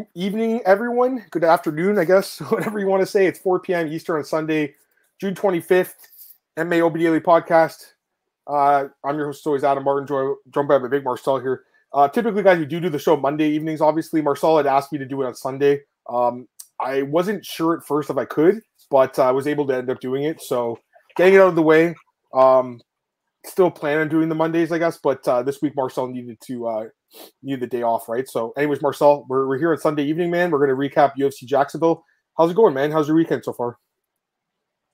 [0.00, 1.26] Good evening, everyone.
[1.30, 3.26] Good afternoon, I guess, whatever you want to say.
[3.26, 3.86] It's 4 p.m.
[3.92, 4.74] Eastern on Sunday,
[5.20, 5.92] June 25th.
[6.56, 7.92] MMAOB Daily Podcast.
[8.46, 11.64] Uh, I'm your host, always Adam Martin, joined by my big Marcel here.
[11.92, 13.82] Uh, typically, guys, we do do the show Monday evenings.
[13.82, 15.82] Obviously, Marcel had asked me to do it on Sunday.
[16.08, 16.48] Um,
[16.80, 20.00] I wasn't sure at first if I could, but I was able to end up
[20.00, 20.40] doing it.
[20.40, 20.78] So,
[21.14, 21.94] getting it out of the way.
[22.32, 22.80] Um,
[23.44, 26.88] still plan on doing the Mondays, I guess, but uh, this week Marcel needed to
[27.42, 28.28] need the day off, right?
[28.28, 30.50] So, anyways, Marcel, we're, we're here on Sunday evening, man.
[30.50, 32.04] We're going to recap UFC Jacksonville.
[32.36, 32.90] How's it going, man?
[32.90, 33.78] How's your weekend so far?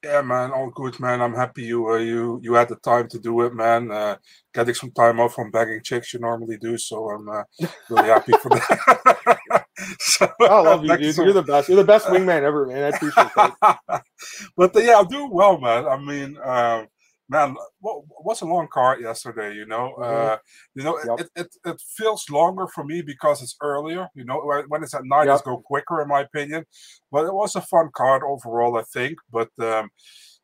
[0.04, 1.20] Yeah, man, all good, man.
[1.20, 3.90] I'm happy you uh, you you had the time to do it, man.
[3.90, 4.16] Uh,
[4.54, 7.42] getting some time off from bagging chicks you normally do, so I'm uh,
[7.88, 9.64] really happy for that.
[9.98, 11.16] so, I love you, dude.
[11.16, 11.68] You're the best.
[11.68, 12.84] You're the best wingman ever, man.
[12.84, 14.02] I appreciate that.
[14.56, 15.86] but uh, yeah, I'm doing well, man.
[15.86, 16.86] I mean, um,
[17.28, 19.54] man, what was a long card yesterday?
[19.54, 20.32] You know, mm-hmm.
[20.32, 20.36] uh,
[20.74, 21.20] you know, yep.
[21.20, 24.08] it, it, it feels longer for me because it's earlier.
[24.14, 25.34] You know, when it's at night, yep.
[25.34, 26.64] it's go quicker, in my opinion.
[27.10, 29.18] But it was a fun card overall, I think.
[29.30, 29.90] But um,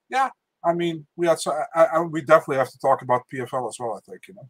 [0.08, 0.30] yeah,
[0.64, 3.76] I mean, we had so I, I, we definitely have to talk about PFL as
[3.78, 3.94] well.
[3.94, 4.48] I think you know.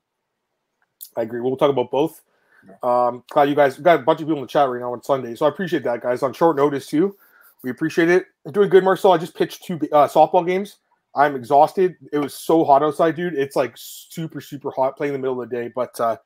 [1.16, 1.40] I agree.
[1.40, 2.22] We'll talk about both.
[2.66, 2.76] Yeah.
[2.82, 5.02] Um, glad you guys got a bunch of people in the chat right now on
[5.02, 6.22] Sunday, so I appreciate that, guys.
[6.22, 7.16] On short notice too,
[7.64, 8.26] we appreciate it.
[8.46, 9.12] I'm doing good, Marcel.
[9.12, 10.78] I just pitched two uh, softball games
[11.14, 11.96] I'm exhausted.
[12.12, 13.34] It was so hot outside, dude.
[13.34, 15.70] It's like super, super hot playing in the middle of the day.
[15.74, 16.16] But uh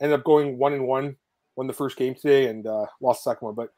[0.00, 1.16] ended up going one and one,
[1.56, 3.54] won the first game today and uh lost the second one.
[3.54, 3.68] But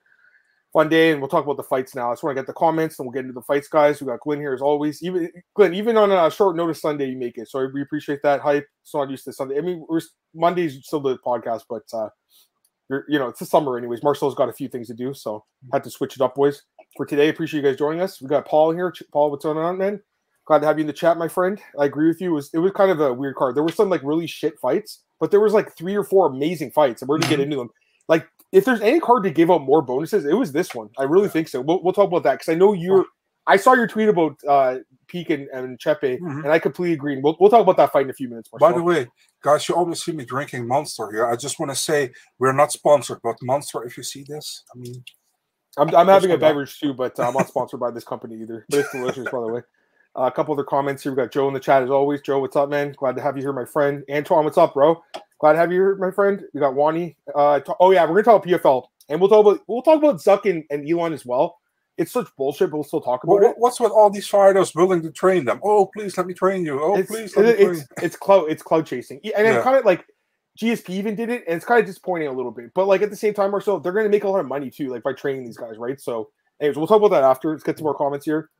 [0.72, 2.10] fun day, and we'll talk about the fights now.
[2.10, 4.00] I just want to get the comments and we'll get into the fights, guys.
[4.00, 5.02] We got Glenn here as always.
[5.02, 7.48] Even Glenn, even on a short notice Sunday, you make it.
[7.48, 8.66] So we appreciate that hype.
[8.82, 9.58] It's not used to Sunday.
[9.58, 10.00] I mean, we're
[10.34, 12.08] Mondays still the podcast, but uh
[13.08, 14.02] you know, it's the summer anyways.
[14.02, 16.62] Marcel's got a few things to do, so had to switch it up, boys.
[16.96, 18.20] For today, appreciate you guys joining us.
[18.20, 18.92] We got Paul here.
[19.12, 20.02] Paul, what's going on, man?
[20.46, 21.60] Glad to have you in the chat, my friend.
[21.78, 22.30] I agree with you.
[22.30, 23.54] It was it was kind of a weird card.
[23.54, 26.72] There were some like really shit fights, but there was like three or four amazing
[26.72, 27.44] fights, and we're gonna get mm-hmm.
[27.44, 27.70] into them.
[28.08, 30.90] Like if there's any card to give out more bonuses, it was this one.
[30.98, 31.60] I really think so.
[31.60, 33.06] We'll, we'll talk about that because I know you're.
[33.46, 36.44] I saw your tweet about uh, Peek and, and Chepe, mm-hmm.
[36.44, 37.20] and I completely agree.
[37.20, 38.48] We'll, we'll talk about that fight in a few minutes.
[38.52, 38.70] Marcel.
[38.70, 39.08] By the way,
[39.42, 41.26] guys, you always see me drinking Monster here.
[41.26, 44.78] I just want to say we're not sponsored, but Monster, if you see this, I
[44.78, 45.02] mean,
[45.76, 48.64] I'm, I'm having a beverage too, but I'm not sponsored by this company either.
[48.68, 49.60] But it's delicious, by the way.
[50.14, 51.12] Uh, a couple other comments here.
[51.12, 52.20] We got Joe in the chat as always.
[52.20, 52.92] Joe, what's up, man?
[52.98, 54.04] Glad to have you here, my friend.
[54.10, 55.02] Antoine, what's up, bro?
[55.38, 56.42] Glad to have you here, my friend.
[56.52, 57.16] We got Wani.
[57.34, 59.98] Uh, t- oh yeah, we're gonna talk about PFL, and we'll talk about we'll talk
[59.98, 61.58] about Zuck and, and Elon as well.
[61.96, 63.56] It's such bullshit, but we'll still talk about well, it.
[63.58, 65.60] What's with all these fighters willing to train them?
[65.62, 66.82] Oh, please let me train you.
[66.82, 67.76] Oh, it's, please let it, me train.
[67.78, 68.50] It's, it's cloud.
[68.50, 69.62] It's cloud chasing, and yeah.
[69.62, 70.04] kind of like
[70.58, 72.72] GSP even did it, and it's kind of disappointing a little bit.
[72.74, 74.46] But like at the same time, or so they're going to make a lot of
[74.46, 75.98] money too, like by training these guys, right?
[75.98, 76.30] So,
[76.60, 77.50] anyways, we'll talk about that after.
[77.50, 78.50] Let's get some more comments here.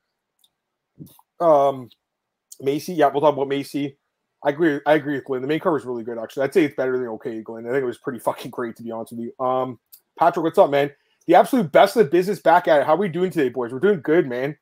[1.42, 1.90] Um,
[2.60, 3.98] Macy, yeah, we'll talk about Macy.
[4.44, 4.80] I agree.
[4.86, 5.42] I agree with Glenn.
[5.42, 6.44] The main cover is really good, actually.
[6.44, 7.66] I'd say it's better than okay, Glenn.
[7.66, 9.44] I think it was pretty fucking great, to be honest with you.
[9.44, 9.78] Um,
[10.18, 10.90] Patrick, what's up, man?
[11.26, 12.86] The absolute best of the business back at it.
[12.86, 13.72] How are we doing today, boys?
[13.72, 14.56] We're doing good, man.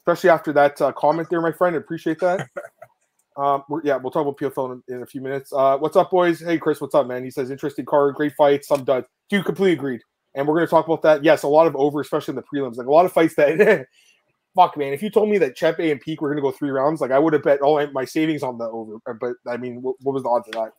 [0.00, 1.76] Especially after that uh, comment there, my friend.
[1.76, 2.48] I appreciate that.
[3.36, 5.52] um, yeah, we'll talk about PFL in, in a few minutes.
[5.52, 6.40] Uh, what's up, boys?
[6.40, 7.22] Hey, Chris, what's up, man?
[7.22, 9.06] He says interesting card, great fight, some duds.
[9.28, 10.00] Dude, completely agreed.
[10.34, 11.22] And we're going to talk about that.
[11.22, 12.76] Yes, a lot of over, especially in the prelims.
[12.76, 13.86] Like a lot of fights that
[14.54, 16.70] fuck, man, if you told me that Chepe and Peek were going to go three
[16.70, 18.96] rounds, like I would have bet all my savings on the over.
[19.08, 20.72] Uh, but I mean, what, what was the odds of that?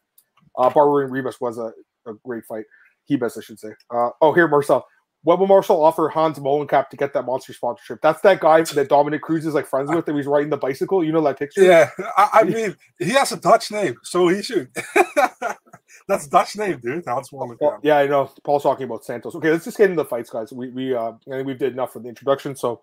[0.57, 1.71] Uh, Barber and Ribas was a,
[2.09, 2.65] a great fight.
[3.09, 3.69] Hebus, I should say.
[3.93, 4.85] Uh, oh, here, Marcel.
[5.23, 7.99] What will Marcel offer Hans Molenkamp to get that monster sponsorship?
[8.01, 11.03] That's that guy that Dominick Cruz is like friends with that he's riding the bicycle.
[11.03, 11.61] You know that picture?
[11.63, 11.91] Yeah.
[12.17, 14.69] I, I mean, he has a Dutch name, so he should.
[16.07, 17.05] That's Dutch name, dude.
[17.05, 17.79] Hans Molenkamp.
[17.83, 18.31] Yeah, I know.
[18.43, 19.35] Paul's talking about Santos.
[19.35, 20.51] Okay, let's just get into the fights, guys.
[20.51, 22.81] We we uh I think we did enough for the introduction, so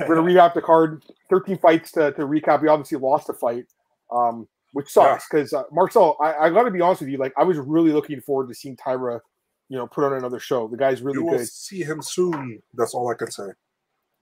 [0.00, 1.04] we're gonna recap the card.
[1.30, 2.62] Thirteen fights to, to recap.
[2.62, 3.66] We obviously lost a fight,
[4.10, 6.16] um, which sucks because uh, Marcel.
[6.20, 7.18] I, I got to be honest with you.
[7.18, 9.20] Like, I was really looking forward to seeing Taira,
[9.68, 10.68] you know, put on another show.
[10.68, 11.48] The guy's really you will good.
[11.48, 12.60] See him soon.
[12.74, 13.48] That's all I can say.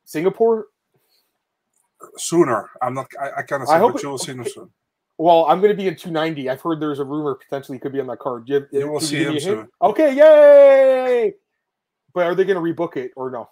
[0.05, 0.67] Singapore.
[2.17, 2.69] Sooner.
[2.83, 3.07] I'm not.
[3.21, 4.71] I, I kind of say, I hope but you'll see him soon.
[5.19, 6.49] Well, I'm going to be in 290.
[6.49, 8.49] I've heard there's a rumor potentially could be on that card.
[8.49, 9.69] You, you will see him soon.
[9.81, 11.35] Okay, yay!
[12.15, 13.49] But are they going to rebook it or no?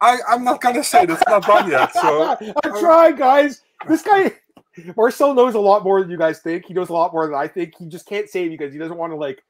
[0.00, 1.92] I, I'm not going to say it's not done yet.
[1.94, 3.62] So I'm trying, guys.
[3.88, 4.32] This guy,
[4.96, 6.66] Marcel knows a lot more than you guys think.
[6.66, 7.74] He knows a lot more than I think.
[7.78, 9.42] He just can't say because he doesn't want to like.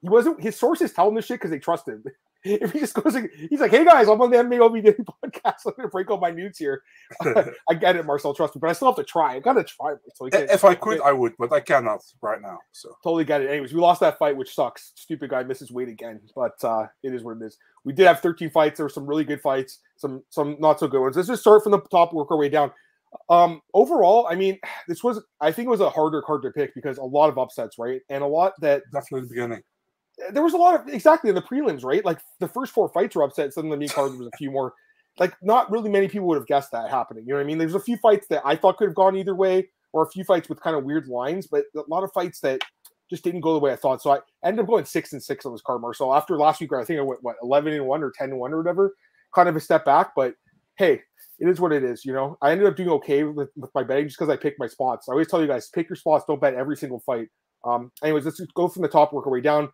[0.00, 0.42] He wasn't.
[0.42, 2.02] His sources tell him this shit because they trust him.
[2.44, 3.16] If he just goes,
[3.50, 5.60] he's like, "Hey guys, I'm on the MMAOB Daily podcast.
[5.66, 6.82] I'm gonna break all my nudes here."
[7.68, 9.36] I get it, Marcel, trust me, but I still have to try.
[9.36, 9.94] I gotta try.
[10.14, 12.58] So if I could, I would, but I cannot right now.
[12.72, 13.50] So totally get it.
[13.50, 14.92] Anyways, we lost that fight, which sucks.
[14.96, 17.56] Stupid guy misses weight again, but uh, it is what it is.
[17.84, 18.78] We did have 13 fights.
[18.78, 21.16] There were some really good fights, some some not so good ones.
[21.16, 22.72] Let's just start from the top, work our way down.
[23.28, 26.74] Um, overall, I mean, this was I think it was a harder card to pick
[26.74, 29.62] because a lot of upsets, right, and a lot that definitely the beginning
[30.32, 32.04] there was a lot of exactly in the prelims, right?
[32.04, 33.52] Like the first four fights were upset.
[33.52, 34.74] Suddenly, me cards was a few more.
[35.18, 37.24] Like not really many people would have guessed that happening.
[37.26, 37.58] You know what I mean?
[37.58, 40.24] There's a few fights that I thought could have gone either way, or a few
[40.24, 42.62] fights with kind of weird lines, but a lot of fights that
[43.10, 44.00] just didn't go the way I thought.
[44.00, 46.14] So I ended up going six and six on this card, Marcel.
[46.14, 48.52] After last week, I think I went what eleven and one or ten and one
[48.52, 48.94] or whatever.
[49.34, 50.34] Kind of a step back, but
[50.76, 51.02] hey,
[51.38, 52.04] it is what it is.
[52.04, 54.58] You know, I ended up doing okay with, with my betting just because I picked
[54.58, 55.08] my spots.
[55.08, 56.24] I always tell you guys, pick your spots.
[56.26, 57.28] Don't bet every single fight.
[57.64, 59.68] Um, anyways, let's go from the top, work our way down.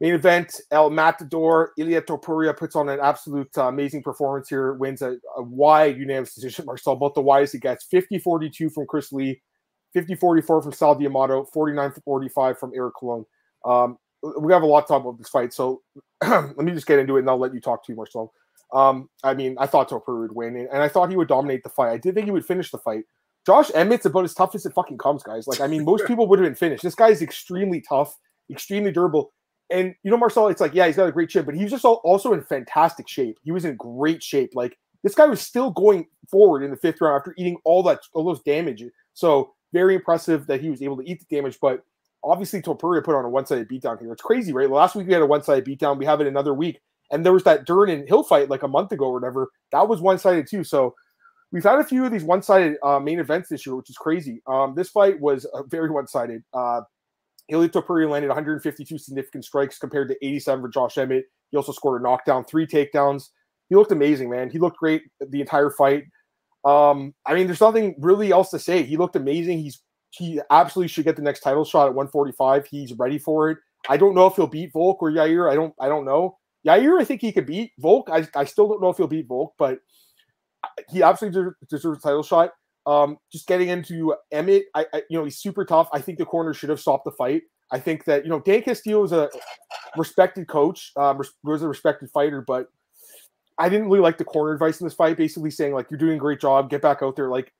[0.00, 5.00] Main event, El Matador, Ilia Topuria puts on an absolute uh, amazing performance here, wins
[5.00, 6.66] a, a wide unanimous decision.
[6.66, 9.40] Marcel, both the widest he gets 50 42 from Chris Lee,
[9.94, 13.24] 50 44 from Sal D'Amato, 49 45 from Eric Colon.
[13.64, 13.96] Um,
[14.40, 15.82] we have a lot to talk about this fight, so
[16.22, 18.32] let me just get into it and I'll let you talk to you, Marcel.
[18.74, 21.70] Um, I mean, I thought Topuria would win, and I thought he would dominate the
[21.70, 21.92] fight.
[21.92, 23.04] I did think he would finish the fight.
[23.46, 25.46] Josh Emmett's about as tough as it fucking comes, guys.
[25.46, 26.82] Like, I mean, most people would have been finished.
[26.82, 28.18] This guy is extremely tough,
[28.50, 29.32] extremely durable.
[29.70, 31.84] And you know, Marcel, it's like, yeah, he's got a great chin, but he's just
[31.84, 33.38] also in fantastic shape.
[33.42, 34.50] He was in great shape.
[34.54, 38.00] Like this guy was still going forward in the fifth round after eating all that
[38.12, 38.84] all those damage.
[39.14, 41.58] So very impressive that he was able to eat the damage.
[41.60, 41.82] But
[42.22, 44.12] obviously, Topuria put on a one-sided beatdown here.
[44.12, 44.70] It's crazy, right?
[44.70, 45.98] Last week we had a one-sided beatdown.
[45.98, 46.80] We have it another week,
[47.10, 49.50] and there was that Dern and Hill fight like a month ago or whatever.
[49.72, 50.64] That was one-sided too.
[50.64, 50.94] So
[51.52, 54.42] we've had a few of these one-sided uh, main events this year, which is crazy.
[54.46, 56.42] Um, this fight was uh, very one-sided.
[56.52, 56.82] Uh,
[57.48, 61.26] Ilia Topuria landed 152 significant strikes compared to 87 for Josh Emmett.
[61.50, 63.28] He also scored a knockdown, three takedowns.
[63.68, 64.50] He looked amazing, man.
[64.50, 66.04] He looked great the entire fight.
[66.64, 68.82] Um, I mean, there's nothing really else to say.
[68.82, 69.58] He looked amazing.
[69.58, 72.66] He's he absolutely should get the next title shot at 145.
[72.66, 73.58] He's ready for it.
[73.88, 75.50] I don't know if he'll beat Volk or Yair.
[75.50, 76.38] I don't I don't know.
[76.66, 78.08] Yair, I think he could beat Volk.
[78.10, 79.78] I, I still don't know if he'll beat Volk, but
[80.88, 82.50] he absolutely deserves a title shot.
[82.86, 85.88] Um, just getting into Emmett, I, I, you know he's super tough.
[85.92, 87.42] I think the corner should have stopped the fight.
[87.72, 89.28] I think that you know Dan Castillo is a
[89.96, 92.68] respected coach, um, was a respected fighter, but
[93.58, 95.16] I didn't really like the corner advice in this fight.
[95.16, 97.28] Basically saying like you're doing a great job, get back out there.
[97.28, 97.52] Like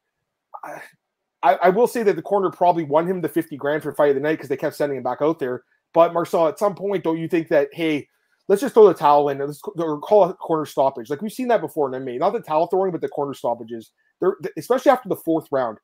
[1.43, 4.11] I, I will say that the corner probably won him the 50 grand for fight
[4.11, 5.65] of the night because they kept sending him back out there.
[5.95, 8.09] But Marcel, at some point, don't you think that hey,
[8.49, 11.11] let's just throw the towel in or call a corner stoppage?
[11.11, 13.93] Like we've seen that before in MMA, not the towel throwing, but the corner stoppages.
[14.21, 15.79] They're especially after the fourth round.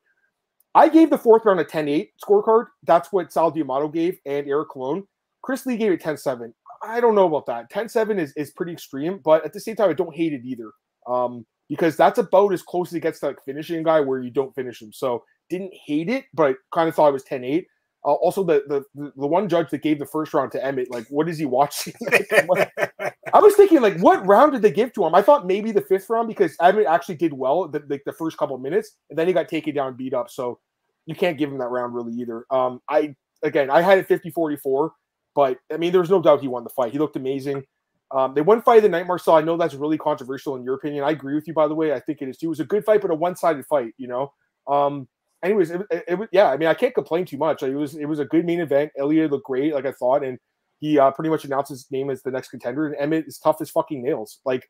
[0.75, 2.65] I gave the fourth round a 10-8 scorecard.
[2.83, 5.07] That's what Sal D'Amato gave and Eric Colon.
[5.43, 6.51] Chris Lee gave it 10-7.
[6.81, 7.71] I don't know about that.
[7.71, 10.71] 10-7 is, is pretty extreme, but at the same time, I don't hate it either.
[11.07, 14.31] Um, because that's about as close as it gets to like finishing guy where you
[14.31, 14.91] don't finish him.
[14.91, 17.65] So didn't hate it, but kind of thought it was 10-8.
[18.05, 21.07] Uh, also, the, the the one judge that gave the first round to Emmett, like,
[21.07, 21.93] what is he watching?
[22.11, 25.15] I was thinking, like, what round did they give to him?
[25.15, 28.37] I thought maybe the fifth round because Emmett actually did well the, like the first
[28.37, 30.29] couple minutes, and then he got taken down, beat up.
[30.29, 30.59] So
[31.05, 32.45] you can't give him that round really either.
[32.49, 34.91] Um, I again, I had it 50-44,
[35.33, 36.91] but I mean, there's no doubt he won the fight.
[36.91, 37.63] He looked amazing.
[38.11, 39.35] Um, they won fight of the night, Marcel.
[39.35, 41.03] I know that's really controversial in your opinion.
[41.03, 41.93] I agree with you, by the way.
[41.93, 42.47] I think it is too.
[42.47, 43.93] It was a good fight, but a one-sided fight.
[43.97, 44.33] You know.
[44.67, 45.07] Um,
[45.43, 47.61] anyways, it, it, it, yeah, I mean, I can't complain too much.
[47.63, 48.91] It was it was a good main event.
[48.97, 50.39] Elliot looked great, like I thought, and
[50.79, 52.87] he uh, pretty much announced his name as the next contender.
[52.87, 54.39] And Emmett is tough as fucking nails.
[54.45, 54.67] Like,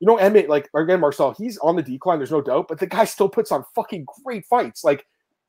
[0.00, 2.18] you know, Emmett, like again, Marcel, he's on the decline.
[2.18, 4.84] There's no doubt, but the guy still puts on fucking great fights.
[4.84, 5.04] Like,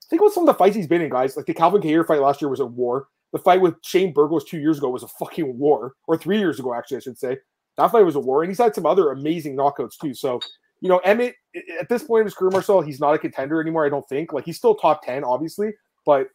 [0.09, 1.37] think about some of the fights he's been in, guys.
[1.37, 3.07] Like the Calvin Kattar fight last year was a war.
[3.31, 6.59] The fight with Shane Burgos two years ago was a fucking war, or three years
[6.59, 7.37] ago, actually, I should say.
[7.77, 10.13] That fight was a war, and he's had some other amazing knockouts too.
[10.13, 10.39] So
[10.81, 11.35] you know, Emmett
[11.79, 13.85] at this point in his career, Marcel, he's not a contender anymore.
[13.85, 14.33] I don't think.
[14.33, 15.71] Like he's still top ten, obviously,
[16.05, 16.27] but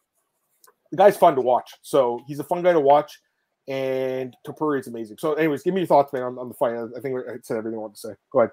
[0.90, 1.74] the guy's fun to watch.
[1.82, 3.20] So he's a fun guy to watch,
[3.66, 5.18] and Topuria is amazing.
[5.18, 6.74] So, anyways, give me your thoughts, man, on, on the fight.
[6.74, 8.14] I think I said everything I want to say.
[8.30, 8.50] Go ahead,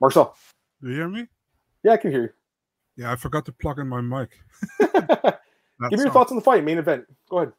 [0.00, 0.36] Marcel.
[0.82, 1.26] Do you hear me?
[1.82, 2.30] Yeah, I can hear you.
[2.96, 4.30] Yeah, I forgot to plug in my mic.
[4.80, 7.04] give me your thoughts on the fight, main event.
[7.28, 7.52] Go ahead.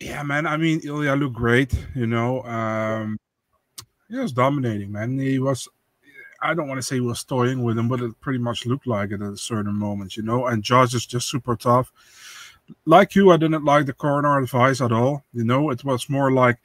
[0.00, 0.46] Yeah, man.
[0.46, 1.74] I mean, Ilya looked great.
[1.94, 3.18] You know, um,
[4.10, 5.18] he was dominating, man.
[5.18, 5.68] He was.
[6.42, 8.86] I don't want to say he was toying with him, but it pretty much looked
[8.86, 10.46] like it at a certain moment, you know.
[10.46, 11.92] And Josh is just super tough.
[12.86, 15.24] Like you, I didn't like the corner advice at all.
[15.34, 16.58] You know, it was more like,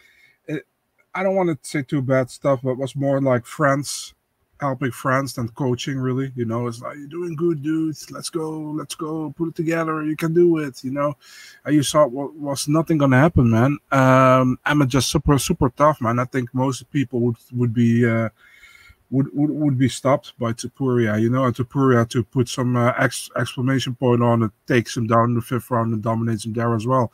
[0.48, 0.66] it,
[1.14, 4.14] I don't want to say too bad stuff, but it was more like friends
[4.60, 6.32] helping friends than coaching really.
[6.36, 8.10] You know it's like you're doing good dudes.
[8.12, 9.34] Let's go let's go.
[9.38, 10.04] Put it together.
[10.04, 11.16] You can do it you know?
[11.66, 13.78] And you saw what was nothing gonna happen man.
[13.92, 16.20] Um i'm just super super tough man.
[16.20, 18.30] I think most people would would be uh
[19.12, 22.92] would, would, would be stopped by Topuria, you know, and Topuria to put some uh,
[22.98, 26.54] ex- exclamation point on it takes him down in the fifth round and dominates him
[26.54, 27.12] there as well.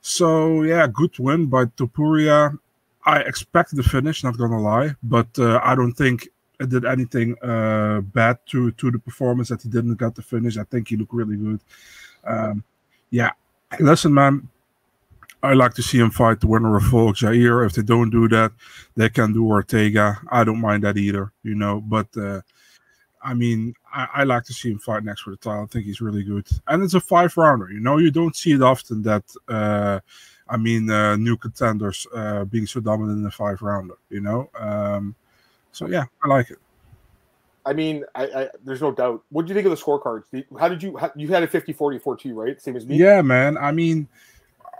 [0.00, 2.56] So yeah, good win by Topuria.
[3.04, 6.28] I expect the finish, not gonna lie, but uh, I don't think
[6.66, 10.56] did anything uh, bad to to the performance that he didn't get the finish.
[10.56, 11.60] I think he looked really good.
[12.24, 12.64] Um,
[13.10, 13.30] yeah,
[13.80, 14.48] Listen, man,
[15.42, 17.66] I like to see him fight the winner of Volk Yair.
[17.66, 18.52] If they don't do that,
[18.96, 20.18] they can do Ortega.
[20.30, 21.80] I don't mind that either, you know.
[21.80, 22.40] But uh,
[23.22, 25.64] I mean, I, I, like to see him fight next for the title.
[25.64, 27.70] I think he's really good, and it's a five rounder.
[27.70, 29.24] You know, you don't see it often that.
[29.46, 30.00] Uh,
[30.50, 33.96] I mean, uh, new contenders uh, being so dominant in a five rounder.
[34.08, 35.14] You know, um,
[35.72, 36.58] so yeah, I like it.
[37.66, 39.22] I mean, I, I, there's no doubt.
[39.28, 40.44] What do you think of the scorecards?
[40.58, 42.60] How did you how, you had a 50-40 too, right?
[42.60, 42.96] Same as me.
[42.96, 43.58] Yeah, man.
[43.58, 44.08] I mean,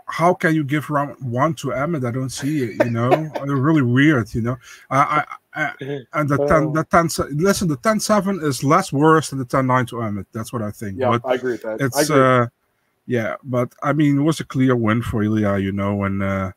[0.07, 2.03] how can you give round one to Emmett?
[2.03, 2.83] I don't see it.
[2.83, 3.09] You know,
[3.45, 4.33] they're really weird.
[4.33, 4.57] You know,
[4.89, 5.73] I, I, I
[6.13, 7.09] and the ten, the ten.
[7.37, 10.25] Listen, the 10-7 is less worse than the 10-9 to Emmett.
[10.31, 10.97] That's what I think.
[10.97, 11.81] Yeah, but I agree with that.
[11.81, 12.47] It's uh,
[13.05, 15.57] yeah, but I mean, it was a clear win for Ilya.
[15.59, 16.51] You know, and uh,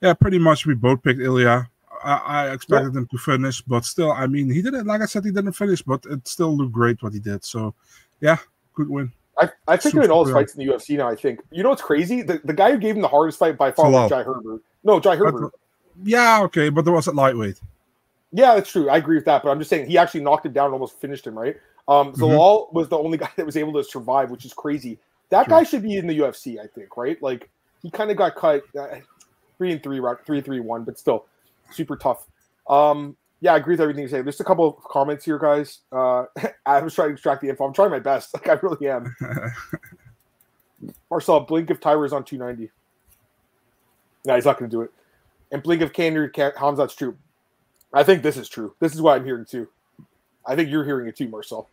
[0.00, 1.68] yeah, pretty much we both picked Ilya.
[2.04, 3.00] I, I expected yeah.
[3.00, 4.86] him to finish, but still, I mean, he didn't.
[4.86, 7.44] Like I said, he didn't finish, but it still looked great what he did.
[7.44, 7.74] So,
[8.20, 8.36] yeah,
[8.74, 9.12] good win.
[9.38, 11.08] I, I him in all his fights in the UFC now.
[11.08, 12.22] I think you know what's crazy.
[12.22, 14.60] The, the guy who gave him the hardest fight by far was Jai Herbert.
[14.84, 15.52] No, Jai Herbert.
[16.04, 17.60] yeah, okay, but there wasn't lightweight.
[18.32, 18.88] Yeah, that's true.
[18.88, 19.42] I agree with that.
[19.42, 21.38] But I'm just saying he actually knocked him down, and almost finished him.
[21.38, 21.56] Right.
[21.88, 22.76] Um, Zalal mm-hmm.
[22.76, 24.98] was the only guy that was able to survive, which is crazy.
[25.30, 26.60] That guy should be in the UFC.
[26.60, 26.96] I think.
[26.96, 27.20] Right.
[27.22, 27.48] Like
[27.82, 28.86] he kind of got cut uh,
[29.58, 31.26] three and three, three three one, but still
[31.70, 32.26] super tough.
[32.68, 34.22] Um, yeah, I agree with everything you say.
[34.22, 35.80] There's a couple of comments here, guys.
[35.92, 36.24] Uh,
[36.66, 37.64] I was trying to extract the info.
[37.64, 38.34] I'm trying my best.
[38.34, 39.14] Like I really am.
[41.10, 42.70] Marcel, blink if Taira is on 290.
[44.26, 44.90] No, he's not going to do it.
[45.52, 47.16] And blink if Candy Hans, that's true.
[47.92, 48.74] I think this is true.
[48.80, 49.68] This is what I'm hearing too.
[50.46, 51.68] I think you're hearing it too, Marcel.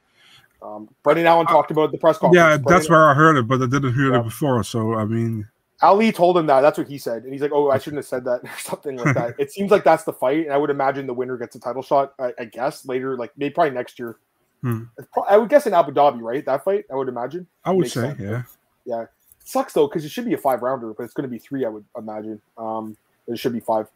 [0.62, 2.36] Um, Brendan Allen talked about the press conference.
[2.36, 4.20] Yeah, Brendan that's where I heard it, but I didn't hear yeah.
[4.20, 4.64] it before.
[4.64, 5.48] So I mean,
[5.82, 6.62] Ali told him that.
[6.62, 8.98] That's what he said, and he's like, "Oh, I shouldn't have said that," or something
[8.98, 9.36] like that.
[9.40, 11.82] it seems like that's the fight, and I would imagine the winner gets a title
[11.82, 12.14] shot.
[12.20, 14.18] I, I guess later, like maybe probably next year.
[14.62, 14.84] Hmm.
[15.28, 16.46] I would guess in Abu Dhabi, right?
[16.46, 17.48] That fight, I would imagine.
[17.66, 18.20] I would say, sense.
[18.20, 18.44] yeah,
[18.86, 19.06] yeah.
[19.44, 21.66] Sucks though because it should be a five rounder, but it's going to be three.
[21.66, 22.40] I would imagine.
[22.58, 22.96] Um,
[23.28, 23.88] it should be five.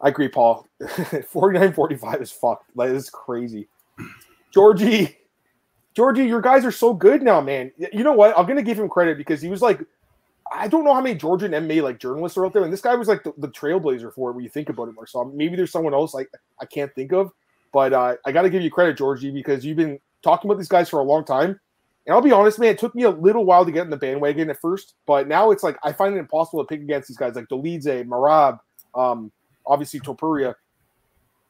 [0.00, 0.66] I agree, Paul.
[0.80, 2.70] 49-45 is fucked.
[2.74, 3.68] Like this is crazy.
[4.50, 5.18] Georgie,
[5.94, 7.70] Georgie, your guys are so good now, man.
[7.76, 8.36] You know what?
[8.38, 9.84] I'm gonna give him credit because he was like
[10.52, 12.94] I don't know how many Georgian MMA like journalists are out there, and this guy
[12.94, 14.34] was like the, the trailblazer for it.
[14.34, 16.28] When you think about it, Marcel, maybe there's someone else like
[16.60, 17.30] I can't think of,
[17.72, 20.68] but uh, I got to give you credit, Georgie, because you've been talking about these
[20.68, 21.60] guys for a long time.
[22.06, 23.96] And I'll be honest, man, it took me a little while to get in the
[23.96, 27.16] bandwagon at first, but now it's like I find it impossible to pick against these
[27.16, 28.58] guys like Dolidze, Merab,
[28.94, 29.30] um,
[29.66, 30.54] obviously Topuria.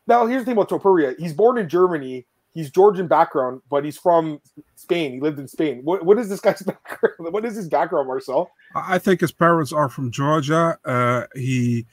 [0.07, 3.97] Now, here's the thing about Topuria: he's born in Germany he's Georgian background, but he's
[3.97, 4.40] from
[4.75, 5.12] Spain.
[5.12, 5.80] He lived in Spain.
[5.85, 7.33] What what is this guy's background?
[7.33, 8.50] What is his background, Marcel?
[8.75, 10.78] I think his parents are from Georgia.
[10.85, 11.87] Uh, he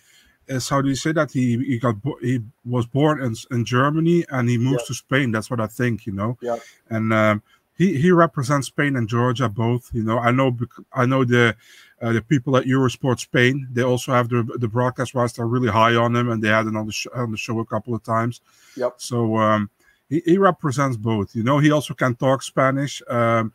[0.48, 1.32] is how do you say that?
[1.32, 4.88] He he got he was born in in Germany and he moved yeah.
[4.88, 5.32] to Spain.
[5.32, 6.06] That's what I think.
[6.06, 6.38] You know.
[6.42, 6.58] Yeah.
[6.90, 7.44] And um,
[7.78, 9.90] he he represents Spain and Georgia both.
[9.94, 10.20] You know.
[10.20, 10.58] I know
[10.94, 11.56] I know the.
[12.00, 15.34] Uh, the people at Eurosport Spain, they also have the the broadcast rights.
[15.34, 17.60] They're really high on him, and they had it on the sh- on the show
[17.60, 18.40] a couple of times.
[18.76, 18.94] Yep.
[18.98, 19.72] So um,
[20.10, 21.36] he, he represents both.
[21.36, 23.02] You know, he also can talk Spanish.
[23.10, 23.54] Um,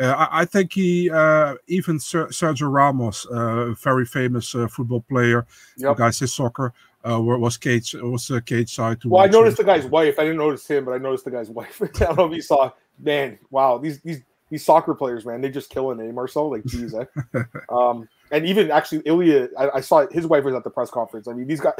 [0.00, 4.66] uh, I, I, think he uh, even Ser- Sergio Ramos, uh, a very famous uh,
[4.66, 5.46] football player,
[5.76, 5.96] yep.
[5.96, 6.72] guy says soccer,
[7.08, 9.00] uh, was cage was a cage side.
[9.02, 9.66] To well, I noticed him.
[9.66, 10.18] the guy's wife.
[10.18, 11.80] I didn't notice him, but I noticed the guy's wife.
[11.82, 12.72] I don't know if you saw.
[12.98, 16.50] Man, wow, these these these soccer players, man, they just killing it, Marcel.
[16.50, 17.04] Like, geez, eh?
[17.68, 21.28] um, and even actually Ilya, I, I, saw his wife was at the press conference.
[21.28, 21.74] I mean, these guys.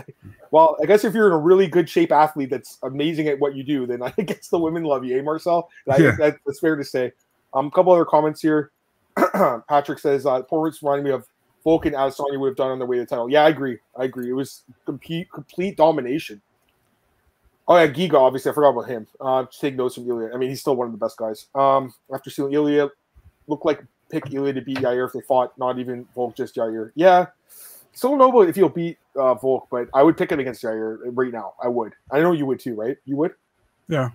[0.51, 3.55] Well, I guess if you're in a really good shape athlete that's amazing at what
[3.55, 5.71] you do, then I guess the women love you, eh, Marcel?
[5.91, 6.17] I, yeah.
[6.19, 7.13] that, that's fair to say.
[7.55, 8.71] Um, a couple other comments here.
[9.69, 11.27] Patrick says, uh, "Ports reminding me of
[11.63, 13.79] Volk and Adesanya would have done on their way to the title." Yeah, I agree.
[13.97, 14.29] I agree.
[14.29, 16.43] It was complete complete domination.
[17.67, 18.15] Oh yeah, Giga.
[18.15, 19.07] Obviously, I forgot about him.
[19.21, 20.31] Uh, take notes from Ilya.
[20.35, 21.47] I mean, he's still one of the best guys.
[21.55, 22.91] Um, after seeing Ilya,
[23.47, 26.93] looked like pick Ilya to beat Yair if they fought, not even Volk, just Yair.
[26.95, 27.27] Yeah,
[27.93, 31.33] still noble if he'll beat uh, Volk, but I would pick it against Yair right
[31.33, 31.55] now.
[31.63, 31.93] I would.
[32.11, 32.97] I know you would too, right?
[33.05, 33.35] You would.
[33.89, 34.11] Yeah.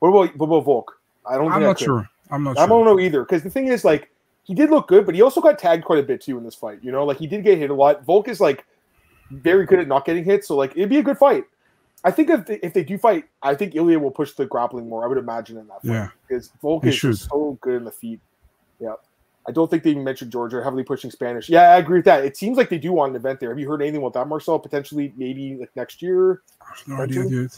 [0.00, 1.00] What about what about Volk?
[1.24, 1.52] I don't.
[1.52, 2.08] I'm not sure.
[2.30, 2.58] I'm not.
[2.58, 4.10] I don't know either because the thing is, like,
[4.44, 6.54] he did look good, but he also got tagged quite a bit too in this
[6.54, 6.80] fight.
[6.82, 8.04] You know, like he did get hit a lot.
[8.04, 8.64] Volk is like
[9.30, 11.44] very good at not getting hit, so like it'd be a good fight.
[12.02, 14.88] I think if they, if they do fight, I think Ilya will push the grappling
[14.88, 15.04] more.
[15.04, 15.92] I would imagine in that fight.
[15.92, 18.20] Yeah, because Volk is so good in the feet.
[18.80, 18.94] Yeah.
[19.48, 21.48] I don't think they even mentioned Georgia heavily pushing Spanish.
[21.48, 22.24] Yeah, I agree with that.
[22.24, 23.48] It seems like they do want an event there.
[23.48, 24.58] Have you heard anything about that, Marcel?
[24.58, 26.42] Potentially, maybe like next year.
[26.86, 27.50] no idea, dude.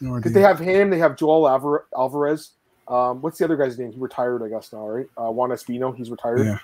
[0.00, 2.50] no Because they have him, they have Joel Alvar- Alvarez.
[2.88, 3.92] Um, what's the other guy's name?
[3.92, 5.06] He retired, I guess now, right?
[5.16, 6.44] Uh, Juan Espino, he's retired.
[6.44, 6.58] Yeah.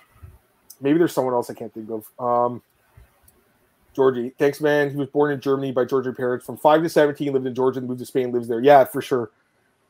[0.81, 2.05] Maybe there's someone else I can't think of.
[2.19, 2.63] Um,
[3.95, 4.91] Georgie, thanks, man.
[4.91, 6.45] He was born in Germany by Georgian parents.
[6.45, 8.61] From five to seventeen, lived in Georgia, moved to Spain, lives there.
[8.61, 9.31] Yeah, for sure.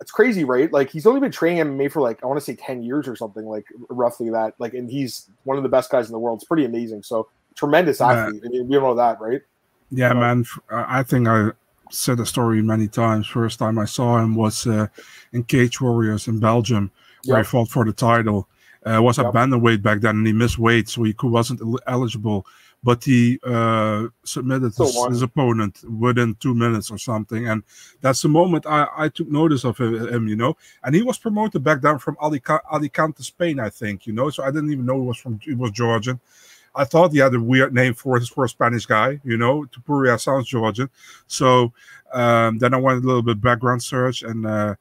[0.01, 0.73] It's crazy, right?
[0.73, 3.17] Like he's only been training MMA for like I want to say ten years or
[3.17, 4.55] something, like roughly that.
[4.59, 6.39] Like, and he's one of the best guys in the world.
[6.39, 7.03] It's pretty amazing.
[7.03, 8.43] So tremendous athlete.
[8.45, 9.43] I mean, we know that, right?
[9.91, 10.45] Yeah, man.
[10.71, 11.51] I think I
[11.91, 13.27] said the story many times.
[13.27, 14.89] First time I saw him was uh,
[15.33, 16.91] in Cage Warriors in Belgium,
[17.25, 17.47] where yep.
[17.47, 18.49] he fought for the title.
[18.85, 19.27] Uh, was yep.
[19.27, 22.47] a bantamweight back then, and he missed weight, so he wasn't eligible
[22.87, 27.49] but he uh, submitted his, his, opponent within two minutes or something.
[27.49, 27.65] And
[28.01, 30.57] that's the moment I, I took notice of him, you know.
[30.85, 34.31] And he was promoted back then from Alicante, Spain, I think, you know.
[34.31, 36.21] So I didn't even know he was from he was Georgian.
[36.77, 39.65] I thought he had a weird name for his for a Spanish guy, you know.
[39.65, 40.89] Topuria sounds Georgian.
[41.27, 41.73] So
[42.13, 44.47] um, then I went a little bit background search and.
[44.47, 44.77] Uh,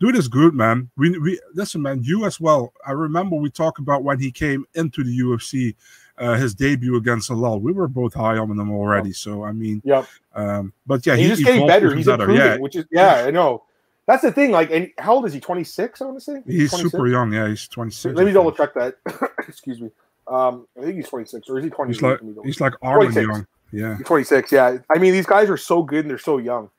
[0.00, 0.88] dude is good, man.
[0.96, 2.02] We we listen, man.
[2.02, 2.72] You as well.
[2.86, 5.76] I remember we talked about when he came into the UFC
[6.20, 7.60] uh, his debut against Zalal.
[7.60, 9.12] We were both high on him already.
[9.12, 10.06] So I mean, yep.
[10.34, 11.94] Um, but yeah, he's he, just getting better.
[11.94, 12.24] He's better.
[12.24, 12.58] improving, yeah.
[12.58, 13.64] which is yeah, I know.
[14.06, 14.50] That's the thing.
[14.50, 15.40] Like, and how old is he?
[15.40, 16.02] Twenty six.
[16.02, 16.80] I want to say he's 26?
[16.92, 17.32] super young.
[17.32, 18.14] Yeah, he's twenty six.
[18.14, 18.96] Let me double check that.
[19.48, 19.90] Excuse me.
[20.28, 21.92] Um, I think he's twenty six, or is he twenty?
[21.92, 23.46] He's like he's like Armin young.
[23.72, 24.52] Yeah, twenty six.
[24.52, 26.70] Yeah, I mean these guys are so good and they're so young.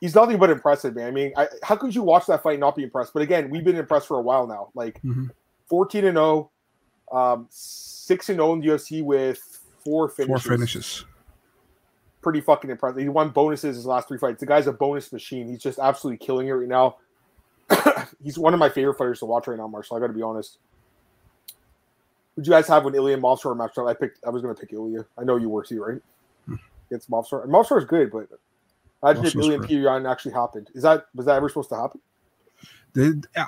[0.00, 1.06] He's nothing but impressive, man.
[1.06, 3.14] I mean, I, how could you watch that fight and not be impressed?
[3.14, 4.68] But again, we've been impressed for a while now.
[4.74, 5.28] Like mm-hmm.
[5.66, 6.50] fourteen and zero, oh,
[7.14, 10.42] um, six and zero oh in the UFC with four finishes.
[10.42, 11.04] Four finishes.
[12.20, 13.00] Pretty fucking impressive.
[13.00, 14.40] He won bonuses his last three fights.
[14.40, 15.48] The guy's a bonus machine.
[15.48, 16.96] He's just absolutely killing it right now.
[18.22, 19.96] He's one of my favorite fighters to watch right now, Marshall.
[19.96, 20.58] I got to be honest.
[22.36, 23.86] Would you guys have when Ilya Movsar matched up?
[23.86, 24.24] I picked.
[24.26, 25.04] I was going to pick Ilya.
[25.16, 26.02] I know you were too, right?
[26.46, 26.56] Hmm.
[26.90, 27.08] Against.
[27.08, 28.28] And Movsar is good, but
[29.02, 30.70] imagine if Ilya and actually happened.
[30.74, 32.00] Is that was that ever supposed to happen?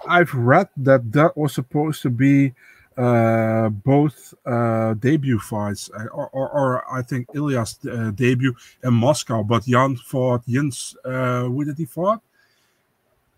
[0.08, 2.54] I've read that that was supposed to be
[2.96, 8.94] uh, both uh, debut fights, uh, or, or, or, I think Ilya's uh, debut in
[8.94, 10.96] Moscow, but Jan fought Jens.
[11.04, 12.20] Uh, who did he fight?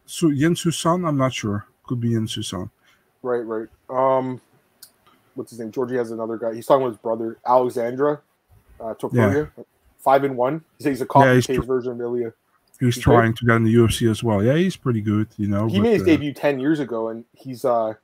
[0.06, 1.66] So Jens Susan, I'm not sure.
[1.84, 2.70] Could be Jens Susan.
[3.22, 3.68] Right, right.
[3.90, 4.40] Um,
[5.34, 5.72] what's his name?
[5.72, 6.54] Georgie has another guy.
[6.54, 8.20] He's talking with his brother Alexandra
[8.80, 9.50] uh, Topuria.
[9.56, 9.64] Yeah.
[9.98, 10.64] Five and one.
[10.78, 12.32] He says he's a copy yeah, tr- version of Ilya.
[12.78, 13.38] He's, he's trying good.
[13.38, 14.42] to get in the UFC as well.
[14.42, 15.26] Yeah, he's pretty good.
[15.36, 17.94] You know, he but, made his uh, debut ten years ago, and he's uh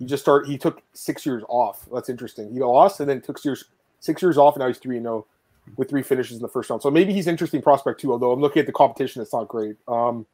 [0.00, 0.48] he just started.
[0.48, 1.86] He took six years off.
[1.92, 2.50] That's interesting.
[2.52, 3.66] He lost and then took years
[4.00, 6.48] six years off, and now he's three and zero oh with three finishes in the
[6.48, 6.82] first round.
[6.82, 8.10] So maybe he's interesting prospect too.
[8.10, 9.76] Although I'm looking at the competition, it's not great.
[9.86, 10.26] Um,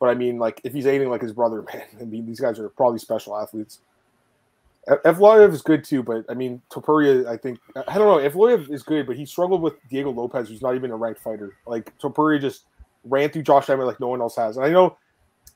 [0.00, 2.58] but I mean, like if he's anything like his brother, man, I mean these guys
[2.58, 3.80] are probably special athletes.
[4.88, 8.26] Evloev is good too, but I mean Topuria, I think I don't know.
[8.26, 11.52] Evloev is good, but he struggled with Diego Lopes, who's not even a ranked fighter.
[11.66, 12.64] Like Topuria just
[13.04, 14.56] ran through Josh Emmett like no one else has.
[14.56, 14.96] And I know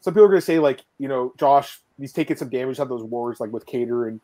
[0.03, 3.03] some people are gonna say like you know Josh he's taking some damage on those
[3.03, 4.21] wars like with Kattar and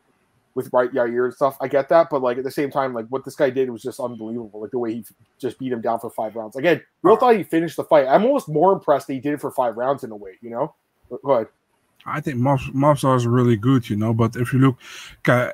[0.55, 1.57] with right Yair and stuff.
[1.61, 3.81] I get that, but like at the same time, like what this guy did was
[3.81, 4.61] just unbelievable.
[4.61, 5.05] Like the way he
[5.39, 6.55] just beat him down for five rounds.
[6.55, 8.07] Again, real thought he finished the fight.
[8.07, 10.31] I'm almost more impressed that he did it for five rounds in a way.
[10.41, 10.75] You know,
[11.23, 11.47] go ahead.
[12.05, 14.13] I think Movsar is really good, you know.
[14.13, 14.77] But if you look,
[15.27, 15.51] uh,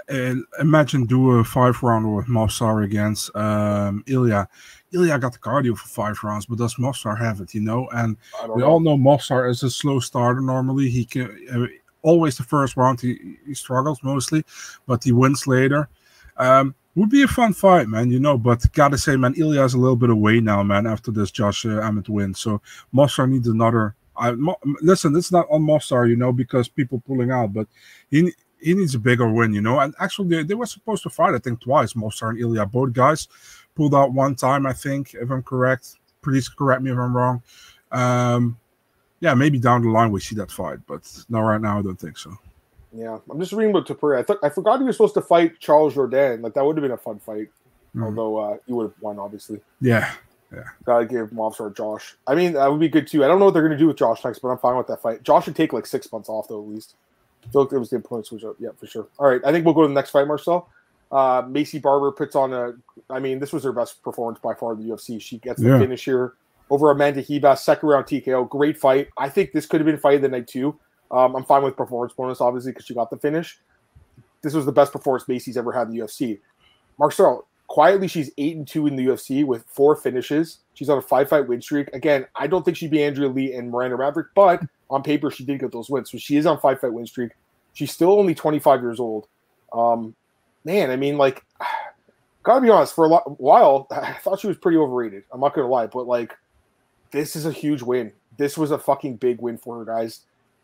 [0.60, 4.48] imagine do a five round with Movsar against um, Ilya.
[4.94, 7.88] Ilya got the cardio for five rounds, but does Movsar have it, you know?
[7.90, 8.16] And
[8.54, 8.68] we know.
[8.68, 10.40] all know Movsar is a slow starter.
[10.40, 11.68] Normally, he can uh,
[12.02, 14.46] always the first round he, he struggles mostly,
[14.86, 15.90] but he wins later.
[16.38, 18.10] Um, would be a fun fight, man.
[18.10, 20.88] You know, but gotta say, man, Ilya's a little bit away now, man.
[20.88, 22.62] After this Josh uh, Emmett win, so
[22.94, 23.96] Movsar needs another.
[24.18, 24.36] I
[24.82, 27.68] listen, it's not on Movsar, you know, because people pulling out, but
[28.10, 29.80] he he needs a bigger win, you know.
[29.80, 31.94] And actually, they, they were supposed to fight, I think, twice.
[31.94, 33.28] Movsar and Ilya, both guys
[33.76, 35.96] pulled out one time, I think, if I'm correct.
[36.22, 37.44] Please correct me if I'm wrong.
[37.92, 38.58] Um,
[39.20, 41.80] yeah, maybe down the line we see that fight, but not right now.
[41.80, 42.38] I don't think so.
[42.94, 44.20] Yeah, I'm just reading about Topuria.
[44.20, 46.42] I thought I forgot he was supposed to fight Charles Jourdain.
[46.42, 47.50] Like that would have been a fun fight,
[47.96, 48.04] mm.
[48.04, 49.60] although uh, he would have won, obviously.
[49.82, 50.12] Yeah,
[50.56, 50.64] yeah.
[50.86, 52.16] Gotta give Movsar Josh.
[52.28, 53.24] I mean, that would be good too.
[53.24, 55.02] I don't know what they're gonna do with Josh next, but I'm fine with that
[55.02, 55.24] fight.
[55.24, 56.96] Josh should take like six months off though, at least.
[57.44, 58.56] I feel like there was the point switch up.
[58.60, 59.08] Yeah, for sure.
[59.20, 60.70] All right, I think we'll go to the next fight, Marcel.
[61.12, 62.74] Uh, Maycee Barber puts on a.
[63.10, 65.22] I mean, this was her best performance by far in the UFC.
[65.22, 65.80] She gets the yeah.
[65.80, 66.34] finish here
[66.70, 68.50] over Amanda Ribas, second round TKO.
[68.50, 69.10] Great fight.
[69.18, 70.78] I think this could have been fight of the night too.
[71.12, 73.60] Um, I'm fine with performance bonus, obviously, because she got the finish.
[74.42, 76.40] This was the best performance Macy's ever had in the UFC.
[76.98, 80.60] Marcel, quietly, she's eight and two in the UFC with four finishes.
[80.74, 81.90] She's on a five fight win streak.
[81.94, 85.46] Again, I don't think she'd be Andrea Lee and Miranda Maverick, but on paper, she
[85.46, 86.12] did get those wins.
[86.12, 87.32] So she is on five fight win streak.
[87.74, 89.28] She's still only 25 years old.
[89.74, 90.16] Um,
[90.64, 91.44] man, I mean, like,
[92.44, 95.24] gotta be honest, for a while, I thought she was pretty overrated.
[95.32, 96.34] I'm not gonna lie, but like,
[97.12, 98.12] this is a huge win.
[98.38, 100.22] This was a fucking big win for her, guys.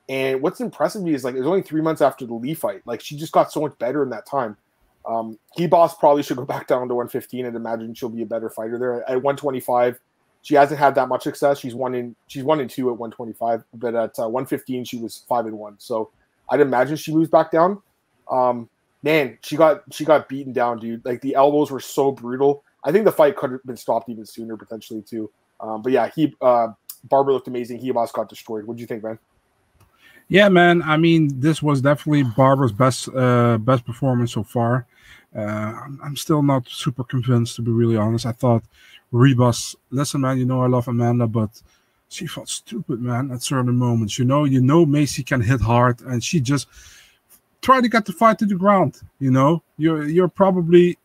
[0.10, 2.54] And what's impressive to me is like it was only three months after the Lee
[2.54, 2.82] fight.
[2.86, 4.58] Like she just got so much better in that time.
[5.06, 8.50] Um, boss probably should go back down to 115 and imagine she'll be a better
[8.50, 9.02] fighter there.
[9.10, 10.00] At 125,
[10.42, 11.60] she hasn't had that much success.
[11.60, 15.24] She's one in she's one and two at 125, but at uh, 115 she was
[15.28, 15.76] five and one.
[15.78, 16.10] So
[16.50, 17.82] I'd imagine she moves back down.
[18.30, 18.70] Um,
[19.04, 21.06] man, she got she got beaten down, dude.
[21.06, 22.64] Like the elbows were so brutal.
[22.84, 25.30] I think the fight could have been stopped even sooner potentially too.
[25.60, 26.70] Um, but yeah, he uh,
[27.04, 27.80] Barber looked amazing.
[27.80, 28.66] Ribas got destroyed.
[28.66, 29.20] What do you think, man?
[30.32, 30.82] Yeah, man.
[30.84, 34.88] I mean, this was definitely Barbara's best uh, best performance so far.
[35.36, 38.26] Uh, I'm, I'm still not super convinced, to be really honest.
[38.26, 38.64] I thought
[39.12, 41.62] Ribas, listen, man, you know I love Amanda, but
[42.08, 44.18] she felt stupid, man, at certain moments.
[44.18, 46.70] You know, you know Macy can hit hard, and she just
[47.62, 49.02] tried to get the fight to the ground.
[49.20, 50.98] You know, you're you're probably,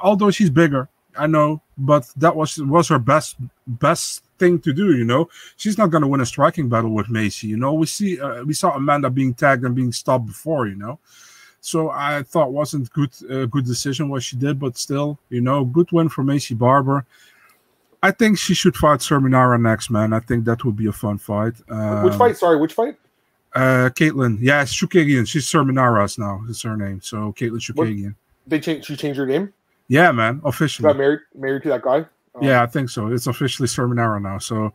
[0.00, 3.36] although she's bigger, I know, but that was was her best
[3.66, 4.96] best thing to do.
[4.96, 7.46] You know, she's not going to win a striking battle with Macy.
[7.46, 10.66] You know, we see uh, we saw Amanda being tagged and being stopped before.
[10.66, 10.98] You know,
[11.60, 15.64] so I thought wasn't good uh, good decision what she did, but still, you know,
[15.64, 17.06] good win for Macy Barber.
[18.02, 20.12] I think she should fight Serminara next, man.
[20.12, 21.54] I think that would be a fun fight.
[21.68, 22.36] Um, which fight?
[22.36, 22.96] Sorry, which fight?
[23.54, 24.38] Uh, Caitlin.
[24.40, 25.26] Yeah, it's Chookagian.
[25.26, 26.42] She's Serminara's now.
[26.48, 27.00] Is her name.
[27.00, 28.14] So Caitlin Chookagian.
[28.46, 28.86] They changed.
[28.86, 29.52] She changed her name.
[29.88, 30.40] Yeah, man.
[30.44, 30.86] Officially.
[30.86, 31.20] Got married.
[31.34, 32.06] Married to that guy.
[32.34, 32.40] Oh.
[32.42, 33.08] Yeah, I think so.
[33.08, 34.38] It's officially Serminara now.
[34.38, 34.72] So,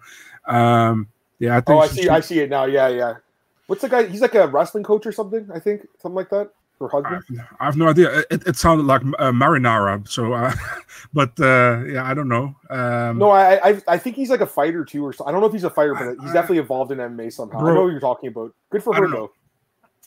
[0.47, 1.07] um,
[1.39, 1.77] yeah, I think.
[1.77, 2.09] Oh, I see.
[2.09, 2.65] I see it now.
[2.65, 3.15] Yeah, yeah.
[3.67, 4.07] What's the guy?
[4.07, 5.49] He's like a wrestling coach or something.
[5.53, 6.51] I think something like that
[6.83, 7.41] her husband?
[7.59, 8.19] I, I have no idea.
[8.29, 10.07] It, it sounded like uh, Marinara.
[10.07, 10.53] So, uh,
[11.13, 12.55] but uh, yeah, I don't know.
[12.69, 15.25] Um, no, I, I I think he's like a fighter too, or so.
[15.25, 17.59] I don't know if he's a fighter, but he's I, definitely involved in MMA somehow.
[17.59, 18.53] Bro, I know what you're talking about.
[18.69, 19.31] Good for her though.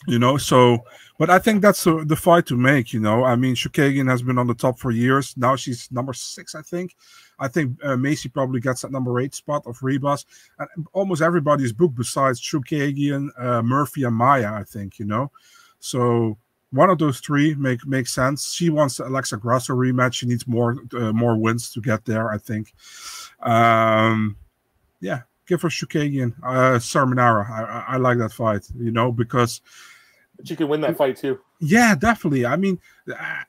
[0.06, 0.84] You know, so
[1.18, 2.92] but I think that's the, the fight to make.
[2.92, 5.34] You know, I mean, Chookagian has been on the top for years.
[5.36, 6.94] Now she's number six, I think.
[7.38, 10.24] I think uh, Macy probably gets that number eight spot of Ribas,
[10.58, 15.30] and almost everybody's booked besides Chookagian, uh, Murphy, and Maia I think you know,
[15.80, 16.36] so
[16.70, 18.52] one of those three make make sense.
[18.52, 20.14] She wants the Alexa Grasso rematch.
[20.14, 22.30] She needs more uh, more wins to get there.
[22.30, 22.74] I think.
[23.40, 24.36] Um,
[25.00, 27.48] yeah, give her Chookagian, uh, Serminara.
[27.48, 28.68] I, I like that fight.
[28.76, 29.60] You know because
[30.44, 31.38] she can win that fight too.
[31.60, 32.44] Yeah, definitely.
[32.44, 32.78] I mean,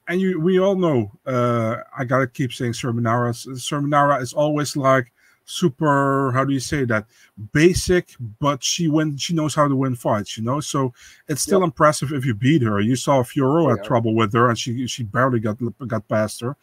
[0.08, 1.12] and you we all know.
[1.26, 3.34] Uh, I gotta keep saying Serminara.
[3.56, 5.12] Serminara is always like
[5.50, 7.06] super how do you say that
[7.54, 8.10] basic
[8.42, 10.94] but she win she knows how to win fights you know so
[11.30, 11.68] it's still yep.
[11.68, 15.04] impressive if you beat her you saw Fiorot had trouble with her and she she
[15.04, 15.58] barely got
[15.88, 16.58] got past her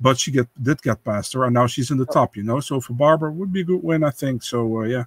[0.00, 2.60] but she get did get past her and now she's in the top you know
[2.60, 5.04] so for Barbara would be a good win I think so uh, yeah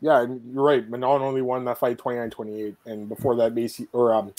[0.00, 4.32] yeah you're right Manon only won that fight 29-28 and before that Macy or um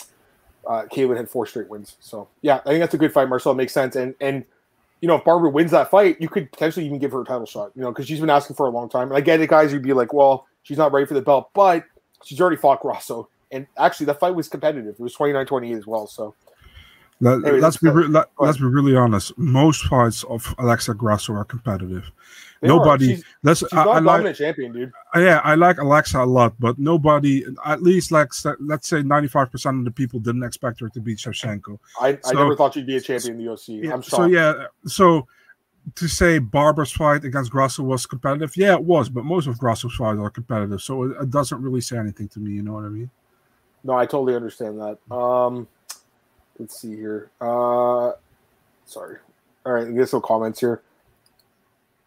[0.67, 3.53] uh Caitlin had four straight wins so yeah I think that's a good fight Marcel
[3.53, 4.45] makes sense and and
[5.03, 7.45] you know, if Barbara wins that fight, you could potentially even give her a title
[7.45, 9.09] shot, you know, because she's been asking for a long time.
[9.09, 11.49] And I get it, guys, you'd be like, well, she's not ready for the belt,
[11.53, 11.83] but
[12.23, 13.27] she's already fought Grasso.
[13.51, 14.95] And actually, that fight was competitive.
[14.97, 16.07] It was 29 28 as well.
[16.07, 16.33] So,
[17.19, 19.37] let, us be re- let, us be really honest.
[19.37, 22.11] Most fights of Alexa Grasso are competitive.
[22.61, 23.15] They nobody.
[23.15, 23.59] She's, let's.
[23.59, 24.91] She's I, I like, champion, dude.
[25.15, 29.27] Uh, yeah, I like Alexa a lot, but nobody, at least like let's say ninety
[29.27, 31.77] five percent of the people didn't expect her to beat Shevchenko.
[31.99, 33.83] I, so, I never thought she'd be a champion in the UFC.
[33.83, 35.27] Yeah, so yeah, so
[35.95, 39.95] to say Barber's fight against Grasso was competitive, yeah, it was, but most of Grasso's
[39.95, 42.51] fights are competitive, so it, it, doesn't really say anything to me.
[42.51, 43.09] You know what I mean?
[43.83, 45.13] No, I totally understand that.
[45.13, 45.67] Um,
[46.59, 47.29] let's see here.
[47.41, 48.11] Uh,
[48.85, 49.17] sorry.
[49.65, 50.81] All right, I guess some comments here.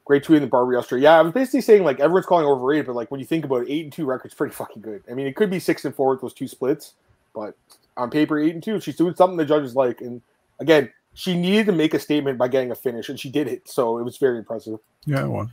[0.04, 1.02] Great tweet in the Barber yesterday.
[1.02, 3.62] Yeah, I was basically saying like everyone's calling overrated, but like when you think about
[3.62, 5.02] it, eight and two record's pretty fucking good.
[5.10, 6.94] I mean, it could be six and four with those two splits,
[7.34, 7.56] but
[7.96, 10.00] on paper, eight and two, she's doing something the judges like.
[10.00, 10.22] And
[10.60, 13.68] again, she needed to make a statement by getting a finish, and she did it.
[13.68, 14.78] So it was very impressive.
[15.06, 15.48] Yeah, it was.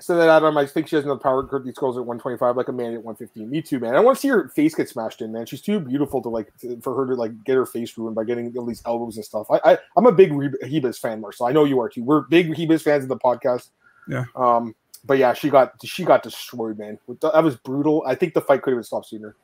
[0.00, 2.68] So that Adam, I think she has enough power to these goals at 125, like
[2.68, 3.50] a man at 115.
[3.50, 3.94] Me too, man.
[3.94, 5.44] I want to see her face get smashed in, man.
[5.44, 8.24] She's too beautiful to like to, for her to like get her face ruined by
[8.24, 9.46] getting all these elbows and stuff.
[9.50, 11.46] I, I am a big Ribas fan, Marcel.
[11.46, 12.02] I know you are too.
[12.02, 13.68] We're big Ribas fans of the podcast.
[14.08, 14.24] Yeah.
[14.34, 16.98] Um, but yeah, she got she got destroyed, man.
[17.20, 18.02] That was brutal.
[18.06, 19.36] I think the fight could have been stopped sooner.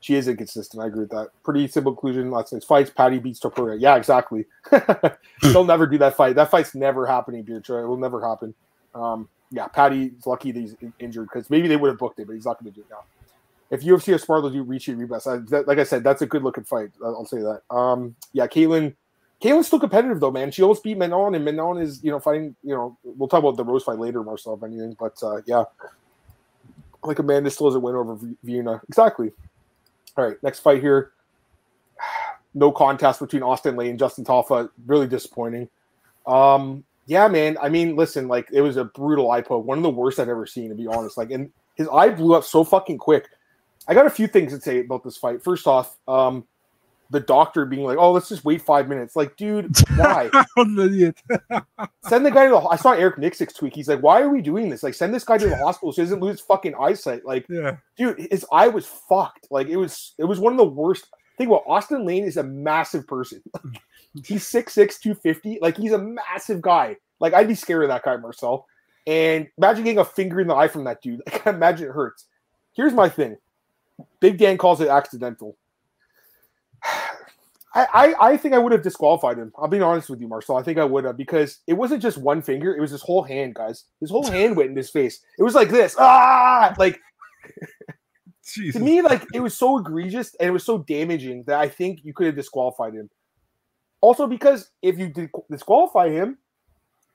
[0.00, 0.82] She is inconsistent.
[0.82, 1.28] I agree with that.
[1.44, 2.32] Pretty simple conclusion.
[2.32, 2.90] Last night's fights.
[2.90, 3.80] Paddy beats Topuria.
[3.80, 4.46] Yeah, exactly.
[5.42, 6.34] She'll never do that fight.
[6.34, 7.84] That fight's never happening, Beatrice.
[7.84, 8.52] It will never happen.
[8.96, 12.34] Um, yeah, Paddy's lucky that he's injured because maybe they would have booked it, but
[12.34, 13.04] he's not going to do it now.
[13.70, 15.66] If UFC smart, they'll do Ricci Ribas.
[15.66, 16.90] like I said, that's a good looking fight.
[17.02, 17.62] I'll say that.
[17.74, 18.94] Um, yeah, Caitlin
[19.42, 20.52] Caitlin's still competitive though, man.
[20.52, 22.54] She almost beat Manon, and Manon is, you know, fighting.
[22.62, 24.96] You know, we'll talk about the Rose fight later, Marcel, if anything.
[24.98, 25.64] But uh, yeah,
[27.02, 28.80] like Amanda still has a win over Vienna.
[28.88, 29.32] Exactly.
[30.16, 31.12] All right, next fight here.
[32.54, 34.68] No contest between Austin Lane and Justin Tafa.
[34.84, 35.70] Really disappointing.
[36.26, 37.56] Um, yeah, man.
[37.60, 40.28] I mean, listen, like it was a brutal eye poke, one of the worst I've
[40.28, 41.16] ever seen, to be honest.
[41.16, 43.28] Like, and his eye blew up so fucking quick.
[43.88, 45.42] I got a few things to say about this fight.
[45.42, 46.46] First off, um,
[47.10, 50.30] the doctor being like, "Oh, let's just wait five minutes." Like, dude, why?
[50.56, 51.20] I'm an idiot.
[52.08, 52.58] send the guy to the.
[52.58, 53.74] I saw Eric Nicksick's tweet.
[53.74, 54.82] He's like, "Why are we doing this?
[54.82, 57.76] Like, send this guy to the hospital so he doesn't lose fucking eyesight." Like, yeah,
[57.96, 59.48] dude, his eye was fucked.
[59.50, 61.06] Like, it was it was one of the worst.
[61.36, 63.42] Think about Austin Lane is a massive person.
[64.24, 65.58] he's 6'6", 250.
[65.60, 66.96] Like, he's a massive guy.
[67.20, 68.66] Like, I'd be scared of that guy, Marcel.
[69.06, 71.20] And imagine getting a finger in the eye from that dude.
[71.32, 72.26] Like, imagine it hurts.
[72.74, 73.36] Here's my thing.
[74.20, 75.56] Big Dan calls it accidental.
[77.74, 79.52] I, I, I think I would have disqualified him.
[79.56, 80.56] I'll be honest with you, Marcel.
[80.56, 83.22] I think I would have because it wasn't just one finger; it was his whole
[83.22, 83.84] hand, guys.
[84.00, 85.20] His whole hand went in his face.
[85.38, 87.00] It was like this, ah, like
[88.72, 92.00] to me, like it was so egregious and it was so damaging that I think
[92.04, 93.08] you could have disqualified him.
[94.02, 95.12] Also, because if you
[95.50, 96.36] disqualify him,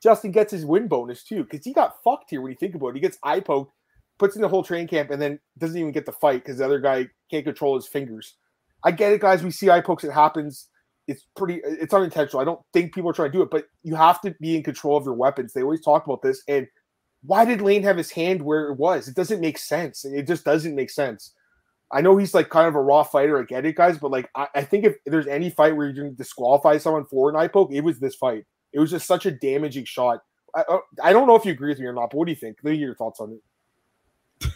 [0.02, 2.90] Justin gets his win bonus too because he got fucked here when you think about
[2.90, 2.96] it.
[2.96, 3.74] He gets eye poked,
[4.18, 6.66] puts in the whole train camp, and then doesn't even get the fight because the
[6.66, 8.36] other guy can't control his fingers.
[8.84, 9.44] I get it, guys.
[9.44, 10.04] We see eye pokes.
[10.04, 10.70] It happens.
[11.08, 11.62] It's pretty.
[11.64, 12.42] It's unintentional.
[12.42, 14.64] I don't think people are trying to do it, but you have to be in
[14.64, 15.54] control of your weapons.
[15.54, 16.42] They always talk about this.
[16.48, 16.68] And
[17.24, 19.08] why did Lane have his hand where it was?
[19.08, 20.06] It doesn't make sense.
[20.06, 21.34] It just doesn't make sense.
[21.92, 23.40] I know he's like kind of a raw fighter.
[23.40, 23.98] I get it, guys.
[23.98, 27.06] But like, I, I think if there's any fight where you're going to disqualify someone
[27.06, 28.46] for an eye poke, it was this fight.
[28.74, 30.20] It was just such a damaging shot.
[30.56, 32.32] I, uh, I don't know if you agree with me or not, but what do
[32.32, 32.58] you think?
[32.64, 33.32] Let me hear your thoughts on
[34.42, 34.52] it.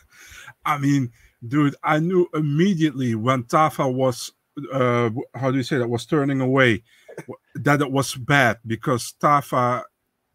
[0.66, 1.12] I mean,
[1.48, 4.32] dude, I knew immediately when Tafa was
[4.72, 6.84] uh, how do you say that was turning away
[7.56, 9.84] that it was bad because Tafa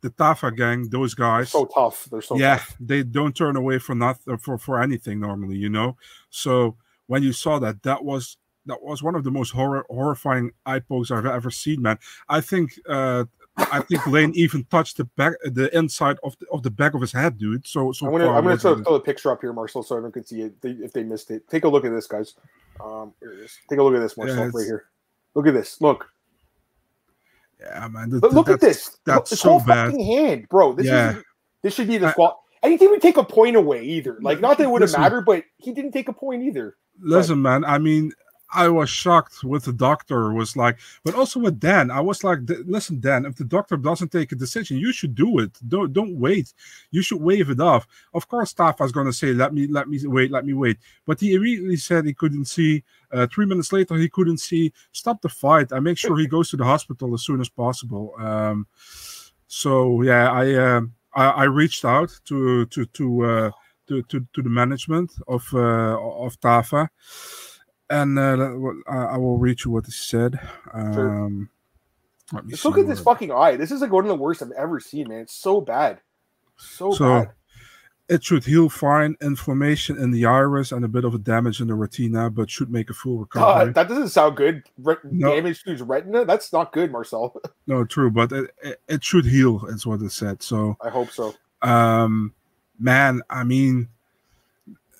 [0.00, 2.76] the Tafa gang those guys so tough they're so yeah tough.
[2.80, 5.96] they don't turn away for nothing for for anything normally you know
[6.30, 6.76] so
[7.06, 10.80] when you saw that that was that was one of the most horror, horrifying eye
[10.80, 11.98] pokes I've ever seen, man.
[12.28, 13.24] I think uh,
[13.56, 17.00] I think Lane even touched the back, the inside of the, of the back of
[17.00, 17.66] his head, dude.
[17.66, 20.12] So, so I'm gonna, I'm gonna throw, throw, a picture up here, Marcel, so everyone
[20.12, 21.48] can see it if they missed it.
[21.48, 22.34] Take a look at this, guys.
[22.84, 23.58] Um, here it is.
[23.68, 24.86] Take a look at this, Marcel, yeah, right here.
[25.34, 25.80] Look at this.
[25.80, 26.06] Look.
[27.60, 28.10] Yeah, man.
[28.10, 28.98] The, look at this.
[29.04, 29.90] That's so whole bad.
[29.90, 30.72] fucking hand, bro.
[30.72, 31.16] This yeah.
[31.16, 31.24] is
[31.62, 32.38] this should be the squat.
[32.62, 34.18] And he didn't even take a point away either.
[34.20, 36.76] Like, not that it would have mattered, but he didn't take a point either.
[37.00, 37.64] Listen, but, man.
[37.64, 38.12] I mean,
[38.52, 42.38] I was shocked with the doctor was like, but also with Dan, I was like,
[42.64, 45.50] listen, Dan, if the doctor doesn't take a decision, you should do it.
[45.68, 46.54] Don't don't wait.
[46.90, 47.86] You should wave it off.
[48.14, 50.78] Of course, staff was going to say, let me let me wait, let me wait.
[51.06, 52.84] But he immediately said he couldn't see.
[53.12, 54.72] Uh, three minutes later, he couldn't see.
[54.92, 55.72] Stop the fight.
[55.72, 58.14] I make sure he goes to the hospital as soon as possible.
[58.18, 58.66] Um,
[59.48, 60.80] so yeah, I, uh,
[61.16, 63.50] I, I reached out to to to uh,
[63.88, 66.88] to, to to the management of uh, of Tafa
[67.90, 68.48] and uh,
[68.88, 70.38] I will read you what he said.
[70.72, 71.48] Um,
[72.48, 73.56] Just look at this fucking eye.
[73.56, 75.20] This is like one of the worst I've ever seen, man.
[75.20, 76.00] It's so bad,
[76.56, 77.30] so, so bad.
[78.08, 81.66] It should heal fine, inflammation in the iris and a bit of a damage in
[81.66, 83.70] the retina, but should make a full recovery.
[83.70, 84.62] Uh, that doesn't sound good.
[84.78, 85.34] Re- no.
[85.34, 86.24] Damage to his retina?
[86.24, 87.34] That's not good, Marcel.
[87.66, 90.40] no, true, but it, it, it should heal, is what it said.
[90.40, 91.34] So I hope so.
[91.62, 92.32] Um,
[92.78, 93.88] man, I mean,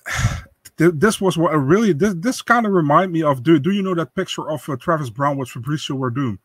[0.77, 3.41] this was what really this this kind of remind me of.
[3.41, 6.39] Do do you know that picture of uh, Travis Browne with Fabricio Werdum?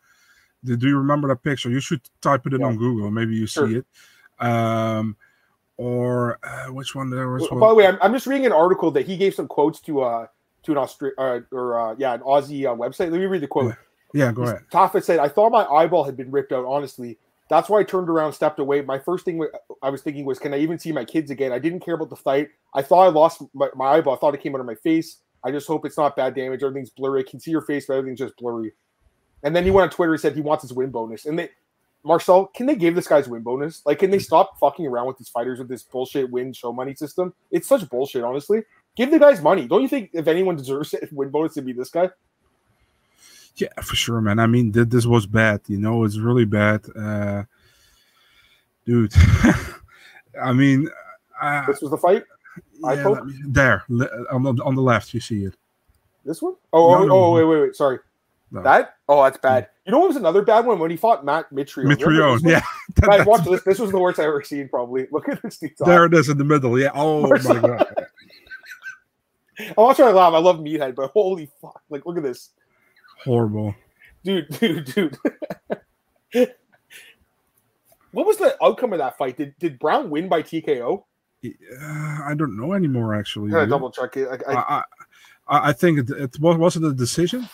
[0.65, 1.71] Do, do you remember that picture?
[1.71, 2.67] You should type it in yeah.
[2.67, 3.11] on Google.
[3.11, 3.69] Maybe you sure.
[3.69, 3.87] see it.
[4.45, 5.17] Um,
[5.77, 7.49] or uh, which one there was?
[7.49, 10.03] By the way, I'm, I'm just reading an article that he gave some quotes to
[10.03, 10.27] uh
[10.65, 13.11] to an Australia uh, or uh, yeah an Aussie uh, website.
[13.11, 13.75] Let me read the quote.
[14.15, 14.63] Yeah, go ahead.
[14.71, 16.67] Tafa said, "I thought my eyeball had been ripped out.
[16.67, 17.19] Honestly,
[17.53, 18.81] that's why I turned around, stepped away.
[18.81, 19.45] My first thing
[19.83, 21.53] I was thinking was, can I even see my kids again?
[21.53, 22.49] I didn't care about the fight.
[22.75, 24.15] I thought I lost my, my eyeball.
[24.15, 25.19] I thought it came out of my face.
[25.45, 26.63] I just hope it's not bad damage.
[26.63, 27.21] Everything's blurry.
[27.21, 28.73] I can see your face, but everything's just blurry.
[29.43, 30.13] And then he went on Twitter.
[30.13, 31.27] He said he wants his win bonus.
[31.27, 31.51] And they,
[32.05, 33.85] Marcel, can they give this guy's win bonus?
[33.87, 36.95] Like, can they stop fucking around with these fighters with this bullshit win show money
[36.95, 37.33] system?
[37.51, 38.63] It's such bullshit, honestly.
[38.97, 39.67] Give the guys money.
[39.69, 42.11] Don't you think if anyone deserves it, win bonus to be this guy?
[43.57, 44.39] Yeah, for sure, man.
[44.39, 45.61] I mean, this was bad.
[45.67, 46.85] You know, it's really bad.
[46.97, 47.45] Uh,
[48.87, 49.13] dude.
[50.43, 50.89] I mean,
[51.41, 52.25] uh, this was the fight.
[52.83, 55.55] Yeah, there on the, on the left, you see it.
[56.25, 56.55] This one?
[56.73, 57.77] Oh, no, oh, no, oh, wait, wait, wait.
[57.77, 57.99] Sorry.
[58.53, 58.63] No.
[58.63, 58.97] That?
[59.09, 59.69] Oh, that's bad.
[59.87, 61.97] You know what was another bad one when he fought Matt Mitrione.
[61.97, 62.63] Mitrione, yeah.
[63.11, 63.63] I watched this.
[63.63, 64.69] This was the worst I've ever seen.
[64.69, 65.09] Probably.
[65.11, 65.59] Look at this.
[65.81, 66.79] There it is in the middle.
[66.79, 66.91] Yeah.
[66.95, 67.95] Oh my god.
[69.59, 70.35] I'm not trying to laugh.
[70.35, 71.83] I love Meathead, but holy fuck!
[71.89, 72.51] Like, look at this.
[73.25, 73.75] Horrible.
[74.25, 75.19] Dude, dude, dude.
[78.13, 79.39] What was the outcome of that fight?
[79.39, 81.03] Did did Browne win by TKO?
[81.45, 81.49] Uh,
[81.81, 83.15] I don't know anymore.
[83.15, 84.29] Actually, I double check it.
[84.47, 84.83] I, I,
[85.49, 87.49] I, I think it, it wasn't a decision.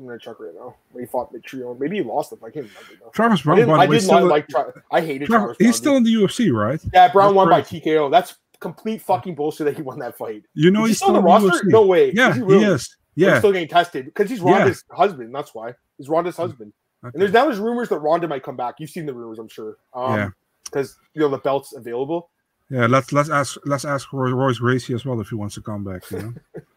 [0.00, 0.74] I'm gonna check right now.
[0.98, 1.78] He fought Mitrione.
[1.78, 2.38] Maybe he lost it.
[2.42, 2.94] I can't remember.
[3.00, 3.10] Though.
[3.10, 3.58] Travis Browne.
[3.58, 4.46] I didn't, I still, like.
[4.90, 5.28] I hated Travis.
[5.28, 6.80] Travis he's still in the UFC, right?
[6.94, 7.80] Yeah, Browne That's won crazy.
[7.80, 8.10] by TKO.
[8.10, 10.44] That's complete fucking bullshit that he won that fight.
[10.54, 11.48] You know, is he's still on the roster.
[11.48, 11.70] UFC.
[11.70, 12.12] No way.
[12.14, 12.60] Yeah, really?
[12.60, 12.96] he is.
[13.14, 14.96] Yeah, he's still getting tested because he's Ronda's yeah.
[14.96, 15.34] husband.
[15.34, 16.72] That's why he's Ronda's husband.
[17.04, 17.12] Okay.
[17.14, 18.76] And there's now there's rumors that Ronda might come back.
[18.78, 19.76] You've seen the rumors, I'm sure.
[19.94, 20.28] Um, yeah,
[20.64, 22.30] because you know the belt's available.
[22.70, 25.84] Yeah, let's let's ask let's ask Royce Gracie as well if he wants to come
[25.84, 26.08] back.
[26.10, 26.34] You know.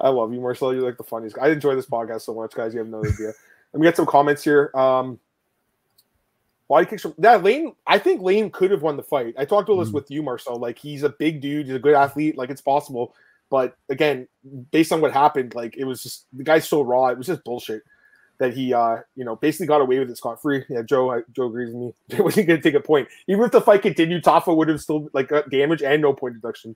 [0.00, 0.74] I love you, Marcel.
[0.74, 1.38] You're like the funniest.
[1.38, 2.72] I enjoy this podcast so much, guys.
[2.72, 3.32] You have no idea.
[3.72, 4.70] Let me get some comments here.
[4.74, 5.18] Um,
[6.68, 7.74] body kicks from yeah, Lane.
[7.86, 9.34] I think Lane could have won the fight.
[9.38, 9.94] I talked about this mm.
[9.94, 10.56] with you, Marcel.
[10.56, 12.36] Like he's a big dude, he's a good athlete.
[12.36, 13.14] Like it's possible,
[13.50, 14.28] but again,
[14.70, 17.08] based on what happened, like it was just the guy's so raw.
[17.08, 17.82] It was just bullshit
[18.38, 20.64] that he, uh, you know, basically got away with it scot free.
[20.68, 21.94] Yeah, Joe, uh, Joe agrees with me.
[22.08, 23.06] It wasn't going to take a point.
[23.28, 26.34] Even if the fight continued, Tafa would have still like got damage and no point
[26.34, 26.74] deduction.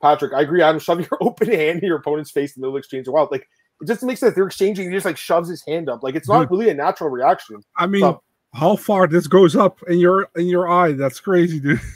[0.00, 0.62] Patrick, I agree.
[0.62, 3.08] Adam, shove your open hand in your opponent's face in the middle of exchange.
[3.08, 3.48] Wow, like
[3.80, 4.34] it just makes sense.
[4.34, 4.88] They're exchanging.
[4.88, 6.02] He just like shoves his hand up.
[6.02, 7.62] Like it's not really a natural reaction.
[7.76, 8.22] I mean, so,
[8.54, 10.92] how far this goes up in your in your eye?
[10.92, 11.80] That's crazy, dude.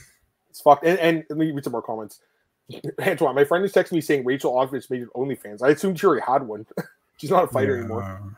[0.51, 0.85] It's fucked.
[0.85, 2.21] And, and let me read some more comments.
[3.01, 5.63] Antoine, my friend is texting me saying Rachel Osgood made it OnlyFans.
[5.63, 6.67] I assumed she already had one.
[7.19, 7.81] She's not a fighter yeah.
[7.81, 8.37] anymore.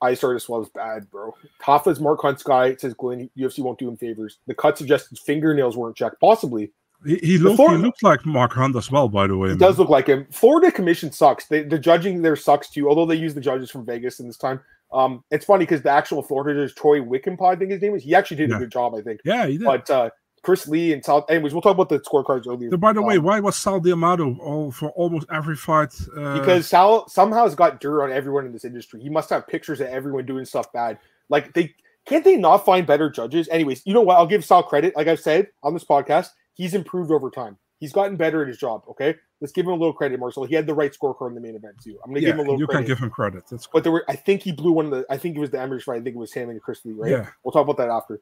[0.00, 1.34] I started as well as bad, bro.
[1.60, 2.76] Tafa's Mark Hunt's guy.
[2.76, 4.38] Says Glenn UFC won't do him favors.
[4.46, 6.20] The cut suggests his fingernails weren't checked.
[6.20, 6.72] Possibly.
[7.04, 9.48] He, he, look, Florida, he looks like Mark Hunt as well, by the way.
[9.48, 9.58] He man.
[9.58, 10.26] does look like him.
[10.30, 11.46] Florida Commission sucks.
[11.46, 14.36] They, the judging there sucks too, although they use the judges from Vegas in this
[14.36, 14.60] time.
[14.92, 18.04] Um, it's funny because the actual Florida judge, Troy Wickenpaw, I think his name is,
[18.04, 18.56] he actually did yeah.
[18.56, 19.20] a good job, I think.
[19.24, 19.64] Yeah, he did.
[19.64, 20.10] But uh,
[20.44, 21.26] Chris Lee and Sal.
[21.28, 22.70] Anyways, we'll talk about the scorecards earlier.
[22.70, 25.92] So by the um, way, why was Sal D'Amato all for almost every fight?
[26.16, 26.38] Uh...
[26.38, 29.00] Because Sal somehow has got dirt on everyone in this industry.
[29.00, 30.98] He must have pictures of everyone doing stuff bad.
[31.28, 31.74] Like they
[32.06, 33.48] can't they not find better judges?
[33.48, 34.16] Anyways, you know what?
[34.18, 34.94] I'll give Sal credit.
[34.94, 37.58] Like I've said on this podcast, he's improved over time.
[37.80, 38.84] He's gotten better at his job.
[38.88, 40.44] Okay, let's give him a little credit, Marcel.
[40.44, 41.98] He had the right scorecard in the main event too.
[42.04, 42.54] I'm gonna yeah, give him a little.
[42.56, 42.60] Credit.
[42.60, 42.78] You credit.
[42.78, 43.44] can give him credit.
[43.50, 44.04] That's but there were.
[44.08, 45.06] I think he blew one of the.
[45.10, 46.00] I think it was the Emirates fight.
[46.00, 46.92] I think it was him and Chris Lee.
[46.92, 47.10] Right.
[47.10, 47.28] Yeah.
[47.42, 48.20] We'll talk about that after.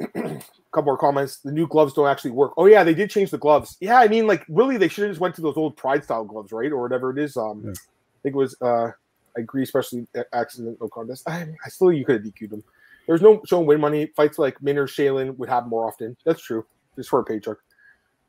[0.00, 0.06] a
[0.72, 1.38] couple more comments.
[1.38, 2.52] The new gloves don't actually work.
[2.56, 3.76] Oh yeah, they did change the gloves.
[3.80, 6.24] Yeah, I mean, like really, they should have just went to those old Pride style
[6.24, 7.36] gloves, right, or whatever it is.
[7.36, 7.70] Um, yeah.
[7.70, 8.56] I think it was.
[8.60, 8.90] uh
[9.36, 11.28] I agree, especially accident no contest.
[11.28, 12.64] I, I still you could have DQ'd them.
[13.06, 14.06] There's no showing win money.
[14.16, 16.16] Fights like Minner Shaylin would have more often.
[16.24, 16.64] That's true.
[16.96, 17.56] Just for a paycheck.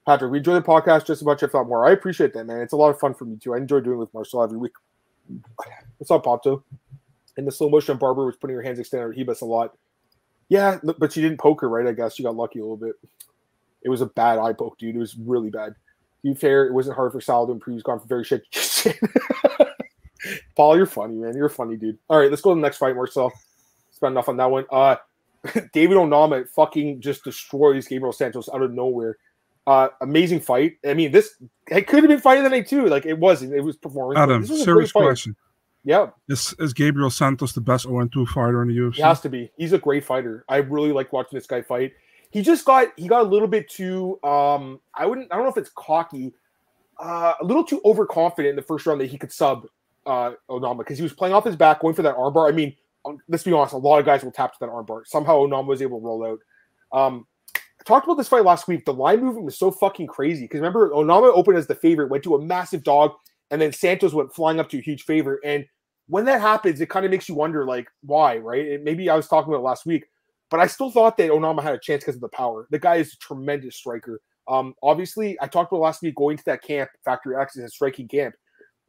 [0.05, 1.85] Patrick, we enjoy the podcast just as much, if not more.
[1.85, 2.61] I appreciate that, man.
[2.61, 3.53] It's a lot of fun for me too.
[3.53, 4.71] I enjoy doing with Marcel every week.
[5.97, 6.63] What's up, Pato?
[7.35, 9.77] And the slow motion barber was putting her hands extended he Ribas a lot.
[10.49, 11.85] Yeah, but she didn't poke her, right?
[11.85, 12.95] I guess she got lucky a little bit.
[13.81, 14.95] It was a bad eye poke, dude.
[14.95, 15.73] It was really bad.
[15.73, 17.75] To be fair, it wasn't hard for Sal to improve.
[17.75, 18.43] He's gone for very shit.
[20.55, 21.35] Paul, you're funny, man.
[21.35, 21.99] You're funny dude.
[22.09, 23.31] All right, let's go to the next fight, Marcel.
[23.91, 24.65] Spend enough on that one.
[24.71, 24.95] Uh
[25.73, 29.17] David Onama fucking just destroys Gabriel Santos out of nowhere.
[29.65, 30.77] Uh, amazing fight.
[30.87, 31.35] I mean, this
[31.67, 32.85] it could have been fight of the night too.
[32.87, 33.53] Like it wasn't.
[33.53, 34.17] It was performance.
[34.17, 35.35] Adam, serious question.
[35.87, 36.07] Yeah.
[36.27, 38.95] Is is Gabriel Santos the best 0 2 fighter in the UFC?
[38.95, 39.49] He has to be.
[39.57, 40.43] He's a great fighter.
[40.49, 41.93] I really like watching this guy fight.
[42.29, 45.51] He just got he got a little bit too um I wouldn't I don't know
[45.51, 46.33] if it's cocky,
[46.99, 49.65] uh a little too overconfident in the first round that he could sub
[50.05, 52.49] uh Onama because he was playing off his back, going for that armbar.
[52.49, 52.75] I mean,
[53.27, 55.01] let's be honest, a lot of guys will tap to that armbar.
[55.05, 56.39] Somehow Onama was able to roll out.
[56.97, 58.85] Um I talked about this fight last week.
[58.85, 62.23] The line movement was so fucking crazy because remember Onama opened as the favorite, went
[62.23, 63.11] to a massive dog,
[63.51, 65.39] and then Santos went flying up to a huge favorite.
[65.43, 65.65] And
[66.07, 68.67] when that happens, it kind of makes you wonder, like, why, right?
[68.67, 70.05] And maybe I was talking about last week,
[70.49, 72.67] but I still thought that Onama had a chance because of the power.
[72.71, 74.21] The guy is a tremendous striker.
[74.47, 77.69] Um, obviously, I talked about last week going to that camp, Factory X is a
[77.69, 78.35] striking camp,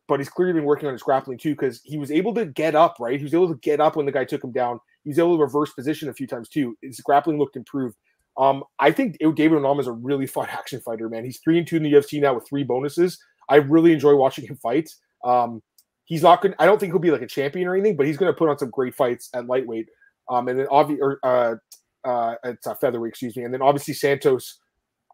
[0.08, 2.74] but he's clearly been working on his grappling too because he was able to get
[2.74, 3.18] up, right?
[3.18, 4.80] He was able to get up when the guy took him down.
[5.04, 6.76] He was able to reverse position a few times too.
[6.82, 7.96] His grappling looked improved.
[8.38, 11.24] Um, I think David Onama is a really fun action fighter, man.
[11.24, 13.18] He's three and two in the UFC now with three bonuses.
[13.48, 14.90] I really enjoy watching him fight.
[15.24, 15.62] Um,
[16.04, 16.54] he's not going.
[16.58, 18.48] I don't think he'll be like a champion or anything, but he's going to put
[18.48, 19.88] on some great fights at lightweight.
[20.30, 21.54] Um, and then obviously, uh,
[22.04, 23.44] uh, it's a featherweight, excuse me.
[23.44, 24.58] And then obviously Santos.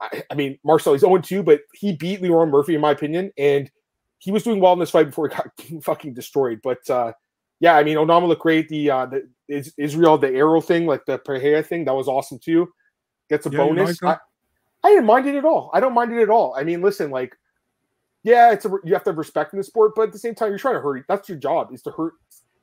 [0.00, 3.32] I, I mean, Marcel, he's 0 2, but he beat Lerone Murphy in my opinion,
[3.38, 3.70] and
[4.24, 6.60] he was doing well in this fight before he got fucking destroyed.
[6.62, 7.12] But uh,
[7.60, 8.68] yeah, I mean, Onama looked great.
[8.68, 12.68] The uh, the Israel the arrow thing, like the Pereira thing, that was awesome too
[13.28, 14.02] gets a yeah, bonus.
[14.02, 14.18] I,
[14.82, 15.70] I didn't mind it at all.
[15.72, 16.54] I don't mind it at all.
[16.56, 17.36] I mean, listen, like,
[18.22, 20.34] yeah, it's a, you have to have respect in the sport, but at the same
[20.34, 21.04] time, you're trying to hurt.
[21.08, 22.14] That's your job is to hurt.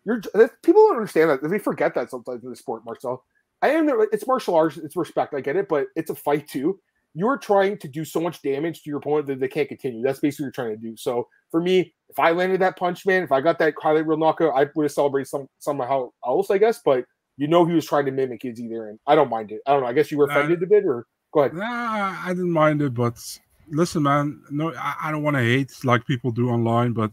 [0.06, 0.22] You're
[0.64, 1.48] people don't understand that.
[1.48, 3.24] They forget that sometimes in the sport, Marcel.
[3.62, 4.02] I am there.
[4.12, 4.78] It's martial arts.
[4.78, 5.36] It's respect.
[5.36, 6.80] I get it, but it's a fight too.
[7.14, 10.02] You're trying to do so much damage to your opponent that they can't continue.
[10.02, 10.96] That's basically what you're trying to do.
[10.96, 14.18] So for me, if I landed that punch, man, if I got that highlight reel
[14.18, 16.80] knockout, I would have celebrated some somehow else, I guess.
[16.84, 17.06] But
[17.38, 19.62] you know he was trying to mimic Izzy there, and I don't mind it.
[19.66, 19.88] I don't know.
[19.88, 21.54] I guess you were offended uh, a bit, or go ahead.
[21.54, 24.42] Nah, I didn't mind it, but listen, man.
[24.50, 27.12] No, I, I don't want to hate like people do online, but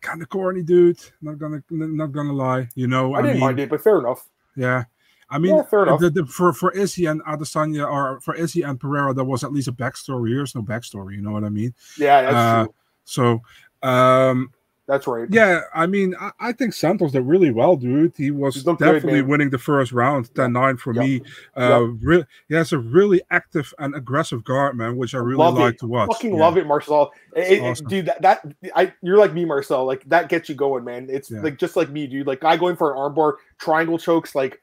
[0.00, 0.98] kind of corny, dude.
[1.20, 2.68] Not gonna, not gonna lie.
[2.74, 4.26] You know, I, I didn't mean, mind it, but fair enough.
[4.56, 4.84] Yeah.
[5.32, 5.86] I mean, yeah, fair.
[5.98, 9.52] The, the, for for Izzy and Adesanya, or for Izzy and Pereira, there was at
[9.52, 10.28] least a backstory.
[10.28, 11.14] Here's no backstory.
[11.14, 11.74] You know what I mean?
[11.98, 12.74] Yeah, that's uh, true.
[13.04, 13.42] So,
[13.82, 14.52] um,
[14.86, 15.26] That's right.
[15.30, 18.12] Yeah, I mean, I, I, think Santos did really well, dude.
[18.16, 21.04] He was definitely good, winning the first round, 10 9 for yep.
[21.04, 21.22] me.
[21.56, 21.98] Uh, yep.
[22.02, 25.74] re- he has a really active and aggressive guard, man, which I really love like
[25.74, 25.80] it.
[25.80, 26.08] to watch.
[26.12, 26.40] Fucking yeah.
[26.40, 27.12] love it, Marcel.
[27.34, 27.86] It, awesome.
[27.86, 29.86] Dude, that, that I you're like me, Marcel.
[29.86, 31.08] Like that gets you going, man.
[31.08, 31.40] It's yeah.
[31.40, 32.26] like just like me, dude.
[32.26, 34.60] Like I going for an armbar, triangle chokes, like,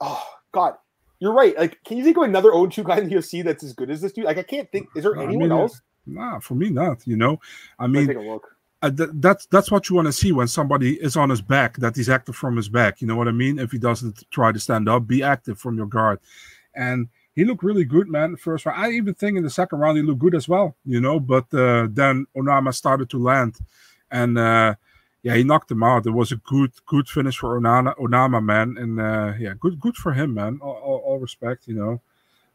[0.00, 0.74] oh, God.
[1.18, 1.56] You're right.
[1.56, 3.90] Like, can you think of another 0 2 guy in the UFC that's as good
[3.90, 4.26] as this dude?
[4.26, 4.88] Like, I can't think.
[4.94, 5.80] Is there anyone mean, else?
[6.06, 7.06] Nah, for me, not.
[7.06, 7.40] You know,
[7.78, 10.48] I mean, take a look uh, th- that's that's what you want to see when
[10.48, 13.32] somebody is on his back that he's active from his back you know what i
[13.32, 16.18] mean if he doesn't try to stand up be active from your guard
[16.74, 19.96] and he looked really good man first round i even think in the second round
[19.96, 23.56] he looked good as well you know but uh, then onama started to land
[24.10, 24.74] and uh,
[25.26, 28.76] yeah he knocked him out it was a good good finish for onama, onama man
[28.78, 32.00] and uh, yeah good good for him man all, all, all respect you know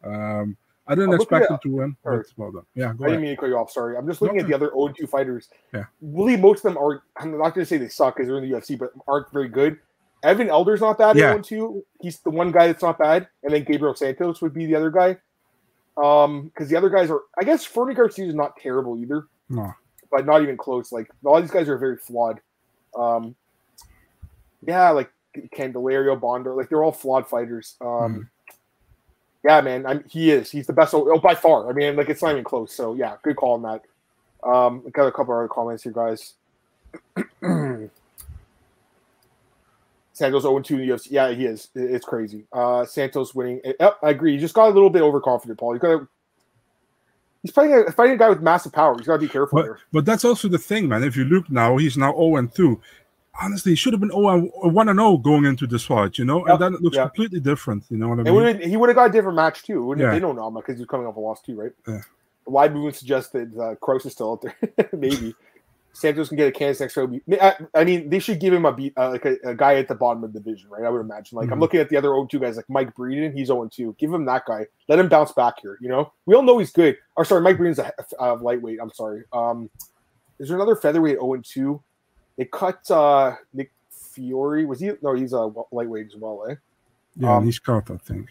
[0.03, 0.57] um,
[0.87, 1.95] I didn't expect him to win.
[2.03, 2.65] But well done.
[2.75, 3.71] Yeah, I didn't mean to cut you off.
[3.71, 3.95] Sorry.
[3.95, 5.47] I'm just looking no, at the other 0 2 fighters.
[5.73, 5.85] Yeah.
[6.01, 8.49] Really, most of them are, I'm not going to say they suck because they're in
[8.49, 9.79] the UFC, but aren't very good.
[10.23, 11.31] Evan Elder's not bad yeah.
[11.31, 11.85] 0 2.
[12.01, 13.27] He's the one guy that's not bad.
[13.43, 15.17] And then Gabriel Santos would be the other guy.
[16.01, 19.27] Um, Because the other guys are, I guess Fernie Garcia is not terrible either.
[19.49, 19.73] No.
[20.11, 20.91] But not even close.
[20.91, 22.41] Like, all these guys are very flawed.
[22.97, 23.35] Um,
[24.65, 25.11] Yeah, like
[25.55, 27.75] Candelario, Bondo, like they're all flawed fighters.
[27.81, 28.27] Um, mm
[29.43, 30.51] yeah, man, I'm, he is.
[30.51, 31.69] He's the best oh, by far.
[31.69, 32.73] I mean, like it's not even close.
[32.73, 33.81] So yeah, good call on that.
[34.47, 36.33] Um, got a couple other comments here, guys.
[40.13, 41.07] Santos 0 2 in the UFC.
[41.09, 41.69] Yeah, he is.
[41.73, 42.45] It's crazy.
[42.53, 43.61] Uh, Santos winning.
[43.79, 44.33] Yep, I agree.
[44.33, 45.73] You just got a little bit overconfident, Paul.
[45.73, 46.07] You got to.
[47.41, 48.95] He's fighting a, fighting a guy with massive power.
[48.97, 49.79] He's got to be careful but, here.
[49.91, 51.03] But that's also the thing, man.
[51.03, 52.81] If you look now, he's now 0 2
[53.39, 56.39] honestly, he should have been 0 1 and 0 going into this fight, you know?
[56.39, 56.47] Yep.
[56.49, 57.07] And then it looks yep.
[57.07, 58.69] completely different, you know what I mean?
[58.69, 59.81] he would have got a different match too.
[59.81, 60.13] It wouldn't yeah.
[60.13, 61.71] have been Onama because he's coming off a loss too, right?
[61.87, 62.01] Yeah.
[62.47, 64.89] Live movement suggests that uh, Kroos is still out there.
[64.93, 65.35] Maybe.
[65.93, 67.21] Santos can get a Kansas next round.
[67.41, 69.87] I, I, mean, they should give him a beat, uh, like a, a, guy at
[69.87, 70.85] the bottom of the division, right?
[70.85, 71.35] I would imagine.
[71.35, 71.53] Like, mm-hmm.
[71.53, 73.35] I'm looking at the other 0 2 guys, like Mike Breeden.
[73.35, 73.95] He's 0 2.
[73.99, 74.67] Give him that guy.
[74.87, 76.13] Let him bounce back here, you know?
[76.25, 76.97] We all know he's good.
[77.15, 78.79] Or, sorry, Mike Breeden's a, a lightweight.
[78.81, 79.23] I'm sorry.
[79.33, 79.69] Um,
[80.39, 81.83] Is there another featherweight 0 2?
[82.37, 84.65] They cut uh, Nick Fiore.
[84.65, 84.91] Was he?
[85.01, 86.55] No, he's a lightweight as well, eh?
[87.17, 88.29] Yeah, um, he's cut, I think.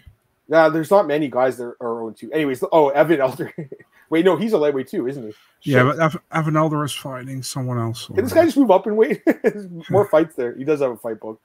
[0.48, 2.32] Yeah, there's not many guys that are 0 2.
[2.32, 3.54] Anyways, oh, Evan Elder.
[4.10, 5.72] Wait, no, he's a lightweight too, isn't he?
[5.72, 6.12] Yeah, Shit.
[6.12, 8.06] but Evan is fighting someone else.
[8.06, 9.22] Can this guy just move up and wait?
[9.90, 10.54] More fights there.
[10.54, 11.40] He does have a fight book.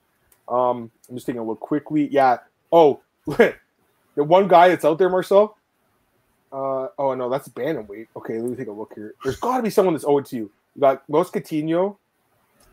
[0.47, 2.07] Um, I'm just taking a look quickly.
[2.07, 2.38] Yeah.
[2.72, 3.53] Oh, the
[4.16, 5.57] one guy that's out there, Marcel.
[6.51, 8.07] Uh, oh no, that's bantamweight.
[8.16, 9.13] Okay, let me take a look here.
[9.24, 10.36] There's got to be someone that's 0 2.
[10.36, 11.97] You You got Moscatino,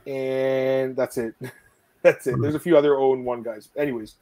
[0.07, 1.35] and that's it.
[2.03, 2.41] that's it.
[2.41, 3.69] There's a few other 0 1 guys.
[3.77, 4.15] Anyways,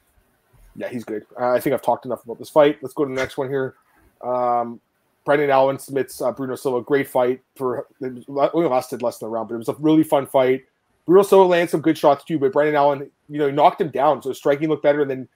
[0.75, 1.25] yeah, he's good.
[1.39, 2.79] Uh, I think I've talked enough about this fight.
[2.81, 3.75] Let's go to the next one here.
[4.21, 4.81] Um,
[5.23, 6.81] Brendan Allen submits uh, Bruno Silva.
[6.81, 10.03] Great fight for it only lasted less than a round, but it was a really
[10.03, 10.65] fun fight.
[11.05, 14.21] Bruno Silva lands some good shots too, but Brendan Allen, you know, knocked him down,
[14.21, 15.01] so striking looked better.
[15.01, 15.27] And then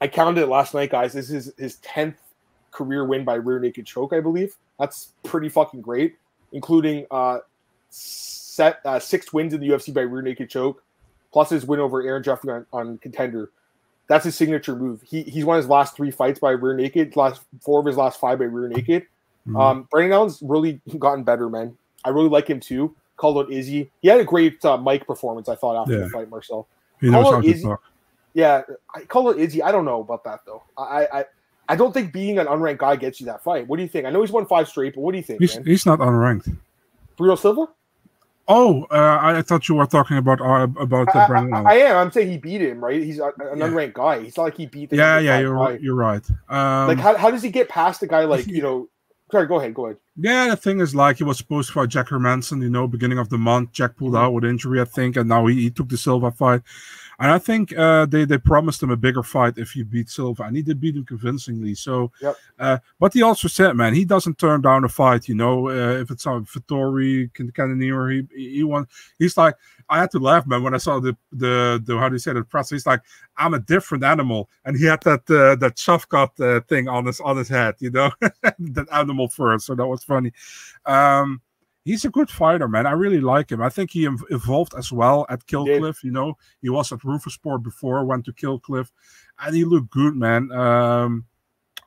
[0.00, 1.12] I counted it last night, guys.
[1.12, 2.16] This is his tenth
[2.70, 4.56] career win by rear naked choke, I believe.
[4.78, 6.16] That's pretty fucking great,
[6.52, 7.38] including uh,
[7.90, 10.82] set uh, six wins in the UFC by rear naked choke,
[11.32, 13.50] plus his win over Aaron Jeffery on, on contender.
[14.12, 15.00] That's his signature move.
[15.00, 18.20] He he's won his last three fights by rear naked, last four of his last
[18.20, 19.04] five by rear naked.
[19.48, 19.56] Mm-hmm.
[19.56, 21.74] Um, Brandon Allen's really gotten better, man.
[22.04, 22.94] I really like him too.
[23.16, 23.90] Called out Izzy.
[24.02, 26.00] He had a great uh, mic performance, I thought, after yeah.
[26.00, 26.68] the fight, Marcel.
[27.00, 27.82] He knows how Izzy, talk.
[28.34, 28.60] Yeah,
[28.94, 29.62] I call it Izzy.
[29.62, 30.62] I don't know about that though.
[30.76, 31.24] I, I
[31.70, 33.66] I don't think being an unranked guy gets you that fight.
[33.66, 34.04] What do you think?
[34.04, 35.40] I know he's won five straight, but what do you think?
[35.40, 36.54] He's, he's not unranked.
[37.16, 37.66] Bruno Silva?
[38.48, 41.54] Oh, uh, I thought you were talking about uh, about the Brandon.
[41.66, 41.96] I, I, am.
[41.96, 43.00] I'm saying he beat him, right?
[43.00, 43.66] He's an yeah.
[43.66, 44.20] unranked guy.
[44.20, 44.90] He's not like he beat.
[44.90, 45.80] The yeah, yeah, you're right.
[45.80, 46.28] You're right.
[46.48, 48.88] Um, like, how, how does he get past a guy like you know?
[49.30, 49.74] Sorry, go ahead.
[49.74, 49.98] Go ahead.
[50.16, 53.18] Yeah, the thing is, like, he was supposed to fight Jack Hermansson, you know, beginning
[53.18, 53.72] of the month.
[53.72, 54.24] Jack pulled mm-hmm.
[54.24, 56.60] out with injury, I think, and now he, he took the Silva fight.
[57.22, 60.42] And I think uh, they they promised him a bigger fight if he beat Silva,
[60.42, 61.72] and he did beat him convincingly.
[61.76, 62.34] So, yep.
[62.58, 65.28] uh, but he also said, man, he doesn't turn down a fight.
[65.28, 68.88] You know, uh, if it's on Vettori, Cannonier, he he won.
[69.20, 69.54] He's like,
[69.88, 72.32] I had to laugh, man, when I saw the the, the how do you say
[72.32, 72.70] the press.
[72.70, 73.02] He's like,
[73.36, 77.20] I'm a different animal, and he had that uh, that Shavkat uh, thing on his
[77.20, 79.60] on his head, you know, that animal fur.
[79.60, 80.32] So that was funny.
[80.86, 81.40] Um,
[81.84, 82.86] he's a good fighter, man.
[82.86, 83.62] I really like him.
[83.62, 86.02] I think he evolved as well at Killcliff.
[86.02, 88.90] You know, he was at Roufusport before, went to Killcliff,
[89.40, 90.50] and he looked good, man.
[90.52, 91.26] Um,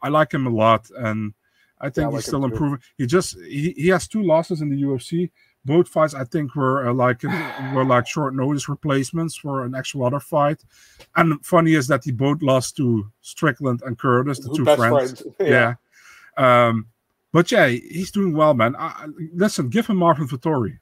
[0.01, 1.33] I like him a lot, and
[1.79, 2.79] I think yeah, I he's still improving.
[2.97, 5.31] He just he, he has two losses in the UFC.
[5.63, 7.23] Both fights, I think, were uh, like
[7.73, 10.63] were like short notice replacements for an actual other fight.
[11.15, 15.21] And funny is that he both lost to Strickland and Curtis, the two friends.
[15.21, 15.23] friends.
[15.39, 15.73] yeah.
[16.37, 16.67] yeah.
[16.67, 16.87] Um,
[17.36, 18.77] but yeah, he's doing well, man.
[18.79, 20.79] I, listen, give him Marvin Vettori.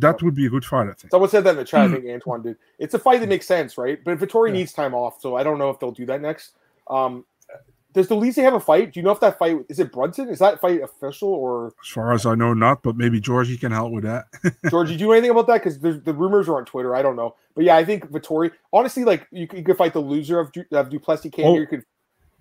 [0.00, 0.86] that would be a good fight.
[0.86, 1.10] I think.
[1.10, 1.90] Someone said that in the chat.
[1.90, 2.56] I think Antoine did.
[2.78, 3.98] It's a fight that makes sense, right?
[4.04, 4.56] But Vettori yeah.
[4.56, 6.56] needs time off, so I don't know if they'll do that next.
[6.90, 7.24] Um,
[7.94, 8.92] does Dolidze have a fight?
[8.92, 10.28] Do you know if that fight is it Brunson?
[10.28, 11.68] Is that fight official or?
[11.82, 12.82] As far as I know, not.
[12.82, 14.26] But maybe Georgie can help with that.
[14.70, 15.64] Georgie, do you know anything about that?
[15.64, 16.94] Because the rumors are on Twitter.
[16.94, 18.50] I don't know, but yeah, I think Vettori.
[18.74, 21.30] Honestly, like you, you could fight the loser of, du, of Du Plessis.
[21.30, 21.56] Can oh.
[21.56, 21.82] you could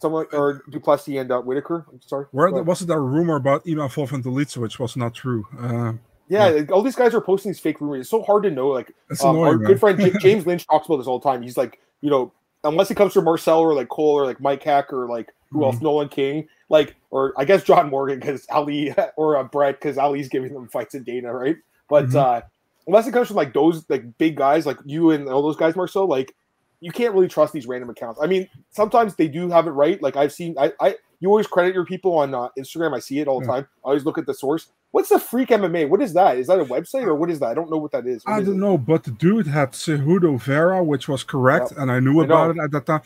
[0.03, 1.85] someone or Du Plessis and uh, Whitaker.
[1.91, 2.27] I'm sorry.
[2.31, 5.47] Where wasn't there a rumor about Ivan and Dolidze, which was not true?
[5.57, 5.93] Uh,
[6.27, 8.01] yeah, yeah, all these guys are posting these fake rumors.
[8.01, 8.67] It's so hard to know.
[8.67, 8.93] Like
[9.23, 9.67] um, annoying, our man.
[9.67, 11.41] good friend James Lynch talks about this all the time.
[11.41, 12.31] He's like, you know,
[12.63, 15.59] unless it comes from Marcel or like Cole or like Mike Hack or like who
[15.59, 15.65] mm-hmm.
[15.65, 19.97] else, Nolan King, like or I guess John Morgan because Ali or uh, Brett because
[19.97, 21.55] Ali's giving them fights in Dana, right?
[21.89, 22.17] But mm-hmm.
[22.17, 22.41] uh
[22.87, 25.75] unless it comes from like those like big guys like you and all those guys,
[25.75, 26.35] Marcel, like
[26.83, 28.19] you can't really trust these random accounts.
[28.21, 30.01] I mean, sometimes they do have it right.
[30.01, 32.93] Like I've seen, I, I you always credit your people on uh, Instagram.
[32.93, 33.53] I see it all the yeah.
[33.53, 33.67] time.
[33.85, 34.67] I always look at the source.
[34.91, 35.87] What's the Freak MMA?
[35.87, 36.37] What is that?
[36.37, 37.47] Is that a website or what is that?
[37.47, 38.25] I don't know what that is.
[38.25, 38.59] What I is don't it?
[38.59, 41.79] know, but the dude had Cejudo Vera, which was correct, yep.
[41.79, 43.01] and I knew about I it at that time.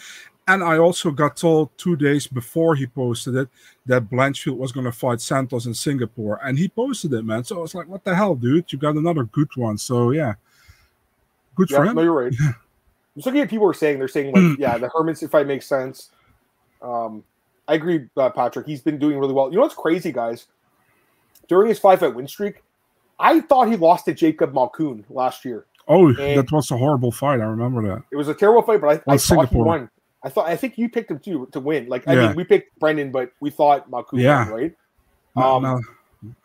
[0.47, 3.49] And I also got told two days before he posted it
[3.85, 7.43] that Blanchfield was going to fight Santos in Singapore, and he posted it, man.
[7.43, 8.71] So I was like, "What the hell, dude?
[8.73, 10.33] You got another good one." So yeah,
[11.53, 11.95] good for him.
[11.95, 12.33] No, you're right.
[13.17, 14.53] I'm looking at people are saying they're saying like, hmm.
[14.59, 16.11] yeah, the Hermansson fight makes sense.
[16.83, 17.23] Um,
[17.67, 18.67] I agree, uh, Patrick.
[18.67, 19.49] He's been doing really well.
[19.49, 20.45] You know what's crazy, guys?
[21.47, 22.61] During his five fight win streak,
[23.19, 25.65] I thought he lost to Jacob Malkoun last year.
[25.87, 27.39] Oh, and that was a horrible fight.
[27.39, 28.03] I remember that.
[28.11, 29.89] It was a terrible fight, but I, I thought he won.
[30.23, 31.87] I thought I think you picked him too to win.
[31.87, 32.27] Like I yeah.
[32.27, 34.49] mean, we picked Brendan, but we thought Malkoun yeah.
[34.49, 34.75] won, right?
[35.35, 35.81] No, um, no.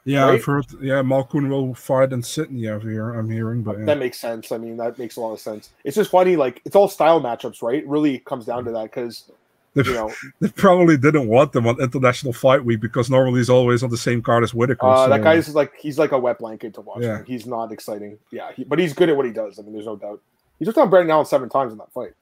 [0.04, 0.34] Yeah, right?
[0.34, 0.66] I've heard.
[0.80, 3.12] Yeah, Malkoun will fight in Sydney over here.
[3.12, 3.84] I'm hearing, but yeah.
[3.86, 4.52] that makes sense.
[4.52, 5.70] I mean, that makes a lot of sense.
[5.84, 7.76] It's just funny, like it's all style matchups, right?
[7.76, 9.30] It really comes down to that because
[9.74, 13.82] you know they probably didn't want them on International Fight Week because normally he's always
[13.82, 14.86] on the same card as Whitaker.
[14.86, 15.10] Uh, so.
[15.10, 17.02] That guy's like he's like a wet blanket to watch.
[17.02, 17.22] Yeah.
[17.26, 18.18] He's not exciting.
[18.30, 19.58] Yeah, he, but he's good at what he does.
[19.58, 20.20] I mean, there's no doubt.
[20.58, 22.12] He took on Brandon Allen seven times in that fight.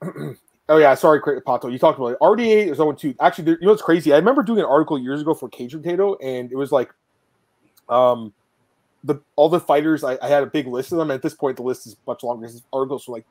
[0.68, 1.72] Oh yeah, sorry, Pato.
[1.72, 2.18] You talked about it.
[2.20, 3.14] RDA is 0 2.
[3.20, 4.12] Actually, you know what's crazy?
[4.12, 6.92] I remember doing an article years ago for Cage Potato, and it was like,
[7.88, 8.34] um,
[9.02, 10.04] the all the fighters.
[10.04, 11.10] I, I had a big list of them.
[11.10, 12.46] At this point, the list is much longer.
[12.46, 13.24] This articles from like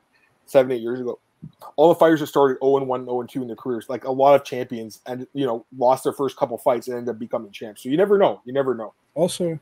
[0.46, 1.20] seven, eight years ago.
[1.76, 3.88] All the fighters that started 0 1, 0 2 in their careers.
[3.88, 7.14] Like a lot of champions, and you know, lost their first couple fights and ended
[7.14, 7.84] up becoming champs.
[7.84, 8.40] So you never know.
[8.44, 8.94] You never know.
[9.14, 9.60] Also,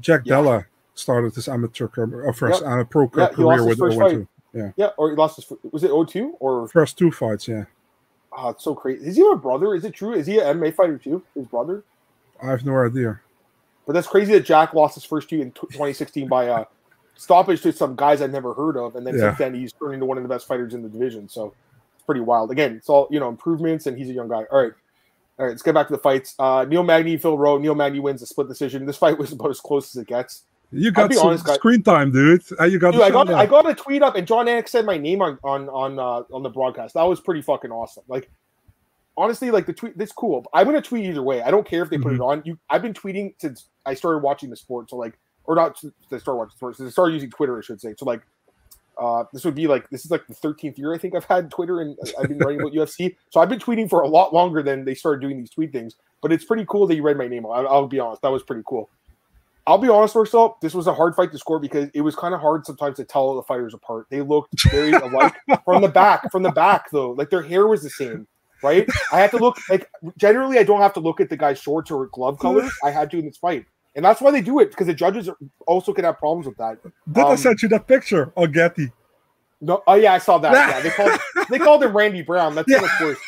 [0.00, 0.36] Jack yeah.
[0.36, 2.90] Della started his amateur or first yep.
[2.90, 4.28] pro yeah, career with 0 2.
[4.52, 4.72] Yeah.
[4.76, 7.64] Yeah, or he lost his was it 02 or first two fights, yeah.
[8.36, 9.06] Oh, it's so crazy.
[9.06, 9.74] Is he a brother?
[9.74, 10.14] Is it true?
[10.14, 11.22] Is he an MMA fighter too?
[11.34, 11.84] His brother?
[12.42, 13.20] I have no idea.
[13.86, 16.66] But that's crazy that Jack lost his first two in 2016 by a
[17.16, 19.30] stoppage to some guys I've never heard of, and then yeah.
[19.30, 21.28] since then he's turned into one of the best fighters in the division.
[21.28, 21.54] So
[21.96, 22.50] it's pretty wild.
[22.50, 24.44] Again, it's all you know improvements, and he's a young guy.
[24.50, 24.72] All right.
[25.38, 26.34] All right, let's get back to the fights.
[26.36, 27.58] Uh, Neil Magny, Phil Rowe.
[27.58, 28.86] Neil Magny wins a split decision.
[28.86, 30.42] This fight was about as close as it gets.
[30.70, 32.42] You got some honest, screen time, dude.
[32.50, 32.92] You got.
[32.92, 33.30] Dude, I got.
[33.30, 36.34] I got a tweet up, and Jon Anik said my name on on on uh,
[36.34, 36.94] on the broadcast.
[36.94, 38.04] That was pretty fucking awesome.
[38.06, 38.30] Like,
[39.16, 39.96] honestly, like the tweet.
[39.96, 40.44] This cool.
[40.52, 41.40] I'm gonna tweet either way.
[41.40, 42.22] I don't care if they put mm-hmm.
[42.22, 42.42] it on.
[42.44, 42.58] You.
[42.68, 44.90] I've been tweeting since I started watching the sport.
[44.90, 46.76] So like, or not to start watching sports.
[46.76, 47.94] Since I started using Twitter, I should say.
[47.96, 48.20] So like,
[48.98, 51.50] uh, this would be like this is like the 13th year I think I've had
[51.50, 53.16] Twitter and I've been writing about UFC.
[53.30, 55.94] So I've been tweeting for a lot longer than they started doing these tweet things.
[56.20, 57.46] But it's pretty cool that you read my name.
[57.46, 58.90] I'll, I'll be honest, that was pretty cool.
[59.68, 60.56] I'll be honest, Marcel.
[60.62, 63.04] This was a hard fight to score because it was kind of hard sometimes to
[63.04, 64.06] tell the fighters apart.
[64.08, 65.34] They looked very alike
[65.66, 66.32] from the back.
[66.32, 68.26] From the back, though, like their hair was the same,
[68.62, 68.88] right?
[69.12, 71.90] I had to look like generally I don't have to look at the guy's shorts
[71.90, 72.72] or glove colors.
[72.82, 75.28] I had to in this fight, and that's why they do it because the judges
[75.66, 76.82] also can have problems with that.
[77.12, 78.90] Did um, I send you that picture on Getty?
[79.60, 80.52] No, oh yeah, I saw that.
[80.54, 82.54] yeah, they called they called him Randy Brown.
[82.54, 82.88] That's yeah.
[83.02, 83.18] worse.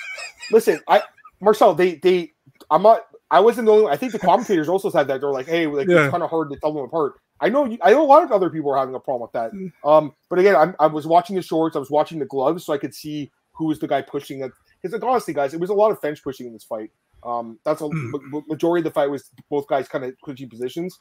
[0.51, 1.03] Listen, I
[1.43, 2.33] Marcel, they they
[2.71, 3.87] I'm not I wasn't the only.
[3.87, 6.05] I think the commentators also said that they're like, "Hey, like yeah.
[6.05, 7.65] it's kind of hard to tell them apart." I know.
[7.65, 9.53] You, I know a lot of other people are having a problem with that.
[9.53, 9.73] Mm.
[9.85, 11.77] Um, but again, I'm, i was watching the shorts.
[11.77, 14.51] I was watching the gloves, so I could see who was the guy pushing it.
[14.83, 16.91] Because like, honestly, guys, it was a lot of fence pushing in this fight.
[17.23, 18.43] Um, that's a mm.
[18.49, 20.99] majority of the fight was both guys kind of switching positions.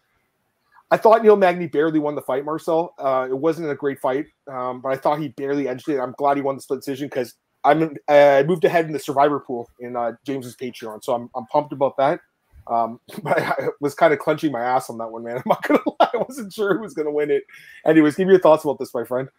[0.91, 2.95] I thought Neil Magny barely won the fight, Marcel.
[2.97, 5.99] Uh, it wasn't a great fight, um, but I thought he barely edged it.
[5.99, 9.39] I'm glad he won the split decision because I'm I moved ahead in the survivor
[9.39, 12.21] pool in uh, James's Patreon, so I'm I'm pumped about that.
[12.67, 15.37] Um, but I was kind of clenching my ass on that one, man.
[15.37, 17.43] I'm not gonna lie, I wasn't sure who was gonna win it.
[17.85, 19.29] Anyways, give me your thoughts about this, my friend.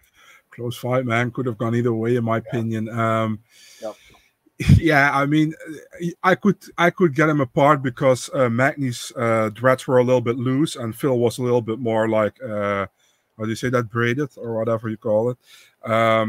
[0.51, 1.31] Close fight, man.
[1.31, 2.43] Could have gone either way, in my yeah.
[2.49, 2.89] opinion.
[2.89, 3.41] Um,
[3.83, 3.95] yep.
[4.77, 5.55] Yeah, I mean,
[6.23, 10.21] I could I could get him apart because uh, Magny's uh, dreads were a little
[10.21, 12.85] bit loose, and Phil was a little bit more like uh,
[13.39, 15.39] how do you say that braided or whatever you call it.
[15.91, 16.29] Um,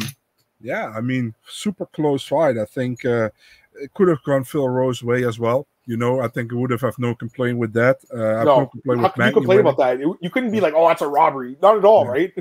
[0.63, 2.57] yeah, I mean, super close fight.
[2.57, 3.29] I think uh,
[3.75, 5.67] it could have gone Phil Rowe's way as well.
[5.85, 7.97] You know, I think it would have have no complaint with that.
[8.13, 9.99] Uh, no, no how can you complain about that?
[9.99, 12.11] you couldn't be like, "Oh, that's a robbery." Not at all, yeah.
[12.11, 12.33] right?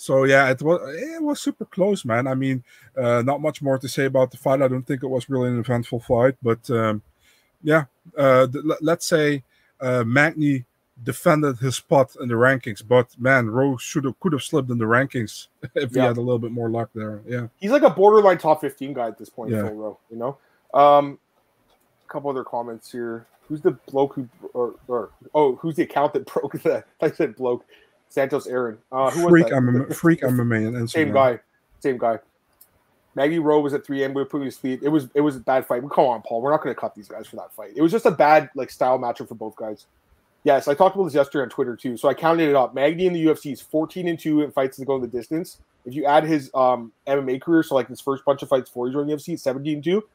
[0.00, 2.28] So yeah, it was it was super close, man.
[2.28, 2.62] I mean,
[2.96, 4.62] uh, not much more to say about the fight.
[4.62, 7.02] I don't think it was really an eventful fight, but um,
[7.64, 7.86] yeah,
[8.16, 8.46] uh,
[8.80, 9.42] let's say
[9.80, 10.64] uh, Magny
[11.04, 14.78] defended his spot in the rankings, but man, Rose should have could have slipped in
[14.78, 16.02] the rankings if yeah.
[16.02, 17.20] he had a little bit more luck there.
[17.26, 19.50] Yeah, he's like a borderline top fifteen guy at this point.
[19.50, 19.62] Yeah.
[19.62, 20.38] Phil Rowe, you know.
[20.74, 21.18] Um,
[22.06, 23.26] a couple other comments here.
[23.48, 26.84] Who's the bloke who, or, or oh, who's the account that broke the?
[27.00, 27.64] I said bloke.
[28.10, 28.78] Santos Aaron.
[28.90, 31.38] Uh, who freak MMA, freak MMA, and same guy,
[31.80, 32.18] same guy.
[33.14, 34.10] Magny Rowe was at 3M.
[34.10, 34.80] We were putting his feet.
[34.82, 35.82] It was it was a bad fight.
[35.90, 36.40] Come on, Paul.
[36.40, 37.72] We're not going to cut these guys for that fight.
[37.74, 39.86] It was just a bad like style matchup for both guys.
[40.48, 41.98] Yes, I talked about this yesterday on Twitter too.
[41.98, 42.74] So I counted it up.
[42.74, 45.58] Magny in the UFC is 14 and two in fights that go in the distance.
[45.84, 48.86] If you add his um, MMA career, so like his first bunch of fights before
[48.86, 50.08] he joined the UFC, 17 and two.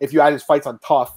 [0.00, 1.12] If you add his fights on TUF,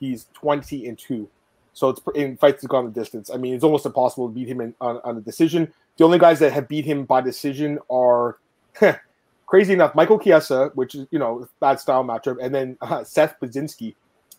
[0.00, 1.30] he's 20 and two.
[1.72, 3.30] So it's in fights that go on the distance.
[3.32, 5.72] I mean, it's almost impossible to beat him in, on, on a decision.
[5.96, 8.36] The only guys that have beat him by decision are
[9.46, 13.40] crazy enough Michael Chiesa, which is you know bad style matchup, and then uh, Seth
[13.40, 13.94] Baczynski,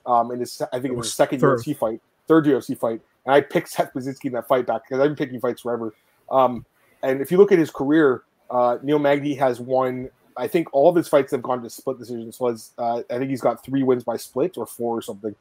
[0.06, 1.58] um, in his I think it was his second third.
[1.58, 5.02] UFC fight, third UFC fight, and I picked Seth Baczynski in that fight back because
[5.02, 5.94] I've been picking fights forever.
[6.30, 6.66] Um,
[7.04, 10.10] and if you look at his career, uh, Neil Magny has won.
[10.38, 12.40] I think all of his fights have gone to split decisions.
[12.40, 15.36] Was uh, I think he's got three wins by split or four or something.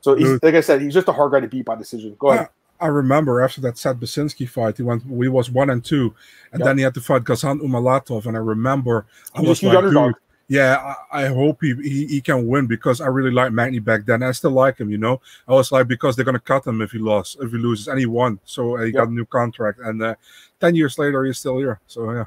[0.00, 2.16] So he's, like I said, he's just a hard guy to beat by decision.
[2.18, 2.48] Go ahead.
[2.80, 5.04] I remember after that Seth Baczynski fight, he went.
[5.06, 6.14] We was one and two,
[6.52, 6.66] and yep.
[6.66, 10.14] then he had to fight Gasan Umalatov, and I remember I was like, dude,
[10.50, 14.04] yeah, I, I hope he, he, he can win because I really liked Magny back
[14.04, 14.24] then.
[14.24, 15.20] I still like him, you know.
[15.46, 18.00] I was like because they're gonna cut him if he lost, if he loses, and
[18.00, 18.94] he won, so uh, he yep.
[18.94, 20.16] got a new contract, and uh,
[20.60, 21.78] ten years later he's still here.
[21.86, 22.24] So yeah.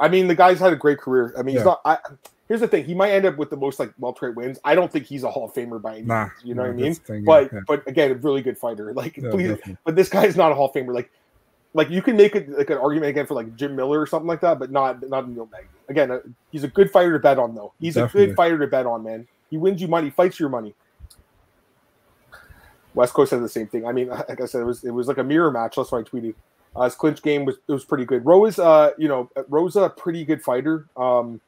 [0.00, 1.34] I mean, the guy's had a great career.
[1.36, 1.62] I mean, yeah.
[1.62, 1.80] he's not.
[1.84, 1.98] I,
[2.46, 4.60] here's the thing: he might end up with the most like welterweight wins.
[4.64, 6.08] I don't think he's a Hall of Famer by any means.
[6.08, 6.94] Nah, you know nah, what I mean?
[6.94, 7.60] Thing, but yeah.
[7.66, 8.94] but again, a really good fighter.
[8.94, 10.94] Like, yeah, please, but this guy's not a Hall of Famer.
[10.94, 11.10] Like,
[11.76, 14.26] like you can make it like an argument again for like Jim Miller or something
[14.26, 15.68] like that, but not not Neil Magny.
[15.88, 16.20] Again, uh,
[16.50, 17.72] he's a good fighter to bet on though.
[17.78, 18.22] He's definitely.
[18.22, 19.28] a good fighter to bet on, man.
[19.50, 20.74] He wins you money, fights your money.
[22.94, 23.86] West Coast said the same thing.
[23.86, 25.76] I mean, like I said, it was it was like a mirror match.
[25.76, 26.34] That's why I tweeted.
[26.74, 28.24] Uh, his clinch game was it was pretty good.
[28.24, 30.86] Rowe's, uh you know Rowe's a pretty good fighter.
[30.96, 31.40] Um,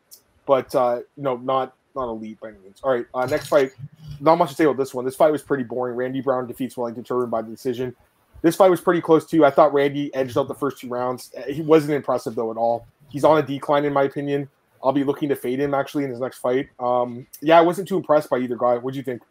[0.48, 2.80] but uh, you know, not not elite by any means.
[2.82, 3.72] All right, uh, next fight.
[4.20, 5.04] Not much to say about this one.
[5.04, 5.94] This fight was pretty boring.
[5.94, 7.94] Randy Brown defeats Wellington Turman by the decision.
[8.42, 9.44] This fight was pretty close too.
[9.44, 11.32] I thought Randy edged out the first two rounds.
[11.48, 12.86] He wasn't impressive though at all.
[13.08, 14.48] He's on a decline in my opinion.
[14.82, 16.68] I'll be looking to fade him actually in his next fight.
[16.78, 18.76] Um, yeah, I wasn't too impressed by either guy.
[18.76, 19.22] What do you think?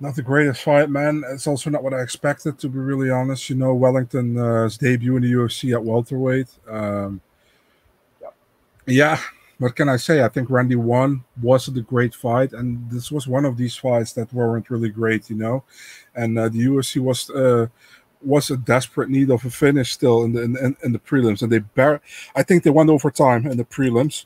[0.00, 1.22] Not the greatest fight, man.
[1.30, 3.50] It's also not what I expected, to be really honest.
[3.50, 6.48] You know, Wellington's debut in the UFC at welterweight.
[6.68, 7.20] Um,
[8.86, 9.20] yeah,
[9.60, 10.24] what can I say?
[10.24, 14.14] I think Randy won was a great fight, and this was one of these fights
[14.14, 15.64] that weren't really great, you know.
[16.14, 17.66] And uh, the UFC was uh,
[18.22, 21.52] was a desperate need of a finish still in the in, in the prelims, and
[21.52, 22.00] they bar-
[22.34, 24.24] I think they went overtime in the prelims,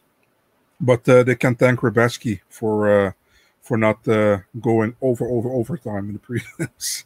[0.80, 3.12] but uh, they can thank Rebecki for uh,
[3.60, 7.04] for not uh, going over over overtime in the prelims.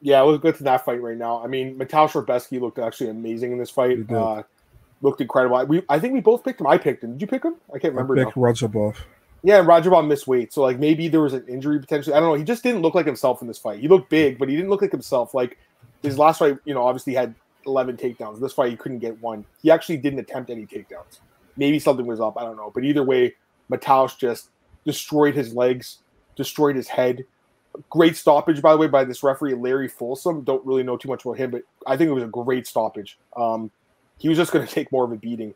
[0.00, 1.44] Yeah, we'll go to that fight right now.
[1.44, 3.98] I mean, Mateusz Rebecki looked actually amazing in this fight
[5.02, 5.64] looked incredible.
[5.66, 6.66] We I think we both picked him.
[6.66, 7.12] I picked him.
[7.12, 7.56] Did you pick him?
[7.74, 8.18] I can't remember.
[8.18, 8.96] I picked Radzhabov.
[9.42, 12.14] Yeah, Radzhabov missed weight, so like maybe there was an injury potentially.
[12.14, 12.34] I don't know.
[12.34, 13.78] He just didn't look like himself in this fight.
[13.80, 15.34] He looked big, but he didn't look like himself.
[15.34, 15.58] Like
[16.02, 17.34] his last fight, you know, obviously had
[17.66, 18.40] 11 takedowns.
[18.40, 19.44] This fight, he couldn't get one.
[19.62, 21.20] He actually didn't attempt any takedowns.
[21.56, 22.36] Maybe something was up.
[22.36, 22.70] I don't know.
[22.74, 23.34] But either way,
[23.70, 24.50] Mateusz just
[24.84, 25.98] destroyed his legs,
[26.36, 27.24] destroyed his head.
[27.90, 30.42] Great stoppage, by the way, by this referee, Larry Folsom.
[30.42, 33.18] Don't really know too much about him, but I think it was a great stoppage.
[33.36, 33.70] Um,
[34.18, 35.54] he was just going to take more of a beating.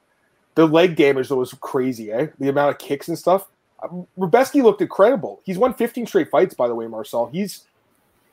[0.54, 2.28] The leg damage though was crazy, eh?
[2.38, 3.48] The amount of kicks and stuff.
[3.82, 5.40] Um, Rebecki looked incredible.
[5.44, 7.26] He's won 15 straight fights, by the way, Marcel.
[7.26, 7.66] He's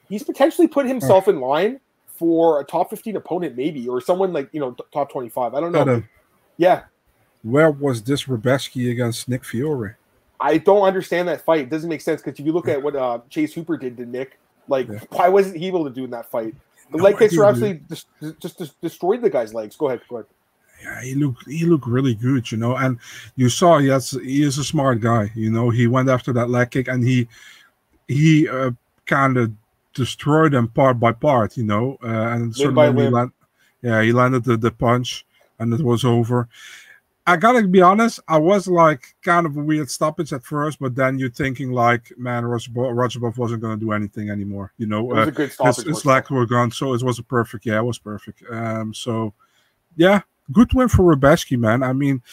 [0.10, 4.50] he's potentially put himself in line for a top 15 opponent, maybe, or someone like
[4.52, 5.54] you know top 25.
[5.54, 6.04] I don't know.
[6.58, 6.84] Yeah.
[7.44, 9.96] Where was this Rebecki against Nick Fiore?
[10.40, 11.62] I don't understand that fight.
[11.62, 14.06] It doesn't make sense because if you look at what uh, Chase Hooper did to
[14.06, 15.00] Nick, like yeah.
[15.10, 16.56] why wasn't he able to do in that fight?
[16.92, 18.08] The no leg kicks were actually just,
[18.42, 19.76] just, just destroyed the guy's legs.
[19.76, 20.28] Go ahead, go ahead.
[20.84, 23.00] Yeah, he looked he looked really good, you know, and
[23.36, 25.70] you saw he has he is a smart guy, you know.
[25.70, 27.28] He went after that leg kick and he
[28.08, 28.72] he uh,
[29.06, 29.52] kind of
[29.94, 33.32] destroyed them part by part, you know, uh, and certainly land,
[33.82, 35.26] yeah he landed the, the punch
[35.60, 36.48] and it was over.
[37.28, 40.96] I gotta be honest, I was like kind of a weird stoppage at first, but
[40.96, 44.72] then you're thinking like, man, Radzhabov wasn't gonna do anything anymore.
[44.78, 45.76] You know, it was uh, a good stoppage.
[45.76, 47.66] His, his leg were gone, so it was a perfect.
[47.66, 48.44] Yeah, it was perfect.
[48.50, 49.34] Um, so
[49.98, 50.22] yeah,
[50.54, 51.84] good win for Rebecki, man.
[51.84, 52.24] I mean,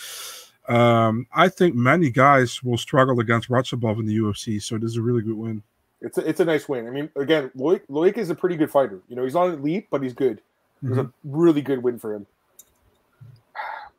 [0.68, 4.96] Um, I think many guys will struggle against Radzhabov in the UFC, so this is
[4.96, 5.62] a really good win.
[6.00, 6.86] It's a, it's a nice win.
[6.86, 9.00] I mean, again, Loik, Loik is a pretty good fighter.
[9.08, 10.40] You know, he's not elite, but he's good.
[10.82, 11.06] It was mm-hmm.
[11.08, 12.26] a really good win for him.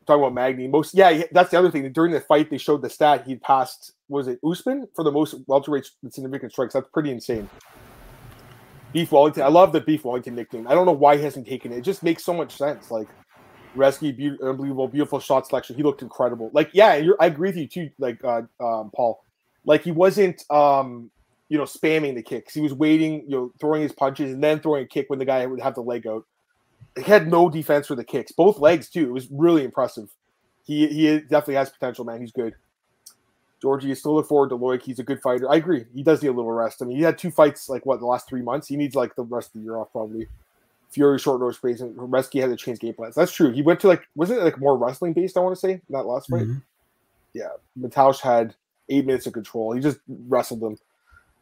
[0.06, 1.92] Talking about Magny, most yeah, that's the other thing.
[1.92, 3.94] During the fight, they showed the stat he passed.
[4.08, 6.74] Was it Usman for the most welterweight significant strikes?
[6.74, 7.50] That's pretty insane.
[8.94, 9.44] Beef Wellington.
[9.44, 10.68] I love the Beef Wellington nickname.
[10.68, 11.80] I don't know why he hasn't taken it.
[11.80, 12.92] It just makes so much sense.
[12.92, 13.08] Like
[13.76, 15.76] Resky, be- unbelievable, beautiful shot selection.
[15.76, 16.50] He looked incredible.
[16.54, 17.90] Like, yeah, I agree with you too.
[18.00, 19.24] Like, uh, um, Paul,
[19.66, 21.12] like he wasn't, um,
[21.50, 22.54] you know, spamming the kicks.
[22.54, 25.26] He was waiting, you know, throwing his punches and then throwing a kick when the
[25.26, 26.26] guy would have the leg out.
[26.96, 29.04] He had no defense for the kicks, both legs too.
[29.04, 30.10] It was really impressive.
[30.64, 32.22] He he definitely has potential, man.
[32.22, 32.56] He's good.
[33.62, 34.84] Georgie, you still look forward to Loik.
[34.84, 35.50] He's a good fighter.
[35.50, 35.86] I agree.
[35.94, 36.82] He does need a little rest.
[36.82, 38.68] I mean, he had two fights like what the last three months.
[38.68, 40.28] He needs like the rest of the year off probably.
[40.92, 43.16] Fury short notice based and Resky had to change game plans.
[43.16, 43.52] That's true.
[43.52, 45.36] He went to like was it like more wrestling based?
[45.36, 46.44] I want to say that last fight.
[46.44, 46.60] Mm-hmm.
[47.34, 48.56] Yeah, Mateusz had
[48.88, 49.74] eight minutes of control.
[49.74, 50.78] He just wrestled them.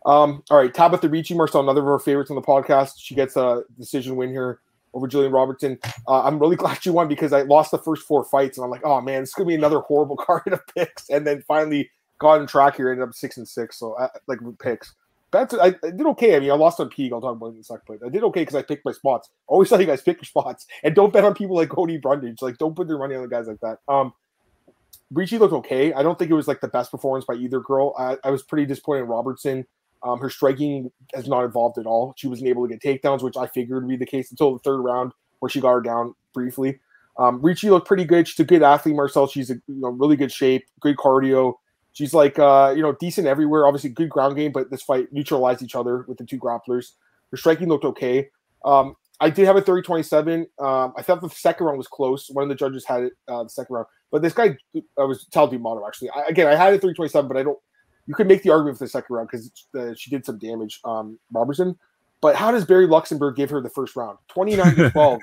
[0.05, 2.93] Um, all right, Tabatha Ricci Marcel, another of our favorites on the podcast.
[2.97, 4.59] She gets a decision win here
[4.93, 5.79] over Gillian Robertson.
[6.07, 8.71] Uh, I'm really glad you won because I lost the first four fights, and I'm
[8.71, 11.09] like, oh man, it's gonna be another horrible card of picks.
[11.09, 11.89] And then finally
[12.19, 13.77] got on track here, ended up six and six.
[13.79, 14.95] So I, like picks.
[15.31, 16.35] That's I, I, did okay.
[16.35, 17.11] I mean, I lost on Peek.
[17.11, 17.99] I'll talk about it in the second place.
[18.05, 19.29] I did okay because I picked my spots.
[19.47, 22.41] Always tell you guys pick your spots and don't bet on people like Cody Brundage.
[22.41, 23.79] Like, don't put your money on the guys like that.
[23.87, 24.13] Um,
[25.11, 25.91] Ricci looked okay.
[25.93, 27.95] I don't think it was like the best performance by either girl.
[27.97, 29.65] I, I was pretty disappointed in Robertson.
[30.03, 32.13] Um, her striking has not evolved at all.
[32.17, 34.59] She wasn't able to get takedowns, which I figured would be the case until the
[34.59, 36.79] third round, where she got her down briefly.
[37.17, 38.27] Um, Ricci looked pretty good.
[38.27, 39.27] She's a good athlete, Marcel.
[39.27, 41.53] She's a you know, really good shape, good cardio.
[41.93, 43.67] She's like uh, you know decent everywhere.
[43.67, 46.93] Obviously, good ground game, but this fight neutralized each other with the two grapplers.
[47.31, 48.29] Her striking looked okay.
[48.65, 50.47] Um, I did have a 30 27.
[50.59, 52.29] Um, I thought the second round was close.
[52.31, 54.57] One of the judges had it uh, the second round, but this guy
[54.99, 56.09] I was Sal D'Amato actually.
[56.09, 57.59] I, again, I had a 30 27, but I don't.
[58.07, 60.81] You could make the argument for the second round because uh, she did some damage,
[60.83, 61.77] um, Robertson.
[62.21, 64.17] But how does Barry Luxenberg give her the first round?
[64.29, 65.21] 29 to 12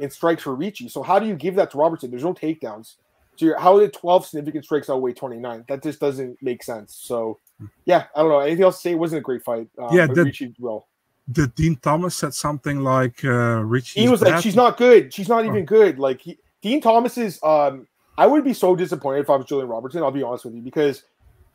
[0.00, 0.88] in strikes for Ricci.
[0.88, 2.10] So how do you give that to Robertson?
[2.10, 2.96] There's no takedowns.
[3.36, 5.64] So how did 12 significant strikes outweigh 29?
[5.68, 6.94] That just doesn't make sense.
[7.00, 7.38] So,
[7.84, 8.40] yeah, I don't know.
[8.40, 8.92] Anything else to say?
[8.92, 9.68] It wasn't a great fight.
[9.78, 10.88] Um, yeah, did, Ricci well.
[11.32, 14.00] Din Thomas said something like uh, Ricci?
[14.00, 14.34] He was bad?
[14.34, 15.14] like, she's not good.
[15.14, 15.66] She's not even oh.
[15.66, 15.98] good.
[15.98, 17.40] Like he, Din Thomas is.
[17.42, 17.86] Um,
[18.18, 20.02] I would be so disappointed if I was Gillian Robertson.
[20.02, 21.04] I'll be honest with you because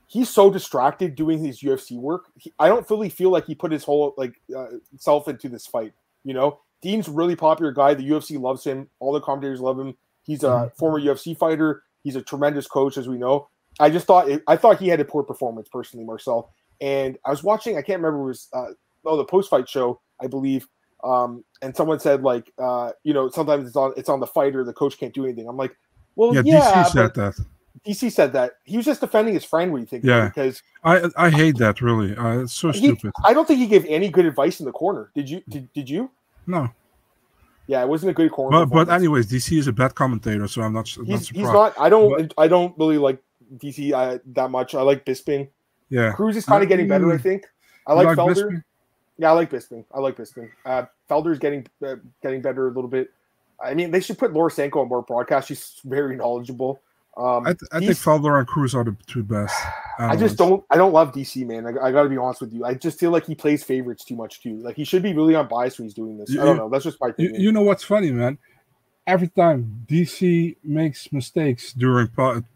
[0.08, 2.26] he's so distracted doing his UFC work.
[2.38, 5.66] He, I don't fully feel like he put his whole like uh, self into this
[5.66, 5.94] fight.
[6.24, 7.94] You know, Din's really popular guy.
[7.94, 8.90] The UFC loves him.
[9.00, 9.96] All the commentators love him.
[10.24, 10.76] He's a mm-hmm.
[10.78, 11.84] former UFC fighter.
[12.04, 13.48] He's a tremendous coach, as we know.
[13.80, 16.52] I just thought it, I thought he had a poor performance personally, Marcel.
[16.82, 17.78] And I was watching.
[17.78, 18.68] I can't remember it was uh,
[19.06, 20.68] oh the post fight show, I believe.
[21.04, 24.64] Um, and someone said like uh, you know sometimes it's on it's on the fighter.
[24.64, 25.48] The coach can't do anything.
[25.48, 25.76] I'm like,
[26.16, 27.46] well, yeah, yeah DC said that.
[27.86, 29.72] DC said that he was just defending his friend.
[29.72, 30.04] What do you think?
[30.04, 32.16] Yeah, because I I hate that really.
[32.16, 33.12] Uh, it's so he, stupid.
[33.24, 35.12] I don't think he gave any good advice in the corner.
[35.14, 35.44] Did you?
[35.50, 36.10] Did, did you?
[36.48, 36.70] No.
[37.68, 38.66] Yeah, it wasn't a good corner.
[38.66, 40.88] But, but anyways, DC is a bad commentator, so I'm not.
[40.88, 41.32] He's, not surprised.
[41.36, 41.74] he's not.
[41.80, 42.30] I don't.
[42.30, 43.20] But, I don't really like
[43.58, 44.76] DC uh, that much.
[44.76, 45.50] I like Bisping.
[45.90, 47.12] Yeah, Cruz is kind of getting better.
[47.12, 47.46] I think.
[47.88, 48.52] I like, like Felder.
[48.52, 48.64] Bisping?
[49.18, 49.86] Yeah, I like Bisping.
[49.94, 50.50] I like Bisping.
[50.66, 53.12] Uh, Felder's getting uh, getting better a little bit.
[53.64, 55.48] I mean, they should put Laura Sanko on more broadcast.
[55.48, 56.82] She's very knowledgeable.
[57.18, 59.56] Um, I, th- I think Felder and Cruz are the two best.
[59.98, 60.64] I just don't.
[60.70, 61.66] I don't love DC, man.
[61.66, 62.66] I, I got to be honest with you.
[62.66, 64.58] I just feel like he plays favorites too much too.
[64.58, 66.30] Like he should be really unbiased when he's doing this.
[66.30, 66.70] You, I don't know.
[66.70, 67.40] That's just my opinion.
[67.40, 68.38] You know what's funny, man?
[69.08, 72.10] Every time DC makes mistakes during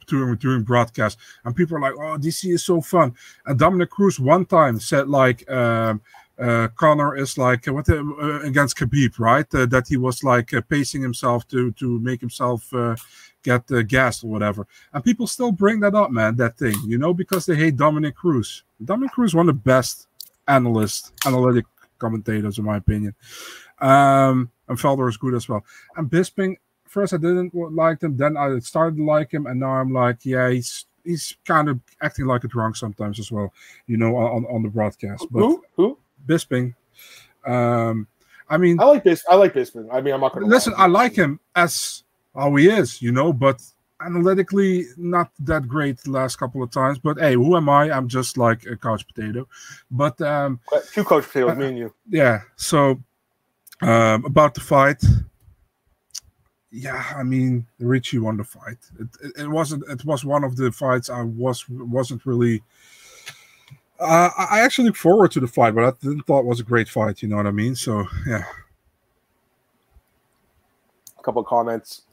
[0.07, 4.19] during during broadcast, and people are like, "Oh, DC is so fun." And Dominick Cruz
[4.19, 5.49] one time said like.
[5.49, 6.01] Um,
[6.39, 9.45] uh, Conor is like uh, what uh, against Khabib, right?
[9.53, 12.95] Uh, that he was like uh, pacing himself to to make himself uh,
[13.43, 14.67] get uh, gas or whatever.
[14.93, 18.15] And people still bring that up, man, that thing, you know, because they hate Dominick
[18.15, 18.63] Cruz.
[18.83, 20.07] Dominick Cruz one of the best
[20.47, 21.65] analysts, analytic
[21.97, 23.15] commentators, in my opinion.
[23.79, 25.63] Um, and Felder is good as well.
[25.95, 29.71] And Bisping, first I didn't like him, then I started to like him, and now
[29.71, 33.53] I'm like, yeah, he's he's kind of acting like a drunk sometimes as well,
[33.87, 35.25] you know, on, on the broadcast.
[35.31, 35.63] But Who?
[35.75, 35.97] Who?
[36.27, 36.75] Bisping.
[37.45, 38.07] Um,
[38.49, 39.23] I mean, I like this.
[39.29, 39.87] I like Bisping.
[39.91, 40.73] I mean, I'm not to listen.
[40.77, 42.03] I like him as
[42.35, 43.61] how he is, you know, but
[44.01, 46.99] analytically not that great the last couple of times.
[46.99, 47.91] But hey, who am I?
[47.91, 49.47] I'm just like a couch potato.
[49.91, 50.59] But um
[50.93, 51.93] two couch potatoes, uh, me and you.
[52.09, 52.41] Yeah.
[52.55, 53.01] So
[53.81, 55.03] um about the fight.
[56.71, 58.77] Yeah, I mean Ricci won the fight.
[58.99, 62.61] It, it, it wasn't it was one of the fights I was wasn't really
[63.99, 66.63] uh, I actually look forward to the fight, but I didn't thought it was a
[66.63, 67.21] great fight.
[67.21, 67.75] You know what I mean?
[67.75, 68.45] So yeah.
[71.17, 72.03] A couple of comments.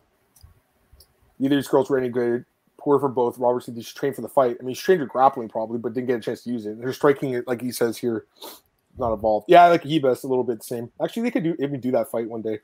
[1.38, 2.44] Neither of these girls were any good.
[2.78, 3.38] Poor for both.
[3.38, 4.56] Robert said she's trained for the fight.
[4.60, 6.78] I mean, she's trained her grappling probably, but didn't get a chance to use it.
[6.78, 8.26] They're striking, it, like he says here,
[8.98, 9.46] not evolved.
[9.48, 10.90] Yeah, like Ribas, a little bit the same.
[11.02, 12.60] Actually, they could do even do that fight one day.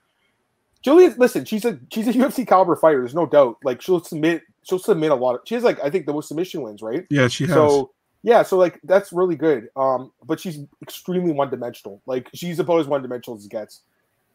[0.82, 3.00] Julia, listen, she's a she's a UFC caliber fighter.
[3.00, 3.58] There's no doubt.
[3.64, 5.40] Like she'll submit, she'll submit a lot of.
[5.44, 7.06] She has like I think the most submission wins, right?
[7.08, 7.54] Yeah, she has.
[7.54, 7.92] So
[8.22, 9.68] yeah, so like that's really good.
[9.76, 12.02] Um, but she's extremely one dimensional.
[12.06, 13.80] Like she's about as one dimensional as it gets.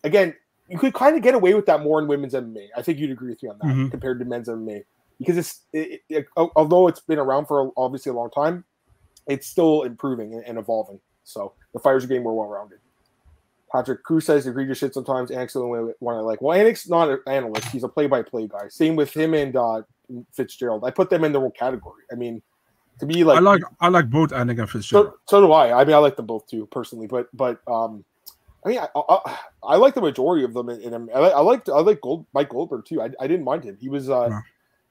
[0.03, 0.35] Again,
[0.69, 2.67] you could kind of get away with that more in women's MMA.
[2.75, 3.87] I think you'd agree with me on that mm-hmm.
[3.89, 4.83] compared to men's MMA
[5.19, 8.63] because it's it, it, although it's been around for obviously a long time,
[9.27, 10.99] it's still improving and, evolving.
[11.23, 12.79] So the fighters are getting more well rounded.
[13.71, 15.29] Patrick Cruz says egregious shit sometimes.
[15.29, 16.41] Anik's the only one I like.
[16.41, 18.69] Well, Anik's not an analyst; he's a play-by-play guy.
[18.69, 19.81] Same with him and uh,
[20.33, 20.85] Fitzgerald.
[20.85, 22.03] I put them in the wrong category.
[22.09, 22.41] I mean,
[22.99, 25.13] to me, like I like I like both Annick and Fitzgerald.
[25.25, 25.81] So, so do I.
[25.81, 27.07] I mean, I like them both too personally.
[27.07, 28.05] But but um,
[28.65, 30.69] I mean, I, I, I like the majority of them.
[30.69, 33.01] In, in I, I like I like Gold Mike Goldberg too.
[33.01, 33.77] I, I didn't mind him.
[33.79, 34.29] He was uh,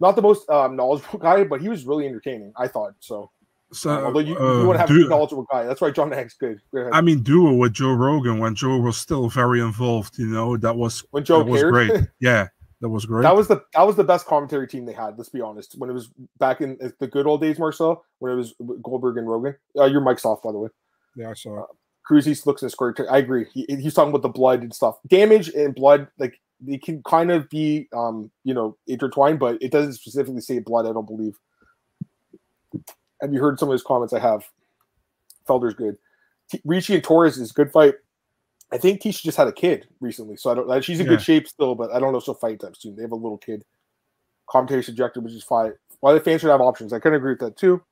[0.00, 2.52] not the most um, knowledgeable guy, but he was really entertaining.
[2.56, 3.30] I thought so.
[3.72, 5.90] So, uh, although you, uh, you want to have du- a knowledgeable guy, that's why
[5.90, 6.60] Jon Anik's good.
[6.92, 10.18] I mean, duo with Joe Rogan when Joe was still very involved.
[10.18, 11.92] You know, that was when Joe was great.
[12.20, 12.46] yeah,
[12.80, 13.22] that was great.
[13.22, 15.18] That was the that was the best commentary team they had.
[15.18, 15.74] Let's be honest.
[15.78, 19.28] When it was back in the good old days, Marcel, when it was Goldberg and
[19.28, 19.56] Rogan.
[19.76, 20.68] Uh, your mic's off, by the way.
[21.16, 21.64] Yeah, I saw.
[21.64, 21.66] Uh,
[22.06, 22.94] Cruz looks in square.
[23.10, 23.46] I agree.
[23.52, 24.96] He, he's talking about the blood and stuff.
[25.08, 29.72] Damage and blood, like they can kind of be, um, you know, intertwined, but it
[29.72, 30.86] doesn't specifically say blood.
[30.86, 31.36] I don't believe.
[33.20, 34.12] Have you heard some of his comments?
[34.12, 34.44] I have.
[35.48, 35.96] Felder's good.
[36.50, 37.94] T- Ricci and Torres is a good fight.
[38.72, 40.84] I think Tecia just had a kid recently, so I don't.
[40.84, 41.12] She's in yeah.
[41.12, 42.94] good shape still, but I don't know if she'll fight time soon.
[42.94, 43.64] They have a little kid.
[44.48, 45.72] Commentary subjective, which is fine.
[46.00, 46.92] Why the fans should have options?
[46.92, 47.82] I couldn't agree with that too.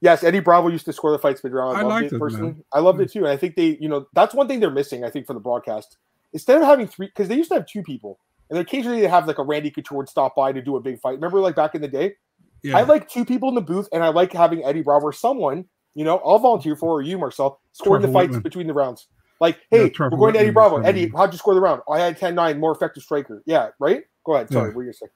[0.00, 1.76] Yes, Eddie Bravo used to score the fights round.
[1.76, 2.52] I, I loved it personally.
[2.52, 2.64] Man.
[2.72, 3.04] I loved hmm.
[3.04, 5.04] it too, and I think they, you know, that's one thing they're missing.
[5.04, 5.98] I think for the broadcast,
[6.32, 9.26] instead of having three, because they used to have two people, and occasionally they have
[9.26, 11.14] like a Randy Couture stop by to do a big fight.
[11.14, 12.14] Remember, like back in the day,
[12.62, 12.78] yeah.
[12.78, 15.66] I like two people in the booth, and I like having Eddie Bravo or someone,
[15.94, 18.42] you know, I'll volunteer for or you, Marcel, scoring Trevor the fights Wittman.
[18.42, 19.06] between the rounds.
[19.40, 20.82] Like, hey, yeah, we're going to Eddie Bravo.
[20.82, 21.80] Eddie, how'd you score the round?
[21.88, 23.42] Oh, I had 10-9, more effective striker.
[23.46, 24.02] Yeah, right?
[24.24, 24.52] Go ahead.
[24.52, 24.76] Sorry, yeah.
[24.76, 25.10] what you saying?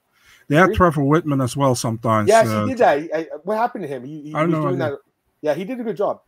[0.47, 2.29] They have Trevor Wittman as well sometimes.
[2.29, 3.09] Yeah, uh, he did that.
[3.13, 4.03] I, what happened to him?
[4.03, 4.93] He, he I was know, doing that.
[5.41, 6.21] Yeah, he did a good job.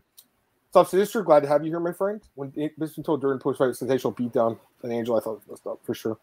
[0.75, 1.23] Up, Sinister?
[1.23, 2.21] Glad to have you here, my friend.
[2.35, 5.67] When been told during post fight sensational beatdown and Angel, I thought it was messed
[5.67, 6.17] up for sure.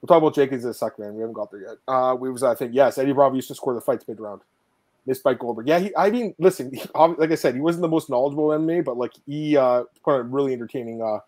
[0.00, 1.14] We'll talk about Jake in a second, man.
[1.14, 1.76] We haven't got there yet.
[1.88, 4.42] Uh, we was, I think, yes, Eddie Bravo used to score the fights mid round
[5.06, 5.68] missed by Goldberg.
[5.68, 8.84] Yeah, he, I mean, listen, he, like I said, he wasn't the most knowledgeable MMA,
[8.84, 11.18] but like he uh kind a really entertaining uh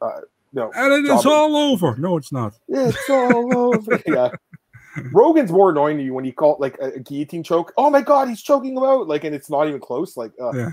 [0.00, 0.20] uh
[0.52, 0.70] no.
[0.74, 1.96] And it is all over.
[1.96, 2.54] No, it's not.
[2.68, 4.02] Yeah, it's all over.
[4.06, 4.30] Yeah.
[5.12, 7.72] Rogan's more annoying to you when he called like a, a, guillotine choke.
[7.76, 9.08] Oh my god, he's choking him out.
[9.08, 10.16] Like, and it's not even close.
[10.16, 10.70] Like, uh, yeah.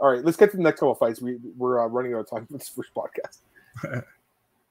[0.00, 1.20] All right, let's get to the next couple of fights.
[1.20, 4.04] We we're uh, running out of time for this first podcast.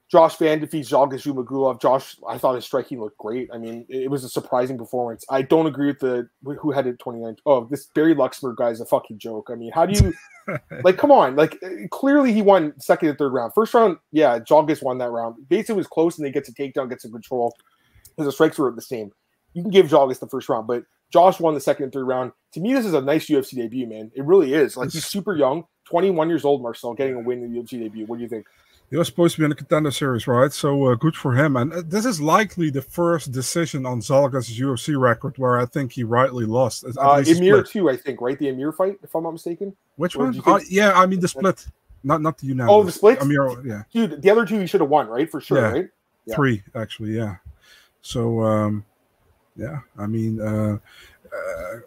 [0.10, 1.82] Josh Van defeats Zhalgas Zhumagulov.
[1.82, 3.50] Josh, I thought his striking looked great.
[3.54, 5.26] I mean, it was a surprising performance.
[5.30, 7.36] I don't agree with the who had it 29.
[7.46, 9.50] Oh, this Barry Luxembourg guy is a fucking joke.
[9.52, 10.14] I mean, how do
[10.48, 10.98] you like?
[10.98, 13.54] Come on, like clearly he won second and third round.
[13.54, 15.36] First round, yeah, Zhalgas won that round.
[15.50, 17.54] Basically, was close, and they gets a takedown, gets a control
[18.18, 19.12] because the strikes were the same.
[19.54, 22.32] You can give Zhalgas the first round, but Josh won the second and third round.
[22.54, 24.12] To me, this is a nice UFC debut, man.
[24.16, 24.76] It really is.
[24.76, 28.06] Like he's super young, 21 years old, Marcel, getting a win in the UFC debut.
[28.06, 28.46] What do you think?
[28.90, 30.52] He was supposed to be in the contender series, right?
[30.52, 31.58] So uh, good for him.
[31.58, 35.92] And uh, this is likely the first decision on Zhalgas' UFC record where I think
[35.92, 36.86] he rightly lost.
[36.98, 38.40] Uh, Emir too, I think, right?
[38.40, 39.76] The Emir fight, if I'm not mistaken.
[39.98, 40.42] Which or one?
[40.46, 41.68] Uh, yeah, I mean the split,
[42.04, 42.74] not not the unanimous.
[42.74, 43.22] Oh, the split.
[43.22, 43.84] Amir, yeah.
[43.92, 45.30] Dude, the other two he should have won, right?
[45.30, 45.72] For sure, yeah.
[45.72, 45.88] right?
[46.26, 46.36] Yeah.
[46.36, 47.36] Three actually, yeah.
[48.08, 48.86] So um,
[49.58, 50.78] yeah, I mean, uh,
[51.34, 51.80] uh,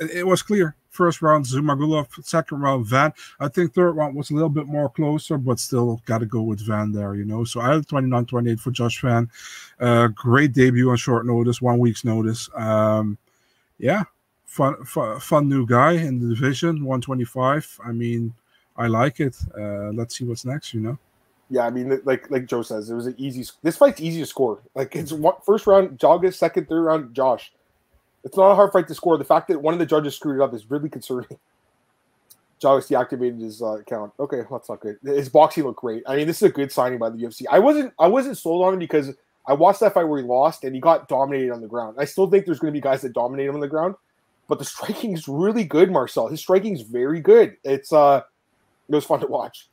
[0.00, 2.08] it, was clear First round, Zhumagulov.
[2.24, 3.12] Second round, Van.
[3.38, 6.42] I think third round was a little bit more closer, but still got to go
[6.42, 7.44] with Van there, you know.
[7.44, 9.30] So I had 29 28 for Josh Van.
[9.78, 12.50] Uh, great debut on short notice, one week's notice.
[12.56, 13.18] Um,
[13.78, 14.02] yeah,
[14.46, 17.78] fun, fun, fun new guy in the division, 125.
[17.84, 18.34] I mean,
[18.76, 19.36] I like it.
[19.56, 20.98] Uh, let's see what's next, you know.
[21.52, 23.44] Yeah, I mean, like like Joe says, it was an easy.
[23.62, 24.62] This fight's easy to score.
[24.74, 25.12] Like it's
[25.44, 27.52] first round, Jaga, second, third round, Josh.
[28.24, 29.18] It's not a hard fight to score.
[29.18, 31.28] The fact that one of the judges screwed it up is really concerning.
[32.58, 34.14] Jarvis deactivated his uh, account.
[34.18, 34.96] Okay, that's not good.
[35.04, 36.02] His boxing looked great.
[36.06, 37.42] I mean, this is a good signing by the UFC.
[37.50, 39.14] I wasn't I wasn't sold on him because
[39.46, 41.96] I watched that fight where he lost and he got dominated on the ground.
[41.98, 43.96] I still think there's going to be guys that dominate him on the ground,
[44.48, 46.28] but the striking is really good, Marcel.
[46.28, 47.58] His striking is very good.
[47.62, 48.22] It's uh,
[48.88, 49.68] it was fun to watch.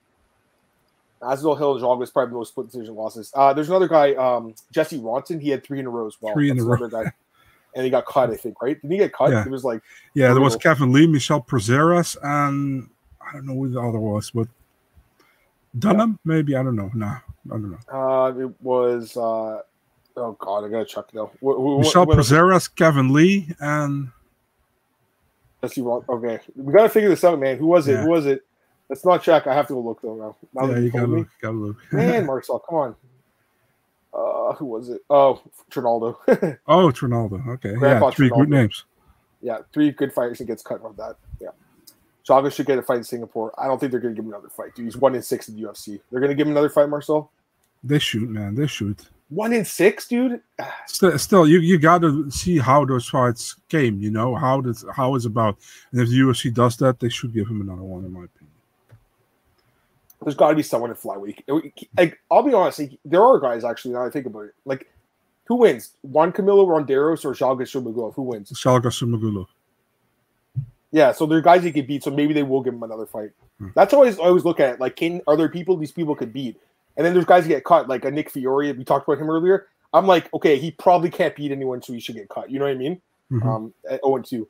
[1.21, 3.31] Azrael Hill and Zhang was probably the most split decision losses.
[3.35, 5.41] Uh, there's another guy, um, Jesse Ronson.
[5.41, 6.33] He had three in a row as well.
[6.33, 6.87] Three in a row.
[6.87, 7.11] Guy.
[7.75, 8.29] and he got cut.
[8.29, 8.81] I think right?
[8.81, 9.31] Did he get cut?
[9.31, 9.45] Yeah.
[9.45, 9.81] It was like
[10.13, 12.89] yeah, there was Kevin Lee, Michel Prazeres, and
[13.21, 14.47] I don't know who the other was, but
[15.77, 16.35] Dunham yeah.
[16.35, 16.91] maybe I don't know.
[16.93, 17.93] No, I don't know.
[17.93, 19.61] Uh, it was uh,
[20.19, 21.31] Oh God, I gotta check now.
[21.41, 24.11] Michel Prazeres, Kevin Lee, and
[25.61, 25.81] let's see.
[25.81, 27.57] Okay, we gotta figure this out, man.
[27.57, 27.93] Who was it?
[27.93, 28.03] Yeah.
[28.03, 28.45] Who was it?
[28.89, 29.45] Let's not check.
[29.47, 30.35] I have to go look though now.
[30.53, 31.77] now yeah, you gotta look, gotta look.
[31.93, 32.95] man, Marcel, come on.
[34.11, 35.01] Uh, who was it?
[35.09, 36.17] Oh, Trinaldo.
[36.67, 37.41] oh, Trinaldo.
[37.47, 38.45] Okay, Grandpa yeah, three Trinaldo.
[38.45, 38.85] good names.
[39.41, 41.15] Yeah, three good fighters and gets cut from that.
[41.39, 41.49] Yeah.
[42.27, 43.53] Chaga should get a fight in Singapore.
[43.57, 44.85] I don't think they're going to give him another fight, dude.
[44.85, 45.99] He's one in six in the UFC.
[46.11, 47.31] They're going to give him another fight, Marcel.
[47.83, 48.55] They shoot, man.
[48.55, 49.09] They shoot.
[49.29, 50.41] One in six, dude.
[50.87, 53.99] Still, still, you you got to see how those fights came.
[54.01, 55.57] You know how this how it's about.
[55.91, 58.38] And if the UFC does that, they should give him another one, in my opinion.
[60.23, 61.43] There's got to be someone in flyweight.
[61.97, 63.93] Like, I'll be honest, like, there are guys actually.
[63.93, 64.87] Now I think about it, like
[65.49, 65.95] who wins?
[66.03, 68.13] Juan Camilo Ronderos or Zhalgas Zhumagulov?
[68.13, 68.51] Who wins?
[68.51, 69.47] Zhalgas Zhumagulov.
[70.91, 73.07] Yeah, so there are guys he could beat, so maybe they will give him another
[73.07, 73.31] fight.
[73.57, 73.69] Hmm.
[73.75, 74.79] That's always I always look at it.
[74.79, 76.59] Like, can are there people these people could beat?
[76.97, 78.71] And then there's guys that get cut, like a Nick Fiore.
[78.73, 79.67] We talked about him earlier.
[79.91, 82.51] I'm like, okay, he probably can't beat anyone, so he should get cut.
[82.51, 83.01] You know what I mean?
[83.31, 83.47] Mm-hmm.
[83.47, 84.47] Um, at 0 and 2.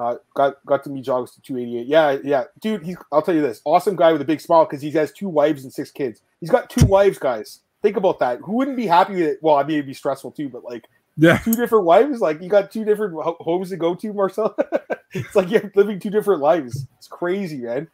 [0.00, 1.86] Uh, got got to meet Jogs to 288.
[1.86, 2.82] Yeah, yeah, dude.
[2.86, 5.28] He's I'll tell you this, awesome guy with a big smile because he has two
[5.28, 6.22] wives and six kids.
[6.40, 7.60] He's got two wives, guys.
[7.82, 8.38] Think about that.
[8.40, 9.38] Who wouldn't be happy with it?
[9.42, 10.86] Well, I mean, it'd be stressful too, but like,
[11.18, 12.20] yeah, two different wives.
[12.20, 14.56] Like, you got two different homes to go to, Marcel.
[15.12, 16.86] it's like you're living two different lives.
[16.96, 17.88] It's crazy, man.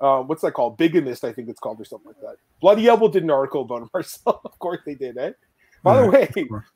[0.00, 0.76] Um, what's that called?
[0.76, 2.36] Bigamist, I think it's called, or something like that.
[2.60, 4.40] Bloody Elbow did an article about him, Marcel.
[4.44, 5.32] of course they did, eh?
[5.82, 6.08] By the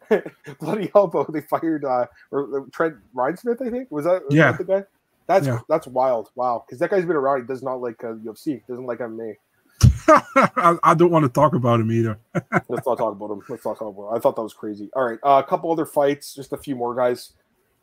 [0.08, 0.22] way,
[0.60, 3.90] Bloody Elbow, they fired uh, or, uh, Trent Reinsmith, I think.
[3.90, 4.52] Was that, was yeah.
[4.52, 4.84] That the guy?
[5.26, 5.60] That's yeah.
[5.68, 6.30] that's wild.
[6.34, 7.40] Wow, because that guy's been around.
[7.42, 8.62] He does not like uh, UFC.
[8.68, 9.34] Doesn't like MMA.
[10.08, 12.18] I, I, don't want to talk about him either.
[12.68, 13.42] Let's not talk about him.
[13.48, 14.10] Let's not talk about.
[14.10, 14.16] Him.
[14.16, 14.90] I thought that was crazy.
[14.94, 16.34] All right, uh, a couple other fights.
[16.34, 17.32] Just a few more guys.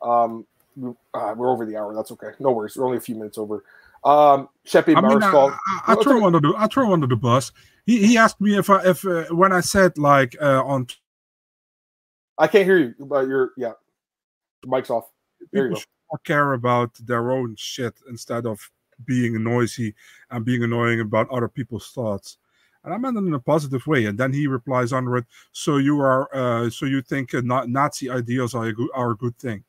[0.02, 0.46] Um,
[1.14, 1.94] uh, we're over the hour.
[1.94, 2.30] That's okay.
[2.38, 2.76] No worries.
[2.76, 3.64] We're only a few minutes over.
[4.04, 5.52] Um, Chepe I mean, I, I,
[5.88, 7.52] I throw under the I throw under the bus.
[7.86, 10.86] He he asked me if I if uh, when I said like uh, on.
[12.40, 13.72] I can't hear you, but you're yeah.
[14.66, 15.10] Mic's off.
[15.52, 16.16] There you go.
[16.24, 18.58] care about their own shit instead of
[19.04, 19.94] being noisy
[20.30, 22.38] and being annoying about other people's thoughts.
[22.82, 24.06] And I meant it in a positive way.
[24.06, 28.08] And then he replies under it, "So you are, uh, so you think uh, Nazi
[28.08, 29.62] ideals are a good, are a good thing?"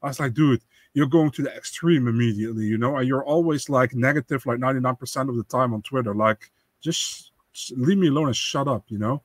[0.00, 0.62] I was like, "Dude,
[0.92, 5.28] you're going to the extreme immediately, you know, and you're always like negative like 99%
[5.28, 6.14] of the time on Twitter.
[6.14, 7.32] Like, just
[7.72, 9.22] leave me alone and shut up, you know.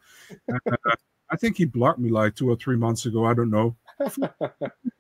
[1.32, 3.26] I think he blocked me like two or three months ago.
[3.26, 3.76] I don't know.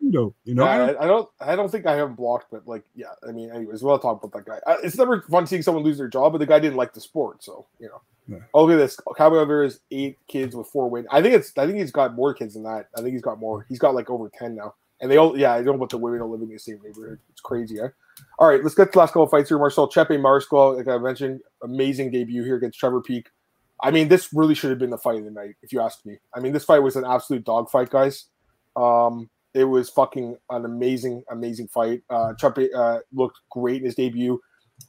[0.01, 3.13] no, you know, I, I, don't, I don't think I have blocked, but like, yeah.
[3.27, 4.59] I mean, anyways, we'll talk about that guy.
[4.69, 7.01] Uh, it's never fun seeing someone lose their job, but the guy didn't like the
[7.01, 8.01] sport, so you know.
[8.27, 8.43] Yeah.
[8.53, 8.99] Oh, look at this.
[9.17, 11.07] Cowboy has eight kids with four wins.
[11.09, 11.57] I think it's.
[11.57, 12.88] I think he's got more kids than that.
[12.95, 13.65] I think he's got more.
[13.69, 14.75] He's got like over ten now.
[15.01, 16.80] And they all, yeah, I don't know about the women all living in the same
[16.84, 17.19] neighborhood.
[17.30, 17.88] It's crazy, eh?
[18.38, 19.57] All right, let's get to the last couple of fights here.
[19.57, 23.30] Marcel Chepe Mariscal, like I mentioned, amazing debut here against Trevor Peek.
[23.82, 26.05] I mean, this really should have been the fight of the night, if you ask
[26.05, 26.17] me.
[26.36, 28.25] I mean, this fight was an absolute dogfight, guys.
[28.75, 32.01] Um, it was fucking an amazing, amazing fight.
[32.09, 32.34] Uh,
[32.75, 34.39] uh, looked great in his debut.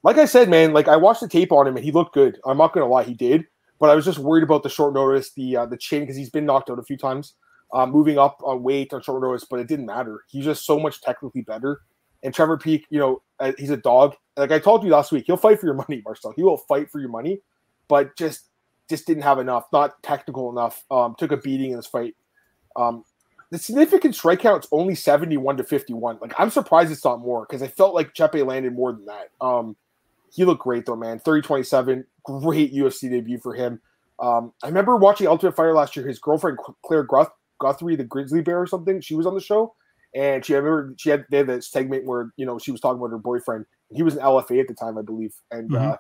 [0.02, 2.38] Like I said, man, like I watched the tape on him and he looked good.
[2.44, 3.44] I'm not gonna lie, he did.
[3.78, 6.30] But I was just worried about the short notice, the uh, the chin, because he's
[6.30, 7.34] been knocked out a few times
[7.72, 10.24] uh, moving up on weight on short notice, but it didn't matter.
[10.28, 11.80] He's just so much technically better.
[12.22, 14.14] And Trevor Peek, you know, uh, he's a dog.
[14.36, 16.34] Like I told you last week, he'll fight for your money, Marcel.
[16.36, 17.40] He will fight for your money,
[17.88, 18.49] but just
[18.90, 20.84] just didn't have enough, not technical enough.
[20.90, 22.14] Um, took a beating in this fight.
[22.76, 23.04] Um,
[23.50, 26.18] the significant strike count is only 71 to 51.
[26.20, 29.30] Like I'm surprised it's not more because I felt like Chepe landed more than that.
[29.40, 29.76] Um,
[30.32, 31.18] he looked great though, man.
[31.18, 33.80] 30 27, great UFC debut for him.
[34.20, 36.06] Um, I remember watching Ultimate Fighter last year.
[36.06, 39.00] His girlfriend Claire Gruth Guthrie, the grizzly bear or something.
[39.00, 39.74] She was on the show,
[40.14, 42.80] and she I remember she had they had that segment where you know she was
[42.80, 43.66] talking about her boyfriend.
[43.92, 45.90] He was an LFA at the time, I believe, and mm-hmm.
[45.92, 45.96] uh,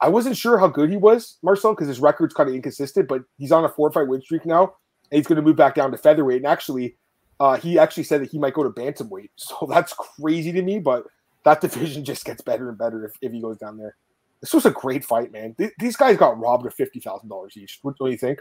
[0.00, 3.08] I wasn't sure how good he was, Marcel, because his record's kind of inconsistent.
[3.08, 4.74] But he's on a four fight win streak now,
[5.10, 6.38] and he's going to move back down to featherweight.
[6.38, 6.96] And actually,
[7.40, 9.30] uh, he actually said that he might go to bantamweight.
[9.36, 11.04] So that's crazy to me, but
[11.44, 13.96] that division just gets better and better if, if he goes down there.
[14.40, 15.54] This was a great fight, man.
[15.54, 17.80] Th- these guys got robbed of fifty thousand dollars each.
[17.82, 18.40] What do you think?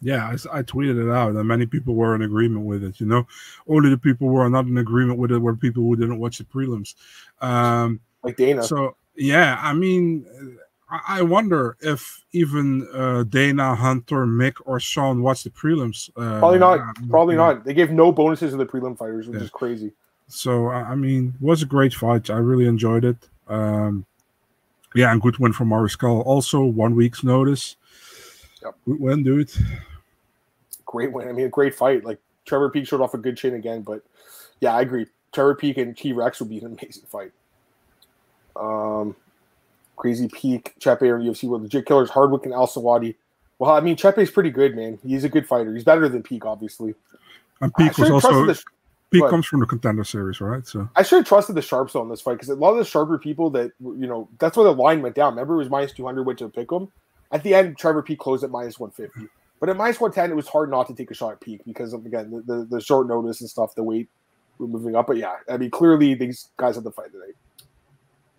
[0.00, 3.00] Yeah, I, I, tweeted it out, and many people were in agreement with it.
[3.00, 3.26] You know,
[3.66, 6.38] only the people who were not in agreement with it were people who didn't watch
[6.38, 6.94] the prelims.
[7.40, 8.62] Um, like Dana.
[8.62, 10.24] So yeah, I mean,
[10.90, 16.08] I, wonder if even uh, Dana, Hunter, Mick, or Sean watched the prelims.
[16.16, 16.80] Uh, Probably not.
[17.10, 17.52] Probably yeah.
[17.52, 17.64] not.
[17.64, 19.44] They gave no bonuses to the prelim fighters, which yeah.
[19.44, 19.92] is crazy.
[20.28, 22.30] So I mean, it was a great fight.
[22.30, 23.16] I really enjoyed it.
[23.48, 24.06] Um,
[24.94, 26.24] yeah, and good win from Mariscal.
[26.24, 27.76] Also, one week's notice.
[28.62, 28.74] Yep.
[28.86, 29.50] Good win, dude
[30.88, 31.28] great win.
[31.28, 32.04] I mean, a great fight.
[32.04, 34.02] Like Trevor Peek showed off a good chin again, but
[34.60, 35.06] yeah, I agree.
[35.32, 37.30] Trevor Peek and T Rex would be an amazing fight.
[38.56, 39.14] Um,
[39.98, 43.16] Crazy Peek, Chepe or UFC World Legit Killers, Hardwick and Al Sawadi.
[43.58, 44.98] Well, I mean, Chepe's pretty good, man.
[45.04, 45.74] He's a good fighter.
[45.74, 46.94] He's better than Peek, obviously.
[47.60, 48.62] And Peek was also the,
[49.10, 50.66] Peek comes from the contender series, right?
[50.66, 52.84] So I should have trusted the sharps on this fight because a lot of the
[52.84, 55.32] sharper people that you know that's where the line went down.
[55.32, 56.88] Remember, it was minus two hundred, went to pick him.
[57.32, 59.26] At the end, Trevor Peek closed at minus one fifty.
[59.58, 61.64] But at minus one ten, it was hard not to take a shot at Peek
[61.64, 64.08] because of again the, the, the short notice and stuff, the weight
[64.58, 65.08] we're moving up.
[65.08, 67.32] But yeah, I mean, clearly these guys have the fight today.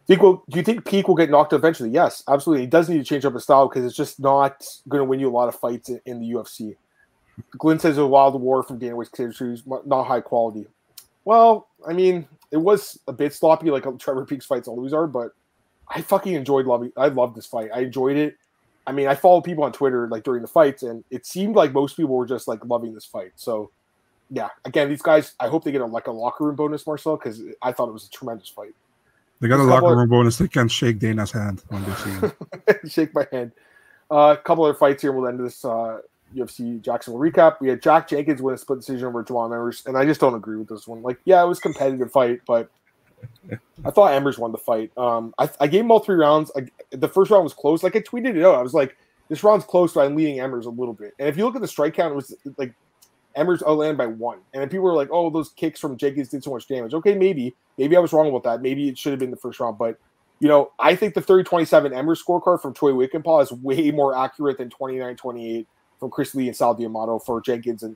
[0.10, 1.92] Think will, do you think Peek will get knocked eventually?
[1.92, 2.64] Yes, absolutely.
[2.64, 5.20] He does need to change up his style because it's just not going to win
[5.20, 6.76] you a lot of fights in, in the UFC.
[7.60, 10.66] Glenn says a wild war from Dana White's series, not high quality.
[11.26, 15.30] Well, I mean, it was a bit sloppy, like Trevor Peek's fights always are, but
[15.88, 16.92] I fucking enjoyed loving.
[16.98, 17.70] I loved this fight.
[17.72, 18.36] I enjoyed it.
[18.88, 21.72] I mean, I followed people on Twitter like during the fights, and it seemed like
[21.72, 23.34] most people were just like loving this fight.
[23.36, 23.70] So,
[24.32, 25.36] yeah, again, these guys.
[25.40, 27.94] I hope they get a, like a locker room bonus, Marcel, because I thought it
[27.94, 28.74] was a tremendous fight.
[29.40, 30.38] They got a locker room bonus.
[30.38, 33.52] They can't shake Dana's hand when they see shake my hand.
[34.12, 35.12] Uh, a couple other fights here.
[35.12, 36.00] We'll end this uh,
[36.36, 37.62] UFC Jacksonville recap.
[37.62, 40.36] We had Jack Jenkins win a split decision over Jamall Emmers, and I just don't
[40.36, 41.02] agree with this one.
[41.02, 42.70] Like, yeah, it was a competitive fight, but
[43.86, 44.92] I thought Emmers won the fight.
[44.98, 46.52] Um, I, I gave him all three rounds.
[46.56, 47.84] I, the first round was close.
[47.84, 48.56] Like I tweeted it out.
[48.56, 48.98] I was like,
[49.30, 51.14] this round's close, but I'm leading Emmers a little bit.
[51.20, 52.74] And if you look at the strike count, it was like
[53.38, 54.40] Emmers outlanded by one.
[54.54, 56.94] And then people were like, oh, those kicks from Jenkins did so much damage.
[56.94, 57.56] Okay, maybe.
[57.78, 58.62] Maybe I was wrong about that.
[58.62, 59.78] Maybe it should have been the first round.
[59.78, 59.98] But,
[60.40, 64.18] you know, I think the 30 27 Emmers scorecard from Troy Wickenpaw is way more
[64.18, 65.68] accurate than 29 28
[66.00, 67.84] from Chris Lee and Sal D'Amato for Jenkins.
[67.84, 67.96] And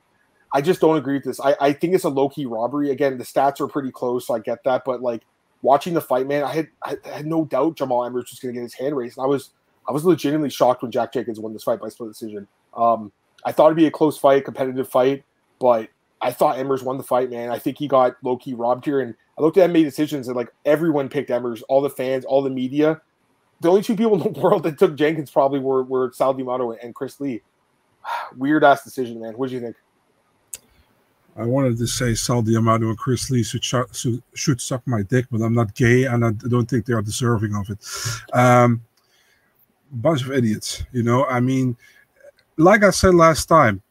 [0.52, 1.40] I just don't agree with this.
[1.40, 2.90] I, I think it's a low key robbery.
[2.90, 4.82] Again, the stats are pretty close, so I get that.
[4.84, 5.22] But, like,
[5.62, 8.60] watching the fight, man, I had I had no doubt Jamall Emmers was going to
[8.60, 9.18] get his hand raised.
[9.18, 9.50] And I was
[9.88, 12.46] I was legitimately shocked when Jack Jenkins won this fight by split decision.
[12.74, 13.10] Um,
[13.44, 15.24] I thought it'd be a close fight, competitive fight,
[15.58, 15.88] but
[16.20, 17.50] I thought Emmers won the fight, man.
[17.50, 19.00] I think he got low key robbed here.
[19.00, 22.42] And I looked at MMA decisions and like everyone picked Emmers, all the fans, all
[22.42, 23.00] the media.
[23.60, 26.72] The only two people in the world that took Jenkins probably were, were Sal D'Amato
[26.72, 27.42] and Chris Lee.
[28.36, 29.34] Weird ass decision, man.
[29.34, 29.76] What do you think?
[31.36, 35.26] I wanted to say Sal D'Amato and Chris Lee should, should, should suck my dick,
[35.30, 37.78] but I'm not gay and I don't think they are deserving of it.
[38.32, 38.82] Um,
[39.92, 41.26] bunch of idiots, you know.
[41.26, 41.76] I mean,
[42.56, 43.82] like I said last time,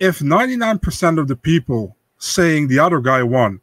[0.00, 3.60] if 99% of the people saying the other guy won,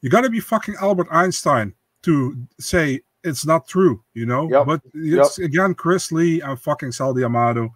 [0.00, 4.48] you got to be fucking Albert Einstein to say it's not true, you know.
[4.50, 4.66] Yep.
[4.66, 5.46] But it's yep.
[5.46, 7.72] again Chris Lee and fucking Sal D'Amato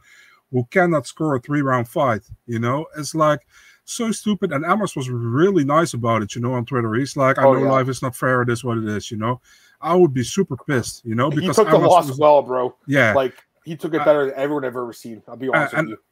[0.52, 2.86] who cannot score a three round fight, you know.
[2.96, 3.46] It's like
[3.84, 4.52] so stupid.
[4.52, 6.94] And Emmers was really nice about it, you know, on Twitter.
[6.94, 7.72] He's like, I oh, know yeah.
[7.72, 8.42] life is not fair.
[8.42, 9.40] It is what it is, you know.
[9.80, 12.74] I would be super pissed, you know, because he took the loss was, well, bro.
[12.86, 15.22] Yeah, like he took it better than everyone I've ever seen.
[15.28, 16.02] I'll be honest and, with you.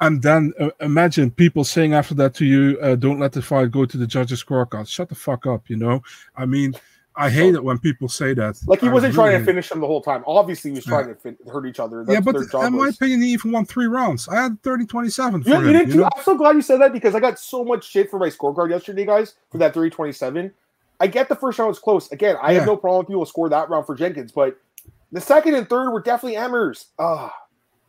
[0.00, 3.70] And then uh, imagine people saying after that to you, uh, "Don't let the fight
[3.70, 6.02] go to the judges' scorecard." Shut the fuck up, you know.
[6.36, 6.74] I mean,
[7.16, 8.58] I hate it when people say that.
[8.66, 10.24] Like he wasn't really trying to finish them the whole time.
[10.26, 11.14] Obviously, he was trying yeah.
[11.14, 12.04] to fin- hurt each other.
[12.04, 14.28] That's yeah, but in my opinion, he even won three rounds.
[14.28, 16.08] I had 30 27 you, you didn't you know?
[16.16, 18.70] I'm so glad you said that because I got so much shit for my scorecard
[18.70, 20.52] yesterday, guys, for that 30 27.
[21.00, 22.12] I get the first round was close.
[22.12, 22.58] Again, I yeah.
[22.58, 24.58] have no problem with people score that round for Jenkins, but
[25.12, 26.86] the second and third were definitely Emmers.
[26.98, 27.34] Ah,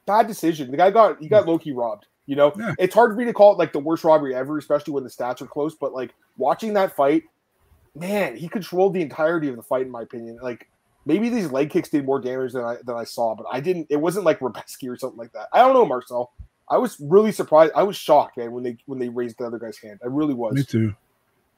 [0.06, 0.72] bad decision.
[0.72, 2.08] The guy got he got Loki robbed.
[2.26, 2.74] You know, yeah.
[2.80, 5.10] it's hard for me to call it like the worst robbery ever, especially when the
[5.10, 5.76] stats are close.
[5.76, 7.24] But like watching that fight,
[7.96, 10.40] man, he controlled the entirety of the fight, in my opinion.
[10.42, 10.70] Like
[11.06, 13.88] maybe these leg kicks did more damage than I than I saw, but I didn't.
[13.90, 15.48] It wasn't like Rebecki or something like that.
[15.52, 16.32] I don't know, Marcel.
[16.70, 17.74] I was really surprised.
[17.76, 20.00] I was shocked, man, when they when they raised the other guy's hand.
[20.04, 20.54] I really was.
[20.54, 20.96] Me too.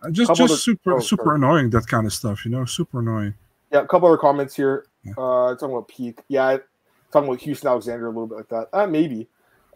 [0.01, 1.35] Uh, just just super oh, super sorry.
[1.37, 3.33] annoying that kind of stuff, you know, super annoying.
[3.71, 4.87] Yeah, a couple other comments here.
[5.11, 6.19] Uh, talking about peek.
[6.27, 6.57] Yeah,
[7.11, 8.69] talking about Houston Alexander a little bit like that.
[8.73, 9.27] Uh, maybe.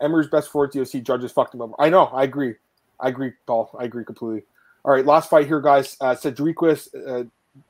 [0.02, 1.72] Emmers best for DOC judges fucked him up.
[1.80, 2.06] I know.
[2.06, 2.56] I agree.
[3.00, 3.76] I agree, Paul.
[3.80, 4.44] I agree completely.
[4.86, 5.98] All right, last fight here, guys.
[6.00, 7.24] Uh, Sedriques uh,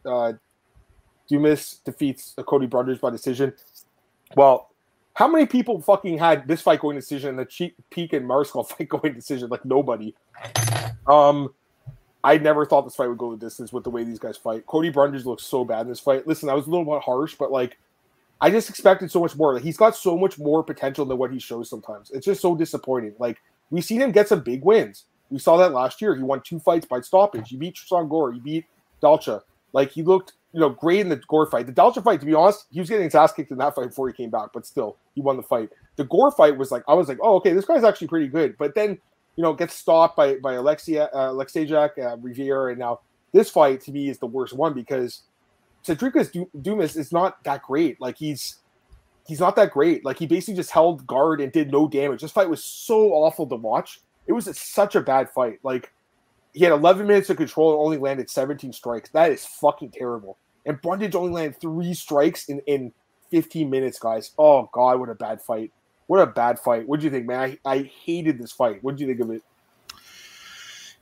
[0.07, 0.33] uh,
[1.27, 3.53] Dumas defeats Cody Brothers by decision.
[4.35, 4.69] Well,
[5.13, 8.87] how many people fucking had this fight going decision and the Peek and Mariscal fight
[8.89, 9.49] going decision?
[9.49, 10.13] Like nobody.
[11.07, 11.53] Um,
[12.23, 14.65] I never thought this fight would go the distance with the way these guys fight.
[14.65, 16.27] Cody Brundage looks so bad in this fight.
[16.27, 17.77] Listen, I was a little bit harsh, but like,
[18.39, 19.53] I just expected so much more.
[19.53, 22.11] Like, he's got so much more potential than what he shows sometimes.
[22.11, 23.15] It's just so disappointing.
[23.17, 23.37] Like,
[23.71, 25.05] we've seen him get some big wins.
[25.29, 26.15] We saw that last year.
[26.15, 27.49] He won two fights by stoppage.
[27.49, 28.31] He beat Tresean Gore.
[28.31, 28.65] He beat
[29.01, 29.41] Dalcha.
[29.73, 31.65] Like, he looked, you know, great in the Gore fight.
[31.65, 33.89] The Dalcha fight, to be honest, he was getting his ass kicked in that fight
[33.89, 35.69] before he came back, but still, he won the fight.
[35.95, 38.55] The Gore fight was like, I was like, oh, okay, this guy's actually pretty good.
[38.57, 38.99] But then
[39.37, 42.99] you know, gets stopped by by Alexia, uh, Alexejak, uh, Rivera, and now
[43.31, 45.21] this fight to me is the worst one because
[45.85, 48.01] Sedriques Dumas is not that great.
[48.01, 48.57] Like he's
[49.27, 50.03] he's not that great.
[50.03, 52.21] Like he basically just held guard and did no damage.
[52.21, 54.01] This fight was so awful to watch.
[54.25, 55.59] It was a, such a bad fight.
[55.63, 55.93] Like
[56.53, 59.09] he had 11 minutes of control and only landed 17 strikes.
[59.11, 60.37] That is fucking terrible.
[60.65, 62.91] And Brundage only landed three strikes in in
[63.29, 64.31] 15 minutes, guys.
[64.39, 65.71] Oh god, what a bad fight.
[66.07, 66.87] What a bad fight.
[66.87, 67.57] What do you think, man?
[67.65, 68.83] I, I hated this fight.
[68.83, 69.43] What do you think of it?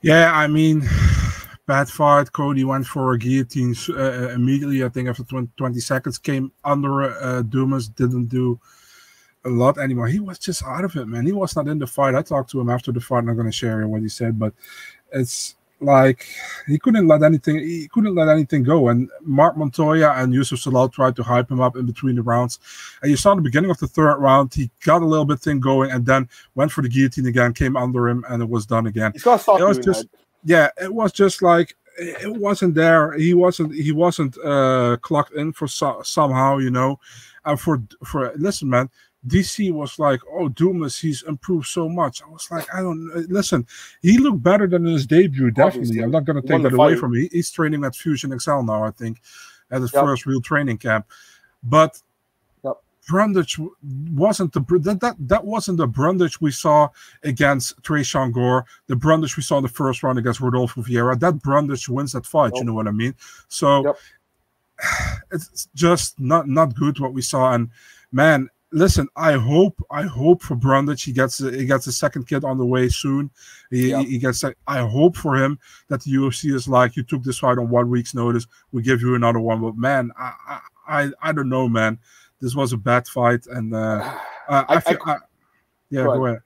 [0.01, 0.87] Yeah, I mean,
[1.67, 2.31] bad fight.
[2.31, 4.83] Cody went for a guillotine uh, uh immediately.
[4.83, 8.59] I think after 20, 20 seconds, came under uh, Dumas, didn't do
[9.45, 10.07] a lot anymore.
[10.07, 11.25] He was just out of it, man.
[11.25, 12.15] He was not in the fight.
[12.15, 13.19] I talked to him after the fight.
[13.19, 14.53] I'm not going to share what he said, but
[15.13, 16.25] it's like
[16.67, 18.89] he couldn't let anything he couldn't let anything go.
[18.89, 22.59] And Mark Montoya and Yusuf Zalal tried to hype him up in between the rounds.
[23.01, 25.59] And you saw the beginning of the third round, he got a little bit thing
[25.59, 28.87] going and then went for the guillotine again, came under him, and it was done
[28.87, 29.11] again.
[29.61, 30.07] It was just
[30.43, 33.13] yeah, it was just like it wasn't there.
[33.13, 36.99] He wasn't he wasn't uh clocked in for so, somehow, you know.
[37.45, 38.89] And for for listen, man,
[39.27, 43.65] DC was like, "Oh, Dumas, he's improved so much." I was like, "I don't listen.
[44.01, 45.51] He looked better than in his debut.
[45.51, 46.03] Definitely, Obviously.
[46.03, 47.27] I'm not going to take that away from him.
[47.31, 49.21] He's training at Fusion XL now, I think,
[49.71, 50.03] at his yep.
[50.03, 51.07] first real training camp.
[51.63, 51.99] But
[52.63, 52.75] yep.
[53.07, 53.59] Brundage
[54.11, 56.89] wasn't the that, that that wasn't the Brundage we saw
[57.23, 58.65] against Tresean Gore.
[58.87, 61.19] The Brundage we saw in the first round against Rodolfo Vieira.
[61.19, 62.51] That Brundage wins that fight.
[62.53, 62.59] Nope.
[62.59, 63.15] You know what I mean?
[63.47, 63.97] So." Yep.
[65.31, 67.69] It's just not not good what we saw, and
[68.11, 72.43] man, listen, I hope, I hope for Brundage he gets he gets a second kid
[72.43, 73.31] on the way soon.
[73.71, 74.05] He, yep.
[74.05, 74.43] he gets.
[74.67, 75.57] I hope for him
[75.87, 79.01] that the UFC is like, you took this fight on one week's notice, we give
[79.01, 79.61] you another one.
[79.61, 81.97] But man, I I I don't know, man.
[82.41, 84.17] This was a bad fight, and uh,
[84.49, 85.17] I, I, feel, I,
[85.89, 86.19] yeah, go ahead.
[86.19, 86.41] go ahead.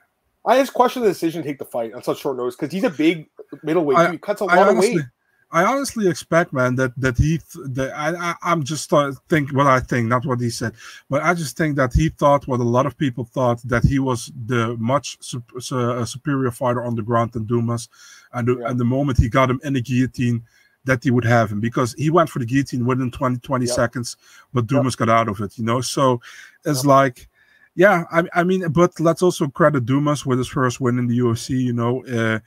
[0.45, 2.85] I just question the decision to take the fight on such short notice because he's
[2.85, 3.27] a big
[3.63, 4.11] middleweight.
[4.11, 5.05] he cuts a lot honestly, of weight.
[5.51, 9.65] I honestly expect, man, that that he that I, I am just uh, think what
[9.65, 10.73] I think, not what he said,
[11.09, 13.97] but I just think that he thought what a lot of people thought that he
[13.97, 17.89] was the much su- superior fighter on the ground than Dumas,
[18.33, 18.69] and the, yeah.
[18.69, 20.43] and the moment he got him in the guillotine,
[20.85, 23.75] that he would have him because he went for the guillotine within 20 20 yep.
[23.75, 24.17] seconds,
[24.53, 25.07] but Dumas yep.
[25.07, 25.81] got out of it, you know.
[25.81, 26.21] So
[26.65, 26.89] it's yep.
[26.89, 27.27] like.
[27.75, 31.19] Yeah, I, I mean, but let's also credit Dumas with his first win in the
[31.19, 31.61] UFC.
[31.61, 32.39] You know, uh,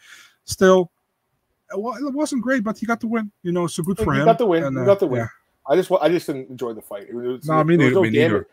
[0.45, 0.91] still
[1.74, 3.31] it wasn't great, but he got the win.
[3.43, 4.27] You know, so good for he him.
[4.27, 4.65] Got the win.
[4.65, 5.20] And, he got the win.
[5.20, 5.28] Yeah.
[5.69, 7.09] I just I just didn't enjoy the fight.
[7.09, 7.94] It was, no, me neither.
[7.94, 8.49] No me neither.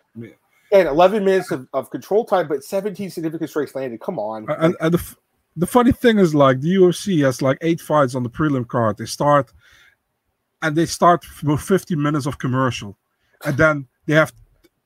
[0.71, 3.99] And 11 minutes of, of control time, but 17 significant strikes landed.
[4.01, 4.45] Come on.
[4.49, 5.15] And, and the,
[5.57, 8.97] the funny thing is, like, the UFC has like eight fights on the prelim card.
[8.99, 9.51] They start
[10.61, 12.97] and they start with 50 minutes of commercial.
[13.45, 14.31] And then they have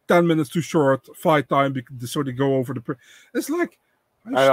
[0.07, 2.81] 10 minutes too short fight time because, so they go over the.
[2.81, 2.95] Pre-
[3.33, 3.77] it's like,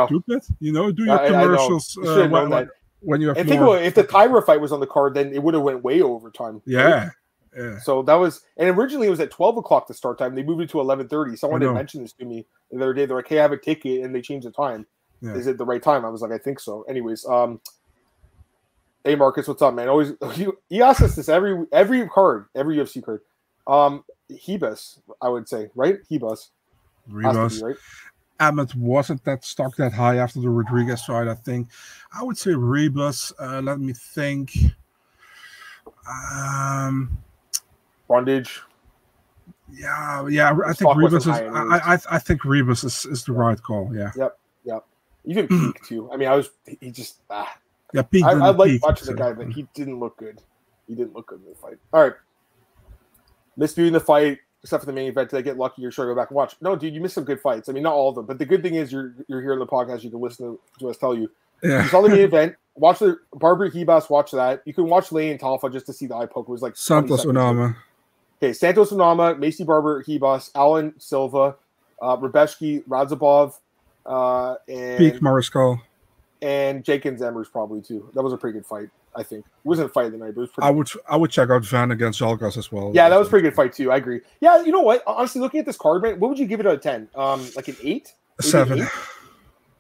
[0.07, 0.43] stupid.
[0.59, 1.98] You know, do your I, commercials.
[2.02, 2.70] I uh, when,
[3.01, 3.36] when you have.
[3.36, 5.62] And think about if the Taira fight was on the card, then it would have
[5.62, 6.62] went way over time.
[6.64, 6.82] Yeah.
[6.82, 7.10] Right?
[7.56, 7.78] Yeah.
[7.81, 10.35] So that was, and originally it was at twelve o'clock the start time.
[10.35, 11.36] They moved it to eleven thirty.
[11.36, 13.06] Someone did mention this to me the other day.
[13.06, 14.86] They're like, "Hey, I have a ticket," and they changed the time.
[15.20, 15.35] Yeah.
[15.35, 16.05] Is it the right time?
[16.05, 17.60] I was like, "I think so." Anyways, um,
[19.05, 19.89] hey Marcus, what's up, man?
[19.89, 23.22] Always you, he asks us this every every card, every UFC card.
[23.66, 25.98] Um, Hebus, I would say, right?
[26.10, 26.51] Hebus.
[27.10, 27.62] Ribas.
[27.62, 27.77] right?
[28.40, 31.28] Emmett wasn't that stock that high after the Rodriguez fight.
[31.28, 31.68] I think
[32.12, 33.32] I would say Ribas.
[33.38, 34.52] Uh, let me think.
[36.08, 37.18] Um,
[38.08, 38.62] Brundage.
[39.72, 40.56] Yeah, yeah.
[40.66, 41.28] I think Ribas is.
[41.28, 43.94] I, I, I think Ribas is, is the right call.
[43.94, 44.10] Yeah.
[44.16, 44.38] Yep.
[44.64, 44.84] Yep.
[45.26, 46.10] Even Peek too.
[46.10, 46.50] I mean, I was.
[46.80, 47.20] He just.
[47.30, 47.56] Ah.
[47.92, 48.24] Yeah, Peek.
[48.24, 50.40] I, I like watching the guy, but he didn't look good.
[50.88, 51.76] He didn't look good in the fight.
[51.92, 52.14] All right.
[53.56, 55.31] Missed viewing the fight except for the main event.
[55.31, 56.57] Did I get lucky or should I go back and watch?
[56.61, 57.69] No, dude, you missed some good fights.
[57.69, 59.59] I mean, not all of them, but the good thing is you're you're here on
[59.59, 60.03] the podcast.
[60.03, 61.31] You can listen to, us tell you.
[61.62, 61.82] Yeah.
[61.82, 62.57] You saw the main event.
[62.74, 64.09] Watch the Barber Ribas.
[64.09, 64.62] Watch that.
[64.65, 66.49] You can watch Lay and Talfa just to see the eye poke.
[66.49, 67.77] It was like Santos Onama.
[68.39, 71.57] Okay, Santos Onama, Maycee Barber Ribas, Alan Silva,
[72.01, 73.59] uh, Rebecki, Radzhabov,
[74.07, 75.81] uh, and Peek Mariscal.
[76.41, 78.09] And Jenkins Emmers probably too.
[78.15, 78.89] That was a pretty good fight.
[79.16, 80.66] I think it wasn't a fight of the night, but it was pretty.
[80.66, 82.93] I would I would check out Van against Zhalgas as well.
[82.95, 83.91] Yeah, that was pretty good fight too.
[83.91, 84.20] I agree.
[84.41, 85.03] Yeah, you know what?
[85.07, 87.09] Honestly, looking at this card, man, what would you give it out of ten?
[87.15, 88.82] Um, like an eight, seven.
[88.82, 88.89] Eight?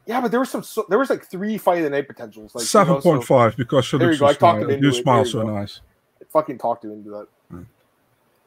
[0.06, 0.64] Yeah, but there was some.
[0.88, 2.54] there was like three fight of the night potentials.
[2.54, 4.26] Like seven point you know, so, because there you go.
[4.26, 5.80] I talked into you smile so nice.
[6.20, 7.28] I fucking talked him into that.
[7.50, 7.62] Hmm.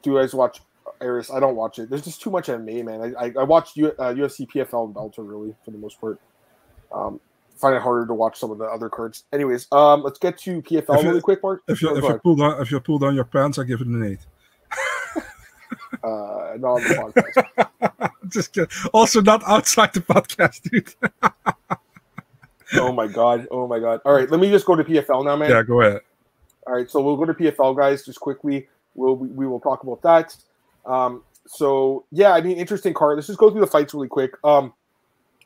[0.02, 0.60] Do you guys watch
[1.00, 1.32] Iris?
[1.32, 1.90] I don't watch it.
[1.90, 3.16] There's just too much MMA, man.
[3.18, 6.20] I I, I watched U, uh, UFC, PFL, and Bellator really for the most part.
[6.92, 7.22] Um,
[7.64, 9.24] find it harder to watch some of the other cards.
[9.32, 11.64] Anyways, um, let's get to PFL you, really quick, Mark.
[11.68, 13.88] If you if you pull down if you pull down your pants, I give it
[13.88, 14.20] an eight.
[16.04, 18.12] uh, not on the podcast.
[18.28, 18.70] Just kidding.
[18.94, 20.94] Also, not outside the podcast, dude.
[22.74, 23.48] oh my god!
[23.50, 24.02] Oh my god!
[24.04, 25.50] All right, let me just go to PFL now, man.
[25.50, 26.02] Yeah, go ahead.
[26.66, 28.68] All right, so we'll go to PFL, guys, just quickly.
[28.96, 30.36] We'll we, we will talk about that.
[30.86, 33.18] Um, so yeah, I mean, interesting card.
[33.18, 34.34] Let's just go through the fights really quick.
[34.44, 34.74] Um,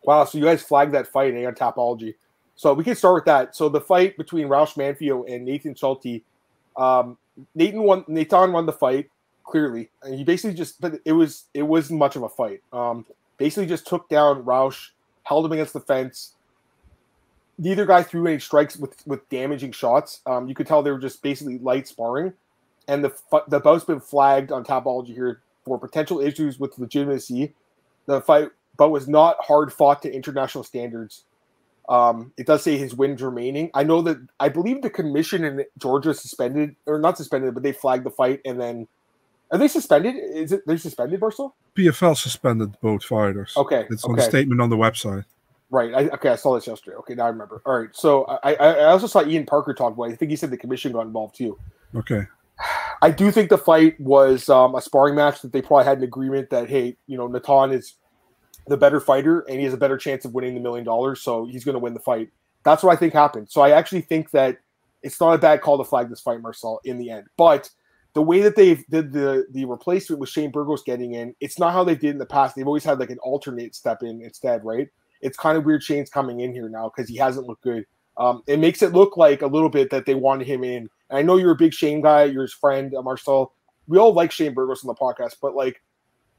[0.03, 2.15] Wow, so you guys flagged that fight eh, on Tapology.
[2.55, 3.55] So we can start with that.
[3.55, 6.23] So the fight between Roush Manfio and Nathan Schulte,
[6.75, 7.17] um,
[7.53, 8.03] Nathan won.
[8.07, 9.09] Nathan won the fight
[9.43, 10.81] clearly, and he basically just.
[10.81, 12.61] But it was it wasn't much of a fight.
[12.73, 13.05] Um,
[13.37, 14.89] basically just took down Roush,
[15.23, 16.33] held him against the fence.
[17.59, 20.21] Neither guy threw any strikes with with damaging shots.
[20.25, 22.33] Um, you could tell they were just basically light sparring,
[22.87, 23.13] and the
[23.47, 27.53] the bout's been flagged on Tapology here for potential issues with legitimacy.
[28.07, 31.23] The fight but was not hard fought to international standards.
[31.89, 33.71] Um, it does say his wins remaining.
[33.73, 37.71] I know that I believe the commission in Georgia suspended or not suspended, but they
[37.71, 38.87] flagged the fight and then
[39.51, 40.15] are they suspended?
[40.15, 41.53] Is it they suspended Barcel?
[41.75, 43.53] PFL suspended both fighters.
[43.55, 44.11] Okay, it's okay.
[44.11, 45.23] on the statement on the website.
[45.69, 45.93] Right.
[45.93, 46.97] I, okay, I saw this yesterday.
[46.97, 47.61] Okay, now I remember.
[47.65, 47.89] All right.
[47.93, 50.05] So I, I also saw Ian Parker talk about.
[50.05, 50.13] It.
[50.13, 51.57] I think he said the commission got involved too.
[51.95, 52.23] Okay.
[53.01, 56.03] I do think the fight was um, a sparring match that they probably had an
[56.03, 57.95] agreement that hey, you know, Natan is
[58.67, 61.45] the better fighter and he has a better chance of winning the million dollars, so
[61.45, 62.29] he's going to win the fight.
[62.63, 63.49] That's what I think happened.
[63.49, 64.57] So I actually think that
[65.03, 67.27] it's not a bad call to flag this fight, Marcel, in the end.
[67.37, 67.69] But
[68.13, 71.73] the way that they did the the replacement with Shane Burgos getting in, it's not
[71.73, 72.55] how they did in the past.
[72.55, 74.87] They've always had like an alternate step in instead, right?
[75.21, 77.85] It's kind of weird Shane's coming in here now because he hasn't looked good.
[78.17, 80.89] Um, it makes it look like a little bit that they wanted him in.
[81.09, 83.53] And I know you're a big Shane guy, you're his friend, uh, Marcel.
[83.87, 85.81] We all like Shane Burgos on the podcast, but like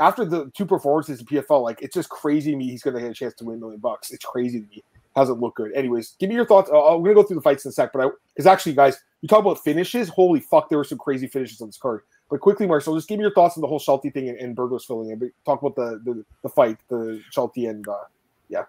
[0.00, 3.00] after the two performances in PFL, like it's just crazy to me he's going to
[3.00, 4.10] get a chance to win a million bucks.
[4.10, 4.82] It's crazy to me.
[5.16, 5.72] Hasn't looked good.
[5.72, 6.70] Anyways, give me your thoughts.
[6.70, 8.74] Uh, I'm going to go through the fights in a sec, but I because actually,
[8.74, 10.08] guys, you talk about finishes.
[10.08, 12.02] Holy fuck, there were some crazy finishes on this card.
[12.30, 14.54] But quickly, Marcel, just give me your thoughts on the whole Schulte thing and, and
[14.54, 15.18] Burgos filling in.
[15.18, 18.04] But talk about the the, the fight, the Schulte and uh,
[18.48, 18.64] yeah.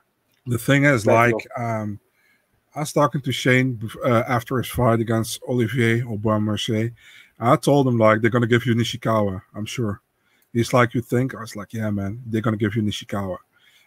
[0.47, 1.99] The thing is, like, um,
[2.73, 6.91] I was talking to Shane uh, after his fight against Olivier Aubin-Mercier.
[7.39, 9.41] I told him like they're gonna give you Nishikawa.
[9.53, 10.01] I'm sure.
[10.53, 11.35] He's like, you think?
[11.35, 13.37] I was like, yeah, man, they're gonna give you Nishikawa.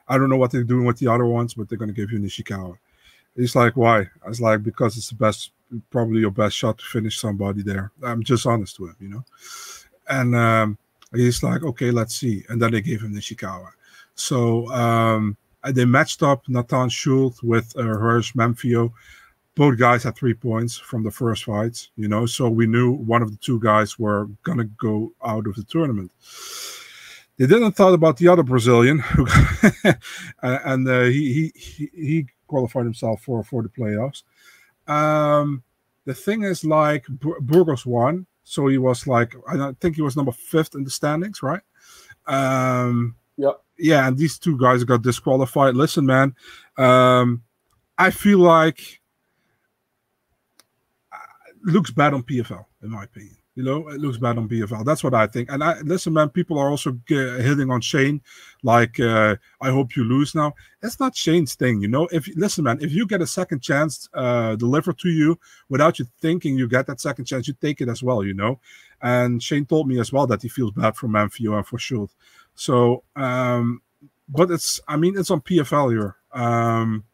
[0.09, 2.19] I don't know what they're doing with the other ones, but they're gonna give you
[2.19, 2.77] Nishikawa.
[3.37, 4.01] He's like, why?
[4.01, 5.53] I was like, because it's the best,
[5.91, 7.91] probably your best shot to finish somebody there.
[8.03, 9.25] I'm just honest with him, you know.
[10.09, 10.79] And um,
[11.15, 12.45] he's like, okay, let's see.
[12.49, 13.69] And then they gave him Nishikawa.
[14.15, 18.93] So um, they matched up Nathan Schulte with uh, Hirsch Manfio.
[19.55, 22.25] Both guys had three points from the first fights, you know.
[22.27, 26.11] So we knew one of the two guys were gonna go out of the tournament.
[27.37, 29.03] They didn't thought about the other Brazilian,
[30.43, 34.23] and uh, he, he he qualified himself for for the playoffs.
[34.87, 35.63] Um,
[36.05, 40.33] the thing is, like Burgos won, so he was like I think he was number
[40.33, 41.63] fifth in the standings, right?
[42.27, 43.61] Um, yep.
[43.79, 45.75] Yeah, and these two guys got disqualified.
[45.75, 46.35] Listen, man,
[46.77, 47.43] um,
[47.99, 49.01] I feel like
[51.65, 53.37] looks bad on PFL in my opinion.
[53.55, 54.83] You know, it looks bad on PFL.
[54.83, 55.51] That's what I think.
[55.51, 56.31] And I listen, man.
[56.31, 58.23] People are also hitting on Shane,
[58.63, 62.09] like, uh, "I hope you lose now." It's not Shane's thing, you know.
[62.11, 66.07] If listen, man, if you get a second chance uh, delivered to you without you
[66.23, 68.59] thinking you get that second chance, you take it as well, you know.
[69.03, 72.15] And Shane told me as well that he feels bad for Manfio and for Schulte.
[72.55, 73.83] So, um,
[74.31, 76.17] but it's, I mean, it's on PFL here.
[76.33, 77.05] Um,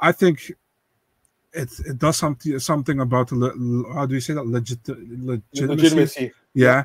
[0.00, 0.52] I think
[1.56, 5.66] it it does something something about how do you say that legit legitimacy?
[5.66, 6.32] legitimacy.
[6.54, 6.84] Yeah.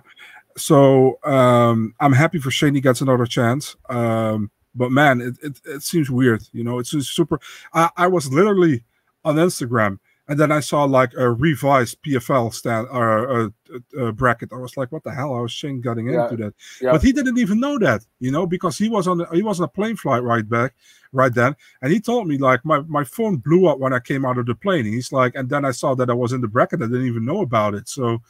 [0.57, 3.75] So um, I'm happy for Shane he gets another chance.
[3.89, 6.43] Um, but man, it, it, it seems weird.
[6.53, 7.39] You know, it's super.
[7.73, 8.83] I, I was literally
[9.23, 9.99] on Instagram
[10.31, 14.53] and then I saw like a revised PFL stand or uh, uh, uh, bracket.
[14.53, 16.23] I was like, "What the hell?" I was Shane getting yeah.
[16.23, 16.93] into that, yeah.
[16.93, 19.59] but he didn't even know that, you know, because he was on the, he was
[19.59, 20.73] on a plane flight right back,
[21.11, 24.25] right then, and he told me like my my phone blew up when I came
[24.25, 24.85] out of the plane.
[24.85, 26.81] He's like, and then I saw that I was in the bracket.
[26.81, 27.89] I didn't even know about it.
[27.89, 28.21] So,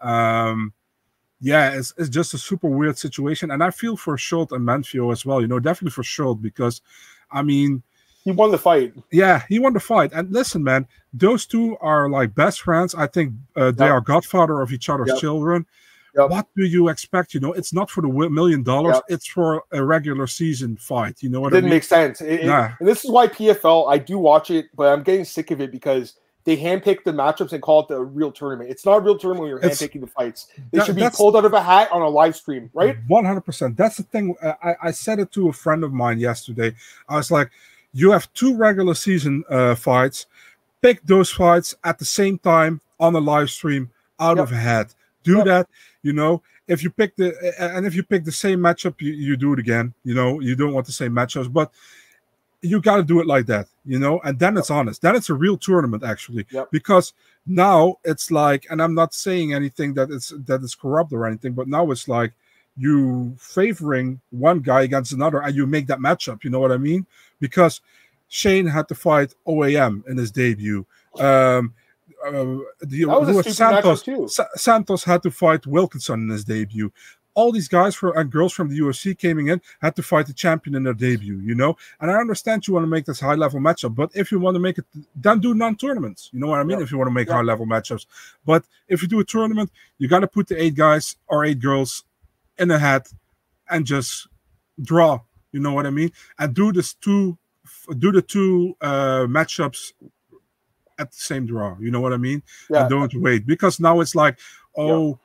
[0.00, 0.72] um,
[1.42, 5.12] yeah, it's it's just a super weird situation, and I feel for Schultz and Manfio
[5.12, 5.42] as well.
[5.42, 6.80] You know, definitely for Schultz because,
[7.30, 7.82] I mean
[8.24, 8.92] he won the fight.
[9.10, 10.12] Yeah, he won the fight.
[10.12, 12.94] And listen, man, those two are like best friends.
[12.94, 13.92] I think uh, they yep.
[13.92, 15.18] are godfather of each other's yep.
[15.18, 15.66] children.
[16.16, 16.30] Yep.
[16.30, 17.34] What do you expect?
[17.34, 19.00] You know, it's not for the million dollars.
[19.08, 21.22] It's for a regular season fight.
[21.22, 22.20] You know what it didn't make sense.
[22.20, 22.72] It, yeah.
[22.72, 23.90] It, and this is why PFL.
[23.90, 26.14] I do watch it, but I'm getting sick of it because
[26.44, 28.70] they handpick the matchups and call it the real tournament.
[28.70, 30.48] It's not a real tournament when you're it's, handpicking the fights.
[30.72, 32.96] They that, should be pulled out of a hat on a live stream, right?
[33.06, 33.76] One hundred percent.
[33.76, 34.34] That's the thing.
[34.42, 36.74] I, I said it to a friend of mine yesterday.
[37.08, 37.50] I was like,
[37.92, 40.26] you have two regular season uh, fights.
[40.82, 44.44] Pick those fights at the same time on a live stream out yep.
[44.44, 44.94] of a hat.
[45.24, 45.44] Do yep.
[45.46, 45.68] that.
[46.02, 49.36] You know, if you pick the and if you pick the same matchup, you, you
[49.36, 49.92] do it again.
[50.04, 51.70] You know, you don't want the same matchups, but
[52.62, 53.66] you got to do it like that.
[53.84, 55.02] You know, and then it's honest.
[55.02, 56.70] Then it's a real tournament actually, yep.
[56.70, 57.12] because
[57.46, 61.52] now it's like, and I'm not saying anything that it's that is corrupt or anything,
[61.52, 62.32] but now it's like
[62.76, 66.44] you favoring one guy against another and you make that matchup.
[66.44, 67.06] You know what I mean?
[67.40, 67.80] Because
[68.28, 70.86] Shane had to fight OAM in his debut.
[71.18, 71.74] Um,
[72.24, 76.92] uh, the, Santos, Santos had to fight Wilkinson in his debut.
[77.34, 80.32] all these guys for and girls from the UFC coming in had to fight the
[80.32, 81.76] champion in their debut, you know.
[82.00, 84.56] And I understand you want to make this high level matchup, but if you want
[84.56, 84.84] to make it,
[85.14, 86.30] then do non tournaments.
[86.32, 86.78] You know what I mean?
[86.78, 86.84] Yeah.
[86.84, 87.34] If you want to make yeah.
[87.34, 88.06] high level matchups,
[88.44, 91.60] but if you do a tournament, you got to put the eight guys or eight
[91.60, 92.04] girls
[92.60, 93.08] in a hat
[93.68, 94.28] and just
[94.80, 95.20] draw.
[95.52, 96.12] You know what I mean?
[96.38, 97.36] And do this two,
[97.98, 99.92] do the two uh, matchups
[100.98, 101.76] at the same draw.
[101.80, 102.42] You know what I mean?
[102.68, 102.82] Yeah.
[102.82, 104.38] And don't wait because now it's like,
[104.76, 105.18] oh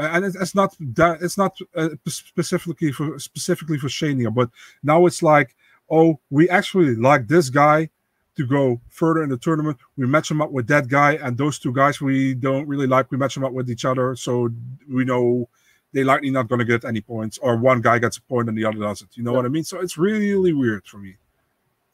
[0.00, 4.50] and it's not that it's not uh, specifically for specifically for Shania, but
[4.82, 5.54] now it's like,
[5.90, 7.90] oh, we actually like this guy
[8.36, 9.76] to go further in the tournament.
[9.96, 13.10] We match him up with that guy, and those two guys we don't really like.
[13.10, 14.50] We match them up with each other, so
[14.88, 15.48] we know
[15.92, 18.56] they likely not going to get any points, or one guy gets a point and
[18.56, 19.16] the other doesn't.
[19.16, 19.64] You know what I mean?
[19.64, 21.16] So it's really weird for me.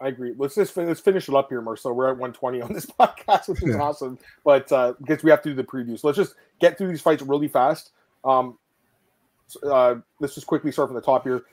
[0.01, 0.35] I agree.
[0.37, 1.95] Let's just let's finish it up here, Marcel.
[1.95, 3.81] We're at 120 on this podcast, which is yeah.
[3.81, 4.19] awesome.
[4.45, 7.01] But uh, because we have to do the preview, so let's just get through these
[7.01, 7.93] fights really fast.
[8.25, 8.59] Um,
[9.63, 11.45] uh, let's just quickly start from the top here.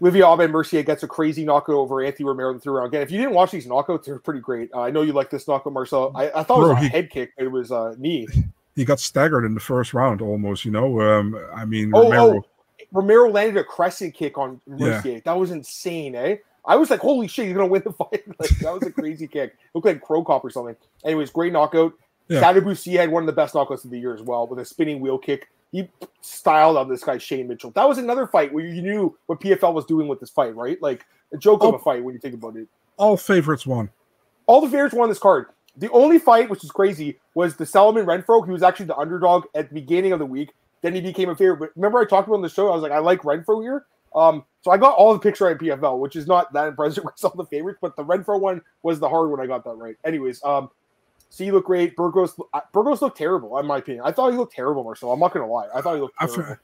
[0.00, 2.88] Livia Aubin Mercier gets a crazy knockout over Anthony Romero in the third round.
[2.88, 4.70] Again, if you didn't watch these knockouts, they're pretty great.
[4.74, 6.12] Uh, I know you like this knockout, Marcel.
[6.14, 7.94] I, I thought Bro, it was a he, head kick, but it was a uh,
[7.98, 8.26] knee.
[8.76, 11.00] He got staggered in the first round almost, you know.
[11.00, 12.38] Um, I mean, oh, Romero.
[12.38, 12.44] Oh,
[12.92, 15.14] Romero landed a crescent kick on Mercier.
[15.14, 15.20] Yeah.
[15.24, 16.36] That was insane, eh?
[16.64, 18.22] I was like, holy shit, he's gonna win the fight.
[18.38, 19.56] like, that was a crazy kick.
[19.74, 20.76] Looked like Cro Cop or something.
[21.04, 21.94] Anyways, great knockout.
[22.28, 22.40] Yeah.
[22.42, 25.00] Sadibou had one of the best knockouts of the year as well with a spinning
[25.00, 25.48] wheel kick.
[25.72, 25.88] He
[26.20, 27.70] styled on this guy Shane Mitchell.
[27.72, 30.80] That was another fight where you knew what PFL was doing with this fight, right?
[30.80, 32.68] Like a joke all, of a fight when you think about it.
[32.96, 33.90] All favorites won.
[34.46, 35.46] All the favorites won this card.
[35.76, 38.44] The only fight, which is crazy, was the Solomon Renfro.
[38.44, 40.50] He was actually the underdog at the beginning of the week.
[40.82, 41.58] Then he became a favorite.
[41.58, 42.68] But remember, I talked about on the show.
[42.70, 43.86] I was like, I like Renfro here.
[44.14, 47.04] Um, so I got all the picks right at PFL, which is not that impressive
[47.04, 49.40] with all the favorites, but the Renfro one was the hard one.
[49.40, 49.96] I got that right.
[50.04, 50.70] Anyways, um,
[51.28, 51.94] so you look great.
[51.94, 54.04] Burgos, uh, Burgos looked terrible, in my opinion.
[54.04, 55.12] I thought he looked terrible, Marcel.
[55.12, 55.68] I'm not gonna lie.
[55.74, 56.16] I thought he looked.
[56.18, 56.56] I feel,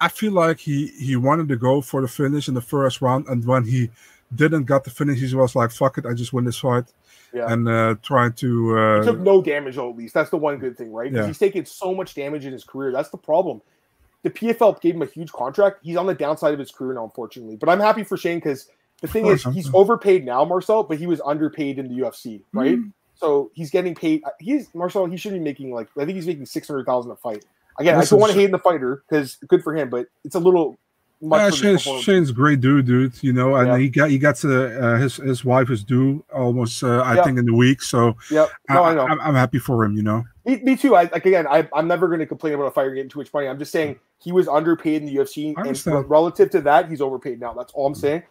[0.00, 3.26] I feel like he he wanted to go for the finish in the first round,
[3.28, 3.90] and when he
[4.34, 6.86] didn't get the finish, he was like, "Fuck it, I just win this fight."
[7.34, 7.52] Yeah.
[7.52, 9.90] And uh, trying to uh, he took no damage though.
[9.90, 11.12] At least that's the one good thing, right?
[11.12, 11.26] Yeah.
[11.26, 12.92] He's taken so much damage in his career.
[12.92, 13.60] That's the problem
[14.26, 15.78] the PFL gave him a huge contract.
[15.82, 17.54] He's on the downside of his career now, unfortunately.
[17.54, 18.68] But I'm happy for Shane because
[19.00, 22.76] the thing is, he's overpaid now, Marcel, but he was underpaid in the UFC, right?
[22.76, 22.92] Mm.
[23.14, 24.24] So he's getting paid.
[24.40, 25.06] He's Marcel.
[25.06, 27.44] He should be making like I think he's making six hundred thousand a fight.
[27.78, 30.34] Again, this I don't want to hate the fighter because good for him, but it's
[30.34, 30.76] a little
[31.20, 33.22] yeah, Shane's, Shane's great dude, dude.
[33.22, 33.78] You know, and yeah.
[33.78, 37.24] he got he got to uh, his his wife is due almost uh, I yep.
[37.24, 37.82] think in the week.
[37.82, 39.06] So yeah, no, I, I know.
[39.06, 39.96] I'm, I'm, happy for him.
[39.96, 40.94] You know, me, me too.
[40.94, 41.46] I like again.
[41.46, 43.48] I, I'm never going to complain about a fighter getting too much money.
[43.48, 47.40] I'm just saying he was underpaid in the UFC, and relative to that, he's overpaid
[47.40, 47.54] now.
[47.54, 48.22] That's all I'm saying.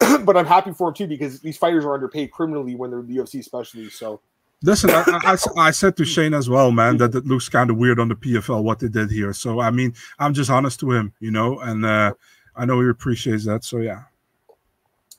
[0.24, 3.06] but I'm happy for him too because these fighters are underpaid criminally when they're in
[3.06, 3.90] the UFC, especially.
[3.90, 4.22] So
[4.62, 7.78] Listen, I, I, I, said to Shane as well, man, that it looks kind of
[7.78, 9.32] weird on the PFL what they did here.
[9.32, 12.12] So I mean, I'm just honest to him, you know, and uh,
[12.54, 13.64] I know he appreciates that.
[13.64, 14.02] So yeah.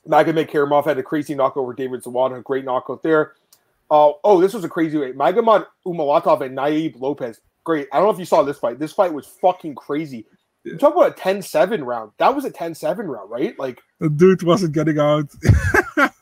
[0.06, 3.34] Magomed Karamov had a crazy knockout over David Zawada, a great knockout there.
[3.90, 5.12] Uh, oh, this was a crazy way.
[5.12, 7.40] Magomed Umalatov and Nayib Lopez.
[7.64, 7.88] Great.
[7.92, 8.78] I don't know if you saw this fight.
[8.78, 10.26] This fight was fucking crazy.
[10.64, 12.12] You talk about a 10-7 round.
[12.18, 13.58] That was a 10-7 round, right?
[13.58, 15.28] Like the dude wasn't getting out.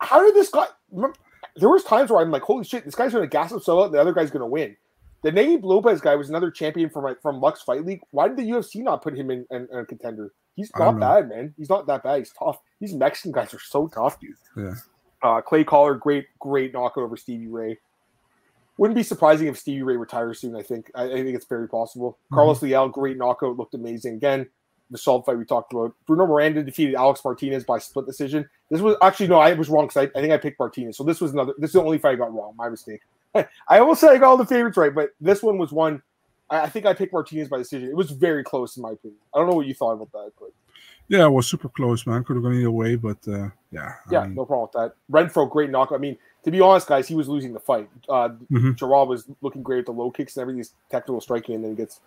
[0.00, 1.16] how did this guy remember,
[1.56, 4.00] there was times where I'm like, holy shit, this guy's gonna gas himself out, the
[4.00, 4.76] other guy's gonna win.
[5.22, 8.00] The Nayib Lopez guy was another champion from from Lux Fight League.
[8.10, 10.32] Why did the UFC not put him in, in, in a contender?
[10.54, 11.54] He's not bad, man.
[11.58, 12.18] He's not that bad.
[12.18, 12.58] He's tough.
[12.80, 14.34] These Mexican guys are so tough, dude.
[14.56, 14.74] Yeah.
[15.22, 17.78] Uh, Clay Collard, great, great knockout over Stevie Ray.
[18.78, 20.56] Wouldn't be surprising if Stevie Ray retires soon.
[20.56, 20.90] I think.
[20.94, 22.12] I, I think it's very possible.
[22.12, 22.34] Mm-hmm.
[22.34, 24.14] Carlos Leal, great knockout, looked amazing.
[24.14, 24.48] Again,
[24.90, 25.94] the Salt fight we talked about.
[26.06, 28.48] Bruno Miranda defeated Alex Martinez by split decision.
[28.70, 30.96] This was actually no, I was wrong because I, I, think I picked Martinez.
[30.96, 31.54] So this was another.
[31.58, 32.54] This is the only fight I got wrong.
[32.56, 33.00] My mistake.
[33.34, 36.02] I almost said I got all the favorites right, but this one was one.
[36.50, 37.88] I, I think I picked Martinez by decision.
[37.88, 39.18] It was very close in my opinion.
[39.34, 40.50] I don't know what you thought about that, but
[41.08, 42.24] yeah, it was super close, man.
[42.24, 43.92] Could have gone either way, but uh, yeah.
[44.10, 44.94] Yeah, I mean, no problem with that.
[45.10, 45.98] Renfro, great knockout.
[45.98, 47.88] I mean, to be honest, guys, he was losing the fight.
[48.08, 48.72] Uh, mm-hmm.
[48.74, 50.58] Gerard was looking great at the low kicks and everything.
[50.58, 52.00] He's technical striking, and then he gets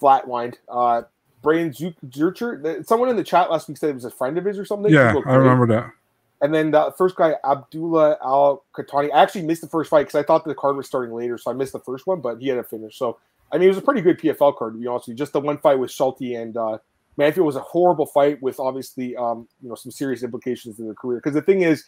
[0.00, 0.56] flatlined.
[0.68, 1.02] Uh,
[1.42, 4.58] Brian Zurcher, someone in the chat last week said it was a friend of his
[4.58, 4.92] or something.
[4.92, 5.92] Yeah, I remember that.
[6.40, 10.14] And then the first guy, Abdullah Al Khatani, I actually missed the first fight because
[10.14, 12.48] I thought the card was starting later, so I missed the first one, but he
[12.48, 12.96] had a finish.
[12.96, 13.18] So,
[13.52, 15.18] I mean, it was a pretty good PFL card, to be honest with you.
[15.18, 16.78] Just the one fight with Schulte and uh,
[17.18, 20.94] Manfio was a horrible fight with obviously um, you know some serious implications in their
[20.94, 21.18] career.
[21.18, 21.84] Because the thing is,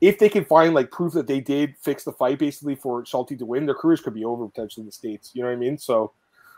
[0.00, 3.36] if they can find like proof that they did fix the fight basically for Schulte
[3.36, 5.32] to win, their careers could be over potentially in the states.
[5.34, 5.76] You know what I mean?
[5.76, 6.12] So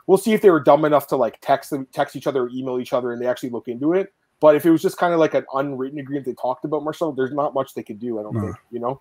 [0.06, 2.50] we'll see if they were dumb enough to like text them, text each other, or
[2.50, 4.12] email each other, and they actually look into it.
[4.40, 7.12] But if it was just kind of like an unwritten agreement they talked about, Marcel,
[7.12, 8.18] there's not much they could do.
[8.18, 8.40] I don't no.
[8.40, 8.56] think.
[8.70, 9.00] You know.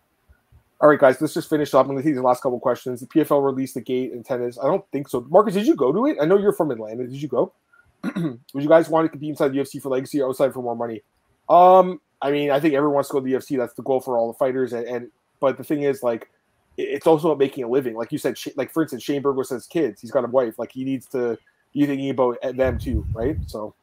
[0.81, 1.87] All right, guys, let's just finish up.
[1.87, 3.01] I'm to take the last couple questions.
[3.01, 4.57] The PFL released the gate in tennis.
[4.57, 5.21] I don't think so.
[5.29, 6.17] Marcus, did you go to it?
[6.19, 7.05] I know you're from Atlanta.
[7.05, 7.53] Did you go?
[8.03, 10.75] would you guys want to compete inside the UFC for legacy or outside for more
[10.75, 11.03] money?
[11.49, 13.57] Um, I mean, I think everyone wants to go to the UFC.
[13.57, 14.73] That's the goal for all the fighters.
[14.73, 16.31] And, and but the thing is, like,
[16.77, 17.95] it's also about making a living.
[17.95, 20.02] Like you said, like for instance, Shane Burgos has kids.
[20.02, 20.57] He's got a wife.
[20.57, 21.38] Like he needs to
[21.73, 23.38] be thinking about them too, right?
[23.48, 23.76] So.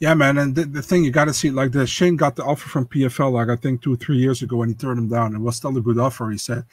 [0.00, 1.88] Yeah, man, and the, the thing you got to see like this.
[1.88, 4.74] Shane got the offer from PFL like I think two three years ago, and he
[4.74, 5.34] turned him down.
[5.34, 6.64] It was still a good offer, he said,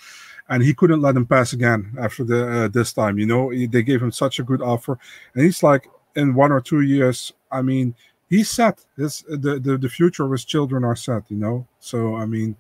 [0.50, 3.20] and he couldn't let him pass again after the uh, this time.
[3.20, 4.98] You know, he, they gave him such a good offer,
[5.36, 7.94] and he's like, in one or two years, I mean,
[8.28, 8.84] he's set.
[8.98, 11.24] His the, the the future of his children are set.
[11.30, 12.56] You know, so I mean,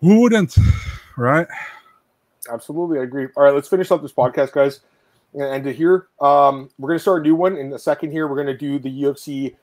[0.00, 0.56] who wouldn't,
[1.18, 1.46] right?
[2.50, 3.28] Absolutely, I agree.
[3.36, 4.80] All right, let's finish up this podcast, guys.
[5.34, 8.12] And to hear, um, we're going to start a new one in a second.
[8.12, 9.56] Here, we're going to do the UFC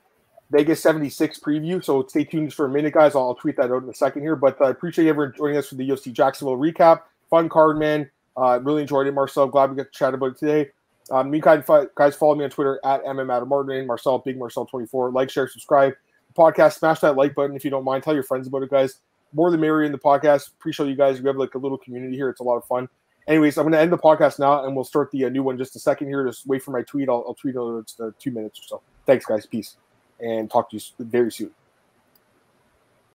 [0.51, 1.83] Vegas 76 preview.
[1.83, 3.15] So stay tuned for a minute, guys.
[3.15, 4.35] I'll, tweet that out in a second here.
[4.35, 7.01] But I appreciate everyone joining us for the UFC Jacksonville recap.
[7.29, 8.09] Fun card, man.
[8.37, 9.47] Uh, really enjoyed it, Marcel.
[9.47, 10.69] Glad we got to chat about it today.
[11.09, 11.63] Um, you guys,
[11.95, 15.13] guys follow me on Twitter at mmadamartin, Marcel, Big Marcel24.
[15.13, 15.93] Like, share, subscribe.
[16.37, 18.03] Podcast, smash that like button if you don't mind.
[18.03, 18.99] Tell your friends about it, guys.
[19.35, 20.47] More the merrier in the podcast.
[20.47, 21.21] Appreciate you guys.
[21.21, 22.29] We have like a little community here.
[22.29, 22.87] It's a lot of fun.
[23.27, 25.57] Anyways, I'm going to end the podcast now, and we'll start the uh, new one
[25.57, 26.25] just a second here.
[26.25, 27.09] Just wait for my tweet.
[27.09, 27.55] I'll, I'll tweet.
[27.57, 28.81] It's uh, two minutes or so.
[29.05, 29.45] Thanks, guys.
[29.45, 29.77] Peace,
[30.19, 31.51] and talk to you very soon.